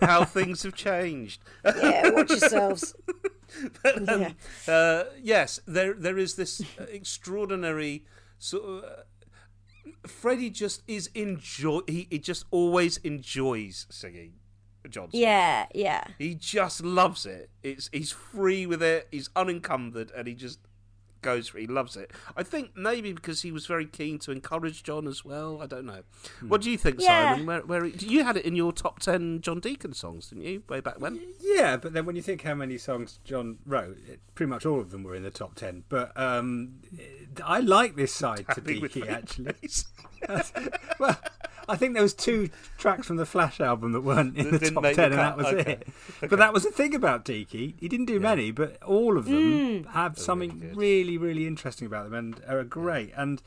[0.00, 1.40] how things have changed.
[1.64, 2.94] Yeah, watch yourselves.
[3.96, 4.32] Yeah.
[4.68, 8.04] Uh, yes, there there is this extraordinary
[8.38, 8.84] sort of.
[8.84, 11.80] Uh, Freddie just is enjoy.
[11.88, 14.34] He, he just always enjoys singing.
[14.90, 15.18] Johnson.
[15.18, 16.04] Yeah, yeah.
[16.18, 17.48] He just loves it.
[17.62, 19.08] It's he's free with it.
[19.10, 20.60] He's unencumbered, and he just
[21.22, 21.58] goes for.
[21.58, 22.10] He loves it.
[22.36, 25.60] I think maybe because he was very keen to encourage John as well.
[25.62, 26.02] I don't know.
[26.46, 27.34] What do you think, Yeah.
[27.34, 27.46] Simon?
[27.46, 30.62] Where, where you had it in your top ten John Deacon songs, didn't you?
[30.68, 31.20] Way back when.
[31.40, 34.80] Yeah, but then when you think how many songs John wrote, it, pretty much all
[34.80, 35.84] of them were in the top ten.
[35.88, 36.80] But um,
[37.44, 39.54] I like this side to Happy with Deaky actually.
[40.98, 41.18] well,
[41.68, 44.70] I think there was two tracks from the Flash album that weren't in That the
[44.70, 45.72] top make the ten, and that was okay.
[45.72, 45.88] it.
[46.30, 47.74] But that was the thing about Deaky.
[47.78, 49.88] He didn't do many, but all of them hmm.
[49.90, 50.76] have something good.
[50.76, 53.12] really, really interesting about them and are great.
[53.16, 53.42] And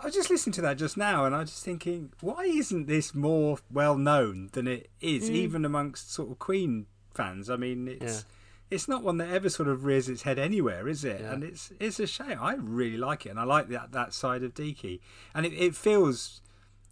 [0.00, 2.86] I was just listening to that just now, and I was just thinking, why isn't
[2.86, 5.34] this more well known than it is, hmm.
[5.34, 7.50] even amongst sort of Queen fans?
[7.50, 8.24] I mean, it's.
[8.70, 11.20] It's not one that ever sort of rears its head anywhere, is it?
[11.20, 11.32] Yeah.
[11.32, 12.38] And it's it's a shame.
[12.40, 15.00] I really like it, and I like that that side of Deaky,
[15.34, 16.40] and it, it feels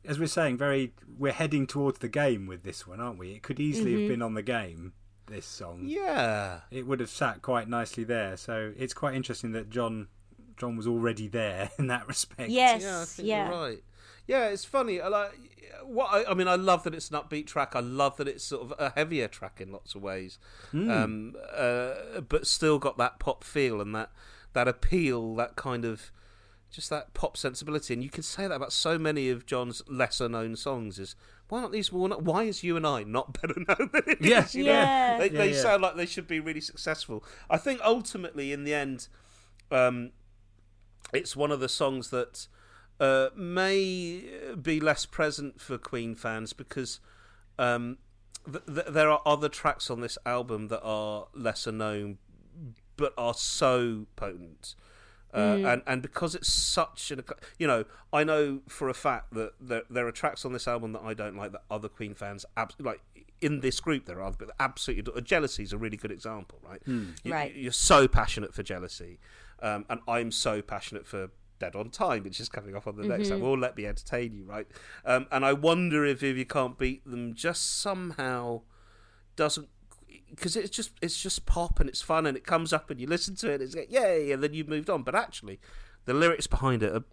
[0.05, 3.33] as we're saying, very we're heading towards the game with this one, aren't we?
[3.33, 4.93] It could easily have been on the game.
[5.27, 6.61] This song, Yeah.
[6.71, 8.37] it would have sat quite nicely there.
[8.37, 10.09] So it's quite interesting that John
[10.57, 12.51] John was already there in that respect.
[12.51, 13.49] Yes, Yeah, I think yeah.
[13.51, 13.83] you're right.
[14.27, 15.01] Yeah, it's funny.
[15.01, 15.33] I like
[15.85, 16.49] what I, I mean.
[16.49, 17.75] I love that it's an upbeat track.
[17.75, 20.39] I love that it's sort of a heavier track in lots of ways,
[20.73, 24.11] um, uh, but still got that pop feel and that
[24.53, 26.13] that appeal, that kind of
[26.73, 27.95] just that pop sensibility.
[27.95, 30.99] And you can say that about so many of John's lesser known songs.
[30.99, 31.15] Is
[31.49, 32.09] why aren't these more?
[32.09, 34.27] Why is you and I not better known than it is?
[34.27, 34.55] Yes.
[34.57, 34.73] you know?
[34.73, 35.19] Yeah.
[35.19, 35.61] They, Yeah, they yeah.
[35.61, 37.23] sound like they should be really successful.
[37.51, 39.09] I think ultimately, in the end,
[39.71, 40.13] um,
[41.13, 42.47] it's one of the songs that
[42.99, 44.25] uh, may
[44.61, 47.01] be less present for Queen fans because
[47.59, 47.99] um,
[48.51, 52.19] th- th- there are other tracks on this album that are lesser known
[52.97, 54.75] but are so potent.
[55.35, 57.23] Uh, and and because it's such an
[57.59, 60.93] you know I know for a fact that there, there are tracks on this album
[60.93, 63.01] that I don't like that other Queen fans abs- like
[63.41, 67.33] in this group there are but absolutely jealousy is a really good example right You-
[67.33, 67.55] Right.
[67.55, 69.19] you're so passionate for jealousy
[69.63, 71.31] um, and I'm so passionate for
[71.61, 73.47] Dead on Time, which is coming off on the next album.
[73.49, 74.67] All let me entertain you, right?
[75.05, 78.63] Um, and I wonder if if you can't beat them, just somehow
[79.37, 79.69] doesn't
[80.35, 83.07] because it's just it's just pop and it's fun and it comes up and you
[83.07, 85.03] listen to it and it's like yay and then you've moved on.
[85.03, 85.61] But actually,
[86.07, 87.05] the lyrics behind it are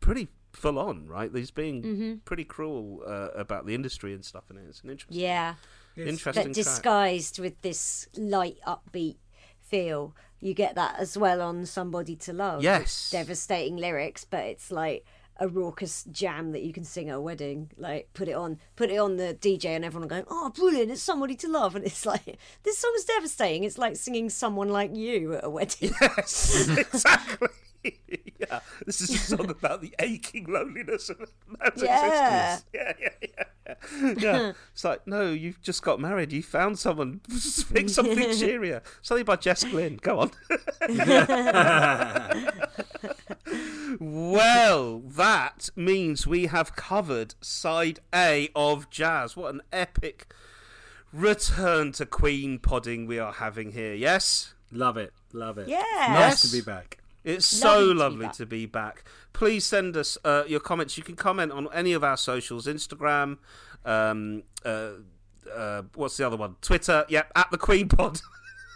[0.00, 1.30] pretty full on, right?
[1.34, 5.54] He's being pretty cruel uh, about the industry and stuff, and it's an interesting, Yeah.
[5.96, 6.54] interesting But track.
[6.54, 9.16] disguised with this light, upbeat
[9.60, 10.14] feel.
[10.40, 12.62] You get that as well on Somebody to Love.
[12.62, 13.10] Yes.
[13.10, 15.06] Devastating lyrics, but it's like
[15.38, 17.70] a raucous jam that you can sing at a wedding.
[17.76, 20.90] Like put it on, put it on the DJ, and everyone going, "Oh, brilliant!
[20.90, 23.64] It's somebody to love." And it's like this song is devastating.
[23.64, 25.92] It's like singing "Someone Like You" at a wedding.
[26.00, 27.48] Yes, exactly.
[28.38, 31.18] Yeah, this is a song about the aching loneliness of
[31.48, 32.54] man's Yeah.
[32.54, 32.64] existence.
[32.72, 34.14] Yeah, yeah, yeah, yeah.
[34.18, 34.52] yeah.
[34.72, 36.32] It's like, no, you've just got married.
[36.32, 37.20] You found someone.
[37.72, 38.82] Pick something cheerier.
[39.00, 39.98] Something by Jess Glynne.
[40.00, 40.30] Go on.
[44.00, 49.36] Well, that means we have covered side A of Jazz.
[49.36, 50.32] What an epic
[51.12, 53.94] return to Queen podding we are having here.
[53.94, 54.54] Yes?
[54.70, 55.68] Love it, love it.
[55.68, 55.82] Yeah.
[56.08, 56.50] nice Yes.
[56.50, 56.98] to be back.
[57.24, 58.34] It's so Lovely to be lovely back.
[58.36, 59.04] to be back.
[59.32, 60.96] Please send us uh, your comments.
[60.98, 63.38] You can comment on any of our socials Instagram,
[63.84, 64.90] um, uh,
[65.54, 66.56] uh, what's the other one?
[66.62, 67.04] Twitter.
[67.08, 68.20] Yep, at the Queen Pod.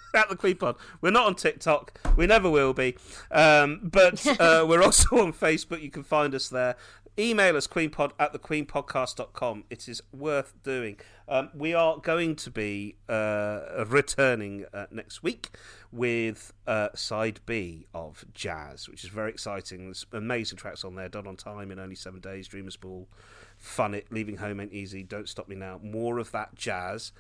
[0.15, 0.77] at the Queen Pod.
[1.01, 1.99] We're not on TikTok.
[2.16, 2.97] We never will be.
[3.31, 5.83] Um, but uh, we're also on Facebook.
[5.83, 6.77] You can find us there.
[7.19, 9.65] Email us queenpod at thequeenpodcast.com.
[9.70, 10.99] It is worth doing.
[11.27, 15.49] Um, we are going to be uh, returning uh, next week
[15.91, 19.87] with uh, side B of Jazz, which is very exciting.
[19.87, 22.49] There's amazing tracks on there, done on time in only seven days.
[22.49, 23.09] Dreamers Ball,
[23.57, 25.81] Fun It, Leaving Home Ain't Easy, Don't Stop Me Now.
[25.83, 27.12] More of that jazz.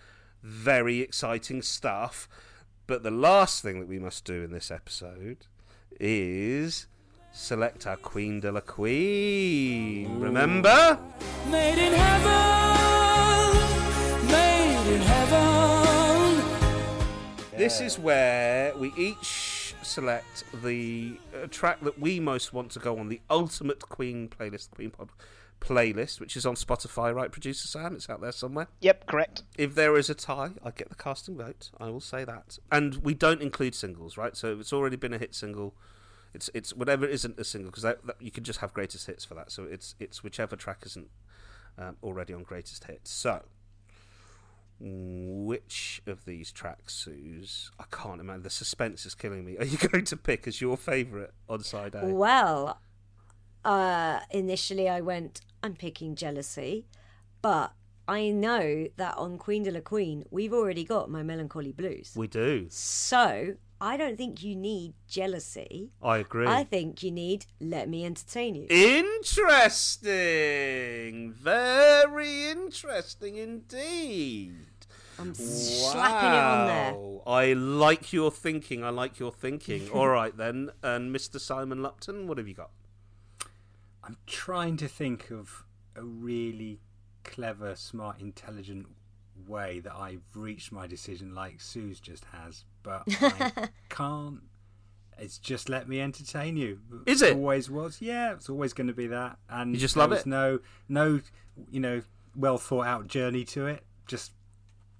[0.42, 2.28] Very exciting stuff.
[2.86, 5.46] But the last thing that we must do in this episode
[5.98, 6.86] is
[7.32, 10.20] select our Queen de la Queen.
[10.20, 10.96] Remember?
[11.50, 13.56] Made in heaven,
[14.30, 16.44] made in heaven.
[17.56, 23.00] This is where we each select the uh, track that we most want to go
[23.00, 25.08] on the ultimate Queen playlist, Queen Pod
[25.66, 27.94] playlist, which is on Spotify, right, producer Sam?
[27.94, 28.68] It's out there somewhere.
[28.80, 29.42] Yep, correct.
[29.58, 31.70] If there is a tie, I get the casting vote.
[31.78, 32.58] I will say that.
[32.70, 34.36] And we don't include singles, right?
[34.36, 35.74] So if it's already been a hit single.
[36.34, 39.24] It's it's whatever isn't a single because that, that, you can just have greatest hits
[39.24, 39.50] for that.
[39.50, 41.08] So it's it's whichever track isn't
[41.78, 43.10] um, already on greatest hits.
[43.10, 43.42] So
[44.78, 47.70] which of these tracks, Sooz?
[47.78, 48.42] I can't imagine.
[48.42, 49.56] The suspense is killing me.
[49.56, 52.06] Are you going to pick as your favourite on side A?
[52.06, 52.78] Well,
[53.66, 56.86] uh, initially I went, I'm picking jealousy,
[57.42, 57.72] but
[58.06, 62.12] I know that on Queen de la Queen we've already got my melancholy blues.
[62.14, 62.66] We do.
[62.70, 65.90] So I don't think you need jealousy.
[66.00, 66.46] I agree.
[66.46, 68.68] I think you need let me entertain you.
[68.70, 70.04] Interesting.
[71.32, 74.54] Very interesting indeed.
[75.18, 76.92] I'm slapping it on there.
[76.94, 77.22] Wow.
[77.26, 78.84] I like your thinking.
[78.84, 79.88] I like your thinking.
[79.94, 80.70] All right then.
[80.82, 81.40] And Mr.
[81.40, 82.70] Simon Lupton, what have you got?
[84.06, 85.64] I'm trying to think of
[85.96, 86.80] a really
[87.24, 88.86] clever, smart, intelligent
[89.46, 94.40] way that I've reached my decision like Sooz just has, but I can't.
[95.18, 96.78] It's just let me entertain you.
[97.06, 97.34] Is it?
[97.34, 98.00] Always was.
[98.00, 99.38] Yeah, it's always going to be that.
[99.48, 100.26] And You just love was it?
[100.26, 101.20] No, no,
[101.70, 102.02] you know,
[102.34, 103.82] well thought out journey to it.
[104.06, 104.32] Just,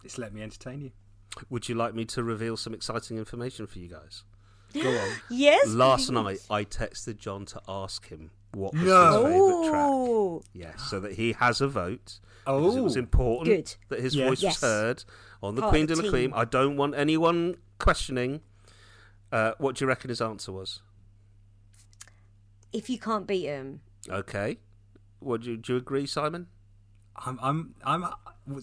[0.02, 0.90] just let me entertain you.
[1.50, 4.24] Would you like me to reveal some exciting information for you guys?
[4.72, 5.08] Go on.
[5.30, 5.68] Yes.
[5.68, 6.12] Last please.
[6.12, 9.24] night, I texted John to ask him what was No.
[9.24, 9.86] his favourite track.
[9.86, 12.20] Oh, Yes, so that he has a vote.
[12.44, 13.00] Because it was Oh.
[13.00, 13.74] important Good.
[13.88, 14.28] that his Yes.
[14.28, 14.54] voice Yes.
[14.62, 15.04] was heard
[15.42, 16.32] on the Part Queen of de the la Queen.
[16.34, 18.40] I don't want anyone questioning.
[19.32, 20.80] Uh, what do you reckon his answer was?
[22.72, 24.58] if you can't beat him, Okay.
[25.18, 26.46] What do you, do you agree, Simon?
[27.24, 28.04] I'm, I'm, I'm,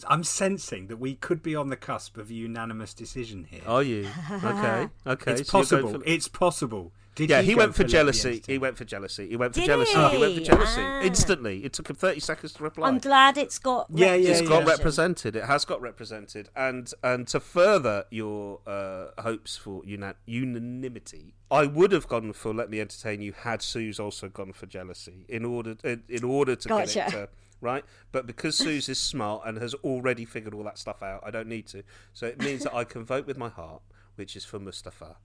[0.08, 3.62] I'm sensing that we could be on the cusp of a unanimous decision here.
[3.66, 4.08] Are you?
[4.32, 4.90] Okay.
[5.08, 5.32] Okay.
[5.34, 5.94] it's so possible.
[5.94, 6.94] for- It's possible.
[7.16, 8.42] Did yeah, he, he went for Let jealousy.
[8.48, 9.30] He went for jealousy.
[9.30, 9.92] He went for Did jealousy.
[9.92, 11.02] He went for jealousy Ah.
[11.04, 11.64] instantly.
[11.64, 12.88] It took him thirty seconds to reply.
[12.88, 13.88] I'm glad it's got.
[13.94, 14.48] Yeah, yeah, it's yeah.
[14.48, 15.36] got represented.
[15.36, 21.66] It has got represented, and and to further your uh, hopes for una- unanimity, I
[21.68, 25.46] would have gone for "Let Me Entertain You" had Sooz also gone for "Jealousy" in
[25.46, 27.12] order in, in order to get it Gotcha.
[27.12, 27.30] to
[27.62, 27.86] right.
[28.12, 31.48] But because Sooz is smart and has already figured all that stuff out, I don't
[31.48, 31.84] need to.
[32.12, 33.82] So it means that I can vote with my heart,
[34.16, 35.18] which is for Mustapha.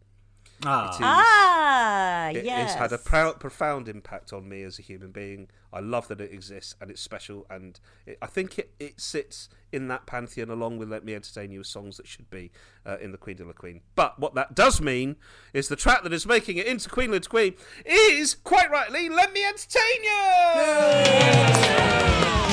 [0.65, 2.71] Ah, It is- Ah, it yes.
[2.71, 5.49] has had a proud, profound impact on me as a human being.
[5.73, 9.49] I love that it exists and it's special, and it, I think it, it sits
[9.71, 12.51] in that pantheon along with "Let Me Entertain You" as songs that should be
[12.87, 13.83] uh, in the Queen de la Queen.
[13.95, 15.17] But what that does mean
[15.53, 17.55] is the track that is making it into Queen de la Queen
[17.85, 22.48] is quite rightly "Let Me Entertain You."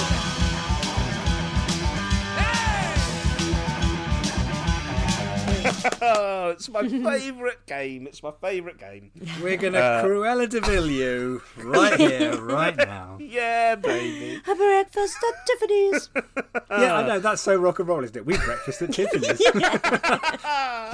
[6.02, 6.88] Oh, it's my
[7.20, 8.08] favourite game.
[8.08, 9.12] It's my favourite game.
[9.42, 13.18] we're gonna Uh, Cruella de Vil you right here, right now.
[13.20, 14.42] Yeah, baby.
[14.46, 16.10] Have a breakfast at Tiffany's.
[16.72, 18.26] Yeah, I know that's so rock and roll, isn't it?
[18.26, 19.38] We breakfast at Tiffany's.
[19.38, 19.44] Do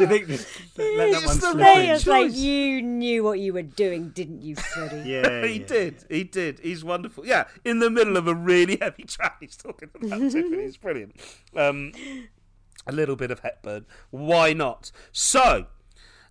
[0.04, 0.28] you think?
[0.30, 0.38] Let
[0.78, 1.90] that It's one the slip right.
[1.90, 5.10] It's like you knew what you were doing, didn't you, Freddie?
[5.10, 5.66] Yeah, he yeah.
[5.68, 6.06] did.
[6.10, 6.60] He did.
[6.60, 7.26] He's wonderful.
[7.26, 10.64] Yeah, in the middle of a really heavy track, he's talking about Tiffany.
[10.64, 11.16] It's brilliant.
[11.56, 11.92] Um,
[12.88, 13.86] a little bit of Hepburn.
[14.10, 14.92] Why not?
[15.12, 15.68] So,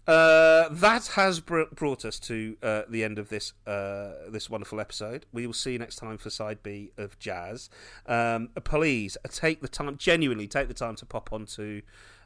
[0.06, 4.80] Uh, that has br- brought us to uh, the end of this uh, this wonderful
[4.80, 5.26] episode.
[5.30, 7.70] We will see you next time for side B of Jazz.
[8.06, 11.82] Um, please uh, take the time, genuinely take the time to pop onto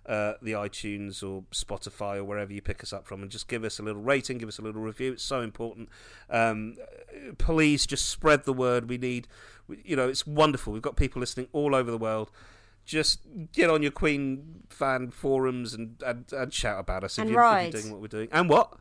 [0.07, 3.65] uh, the iTunes or Spotify or wherever you pick us up from, and just give
[3.65, 5.13] us a little rating, give us a little review.
[5.13, 5.91] It's so important.
[6.31, 6.77] Um,
[7.37, 8.89] please just spread the word.
[8.89, 9.27] We need,
[9.85, 10.73] you know, it's wonderful.
[10.73, 12.31] We've got people listening all over the world.
[12.85, 13.20] Just
[13.52, 17.40] get on your Queen fan forums and, and, and shout about us And if, you're,
[17.40, 17.73] if ride.
[17.73, 18.28] you're doing what we're doing.
[18.31, 18.74] And what?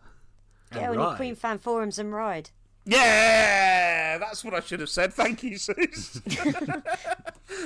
[0.72, 2.50] Get on your Queen fan forums and ride.
[2.86, 5.14] Yeah, that's what I should have said.
[5.14, 6.22] Thank you, Sooz.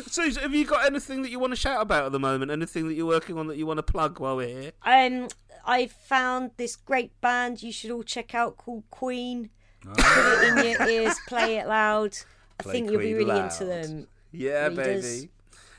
[0.08, 2.52] Sooz, have you got anything that you want to shout about at the moment?
[2.52, 4.72] Anything that you're working on that you want to plug while we're here?
[4.86, 5.28] Um,
[5.66, 9.50] I found this great band you should all check out called Queen.
[9.84, 12.16] Put it in your ears, play it loud.
[12.60, 13.52] I Play think you'll be really loud.
[13.52, 14.08] into them.
[14.32, 15.20] Yeah, Readers.
[15.22, 15.30] baby.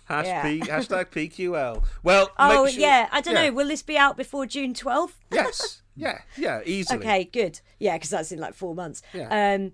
[0.09, 0.43] Hash Yeah.
[0.43, 1.83] P, hashtag PQL.
[2.03, 3.47] Well, Oh sure- yeah, I don't yeah.
[3.49, 3.53] know.
[3.53, 5.19] Will this be out before June twelfth?
[5.33, 6.99] Yes, yeah, yeah, easily.
[7.05, 7.61] Okay, good.
[7.79, 9.03] Yeah, because that's in like four months.
[9.13, 9.55] Yeah.
[9.55, 9.73] Um,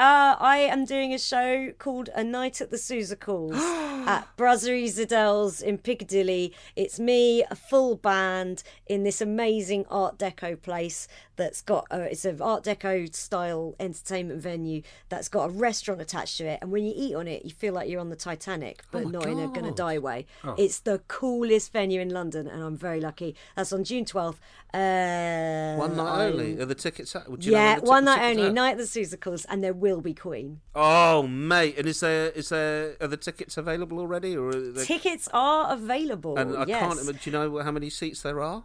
[0.00, 3.52] uh, I am doing a show called A Night at the Susicals
[4.06, 6.54] at Brasserie Zédel's in Piccadilly.
[6.74, 11.06] It's me, a full band, in this amazing Art Deco place
[11.36, 16.38] that's got a, it's an Art Deco style entertainment venue that's got a restaurant attached
[16.38, 16.60] to it.
[16.62, 19.26] And when you eat on it, you feel like you're on the Titanic, but not
[19.26, 20.24] in a gonna die way.
[20.56, 23.36] It's the coolest venue in London, and I'm very lucky.
[23.54, 24.38] That's on June 12th.
[24.72, 26.60] Uh, One night only.
[26.60, 28.50] Are the tickets you yeah, one night only.
[28.50, 30.60] Night at the Susicals, and there will be Queen.
[30.74, 31.76] Oh, mate!
[31.78, 35.72] And is there is there are the tickets available already, or are they, Tickets are
[35.72, 36.36] available.
[36.36, 36.78] and I yes.
[36.80, 37.00] can't.
[37.00, 38.64] imagine- Do you know how many seats there are?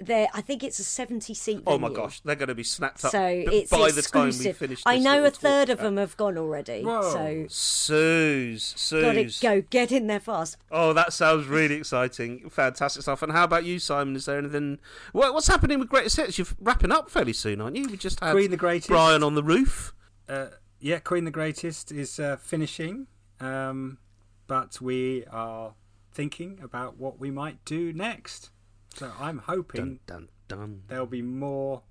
[0.00, 1.58] There, I think it's a seventy-seat.
[1.62, 1.64] venue.
[1.68, 3.12] Oh my gosh, they're going to be snapped up.
[3.12, 4.56] So it's by the time we exclusive.
[4.56, 4.82] finish.
[4.84, 5.74] I know a third talk.
[5.78, 6.82] of them have gone already.
[6.82, 7.12] Whoa.
[7.12, 10.56] So Sooz, gotta go, get in there fast.
[10.72, 12.50] Oh, that sounds really exciting.
[12.50, 13.22] Fantastic stuff.
[13.22, 14.16] And how about you, Simon?
[14.16, 14.80] Is there anything?
[15.12, 16.38] What, what's happening with Greatest Hits?
[16.38, 17.86] You're wrapping up fairly soon, aren't you?
[17.86, 18.88] We just had Queen the Greatest.
[18.88, 19.93] Brian on the roof.
[20.28, 20.46] Uh,
[20.80, 23.06] yeah, Queen the Greatest is uh, finishing,
[23.40, 23.98] um,
[24.46, 25.74] but we are
[26.12, 28.50] thinking about what we might do next.
[28.94, 30.82] So I'm hoping Dun dun dun.
[30.88, 31.82] there'll be more,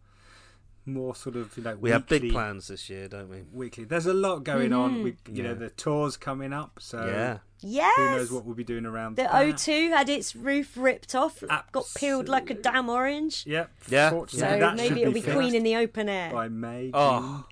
[0.85, 1.75] more sort of you know.
[1.75, 3.41] We have big plans this year, don't we?
[3.51, 3.83] Weekly.
[3.83, 5.03] There's a lot going on.
[5.03, 5.43] We, you Yeah.
[5.43, 6.79] know, the tours coming up.
[6.81, 7.39] So yeah.
[7.65, 7.93] Yes.
[7.97, 9.31] who knows what we'll be doing around the that.
[9.31, 13.45] O2 had its roof ripped off, got peeled like a damn orange.
[13.47, 13.71] Yep.
[13.89, 14.09] Yeah.
[14.09, 16.31] Fortunately, So that maybe it'll be, be Queen in the open air.
[16.31, 16.91] by May.
[16.93, 17.43] Oh, June.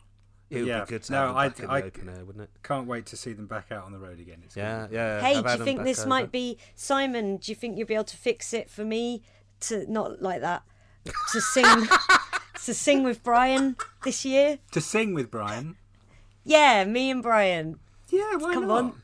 [0.51, 0.81] It would Yeah.
[0.81, 2.49] be good to No, have them I- back in I- the open air, wouldn't it?
[2.61, 4.41] Can't wait to see them back out on the road again.
[4.45, 5.21] It's Yeah, gonna yeah.
[5.21, 6.09] Hey, have do you think this over.
[6.09, 7.37] might be Simon?
[7.37, 9.23] Do you think you'll be able to fix it for me
[9.61, 10.63] to not like that
[11.31, 11.65] to sing
[12.65, 14.59] to sing with Brian this year?
[14.73, 15.77] To sing with Brian.
[16.43, 17.79] Yeah, me and Brian.
[18.09, 18.77] Yeah, why Come not?
[18.83, 19.01] on.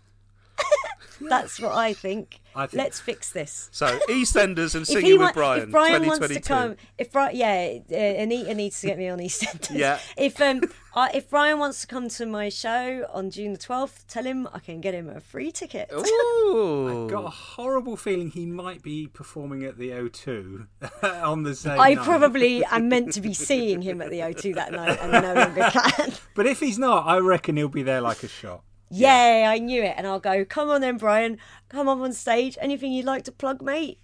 [1.29, 2.39] That's what I think.
[2.55, 3.69] I think- Let's fix this.
[3.71, 5.63] So EastEnders and If singing he with Brian.
[5.63, 9.19] if Brian wants to come, if Brian, yeah, uh, Anita needs to get me on
[9.27, 9.75] EastEnders.
[9.77, 9.99] Yeah.
[10.15, 10.61] If um,
[10.97, 14.49] I, if Brian wants to come to my show on June the twelfth, tell him
[14.51, 15.91] I can get him a free ticket.
[15.93, 17.03] Ooh.
[17.05, 20.65] I've got a horrible feeling he might be performing at the O2
[21.23, 22.03] on the same I night.
[22.03, 25.69] probably am meant to be seeing him at the O2 that night and no longer
[25.71, 26.13] can.
[26.33, 28.63] But if he's not, I reckon he'll be there like a shot.
[28.89, 29.93] Yeah, I knew it.
[29.97, 31.37] And I'll go, come on then, Brian.
[31.69, 32.57] Come on on stage.
[32.59, 33.99] Anything you'd like to plug, mate?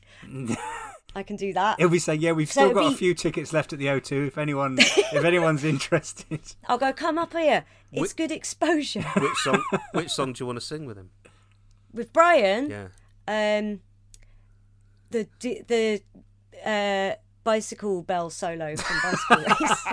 [1.15, 1.79] I can do that.
[1.79, 3.85] He'll be saying, "Yeah, we've So still got be- a few tickets left at the
[3.87, 4.27] O2.
[4.27, 7.65] If anyone, if anyone's interested." I'll go, come up here.
[7.91, 9.01] It's good exposure.
[9.17, 9.63] Which song?
[9.93, 11.11] Which song do you want to sing with him?
[11.93, 12.87] With Brian, Yeah.
[13.27, 13.81] um,
[15.11, 16.01] the the
[16.65, 19.85] uh, bicycle bell solo from Bicycle Race.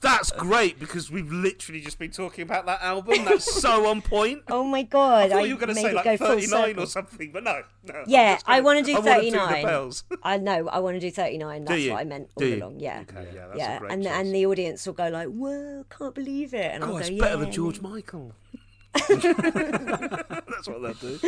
[0.00, 3.24] That's great because we've literally just been talking about that album.
[3.24, 4.42] That's so on point.
[4.48, 5.26] Oh my god!
[5.26, 7.62] I thought you were going to say like 39 or something, but no.
[7.86, 10.04] no Yeah, gonna- I want to do I wanna the bells.
[10.22, 10.68] I know.
[10.68, 11.64] I want to do thirty nine.
[11.64, 11.92] That's you?
[11.92, 12.56] what I meant Do all you?
[12.56, 12.80] along.
[12.80, 13.00] Yeah.
[13.08, 13.78] Okay, yeah, yeah.
[13.78, 14.12] great and choice.
[14.12, 17.10] and the audience will go like, "Whoa, can't believe it!" And I'll God, go, it's
[17.10, 18.32] "Yeah." better than George Michael.
[19.08, 21.18] That's what they'll do.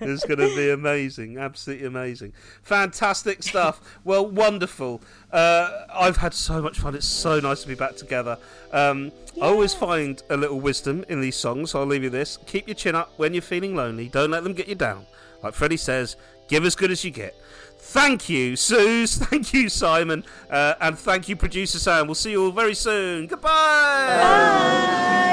[0.00, 2.32] It's going to be amazing, absolutely amazing,
[2.62, 3.80] fantastic stuff.
[4.04, 5.00] Well, wonderful.
[5.32, 6.94] Uh, I've had so much fun.
[6.94, 8.38] It's so nice to be back together.
[8.72, 11.70] Um, I always find a little wisdom in these songs.
[11.70, 14.08] So I'll leave you this: keep your chin up when you're feeling lonely.
[14.08, 15.06] Don't let them get you down.
[15.42, 16.16] Like Freddie says,
[16.48, 17.34] give as good as you get.
[17.78, 19.18] Thank you, Sooz.
[19.28, 20.24] Thank you, Simon.
[20.50, 22.06] Uh, and thank you, producer Sam.
[22.06, 23.26] We'll see you all very soon.
[23.26, 23.48] Goodbye.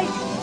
[0.07, 0.37] Bye.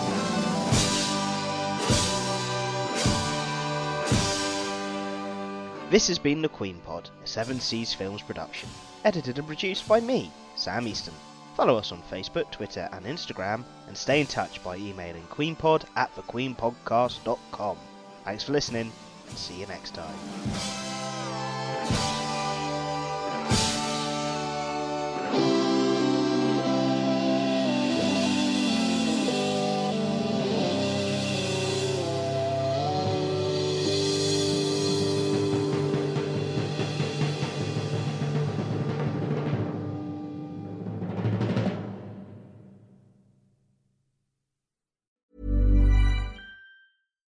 [5.91, 8.69] This has been The Queen Pod, a Seven Seas Films production.
[9.05, 11.15] Edited and produced by me, Sam Easton.
[11.57, 16.15] Follow us on Facebook, Twitter, and Instagram, and stay in touch by emailing queenpod at
[16.15, 17.79] thequeenpodcast.com.
[18.23, 18.93] Thanks for listening,
[19.29, 20.15] and see you next time.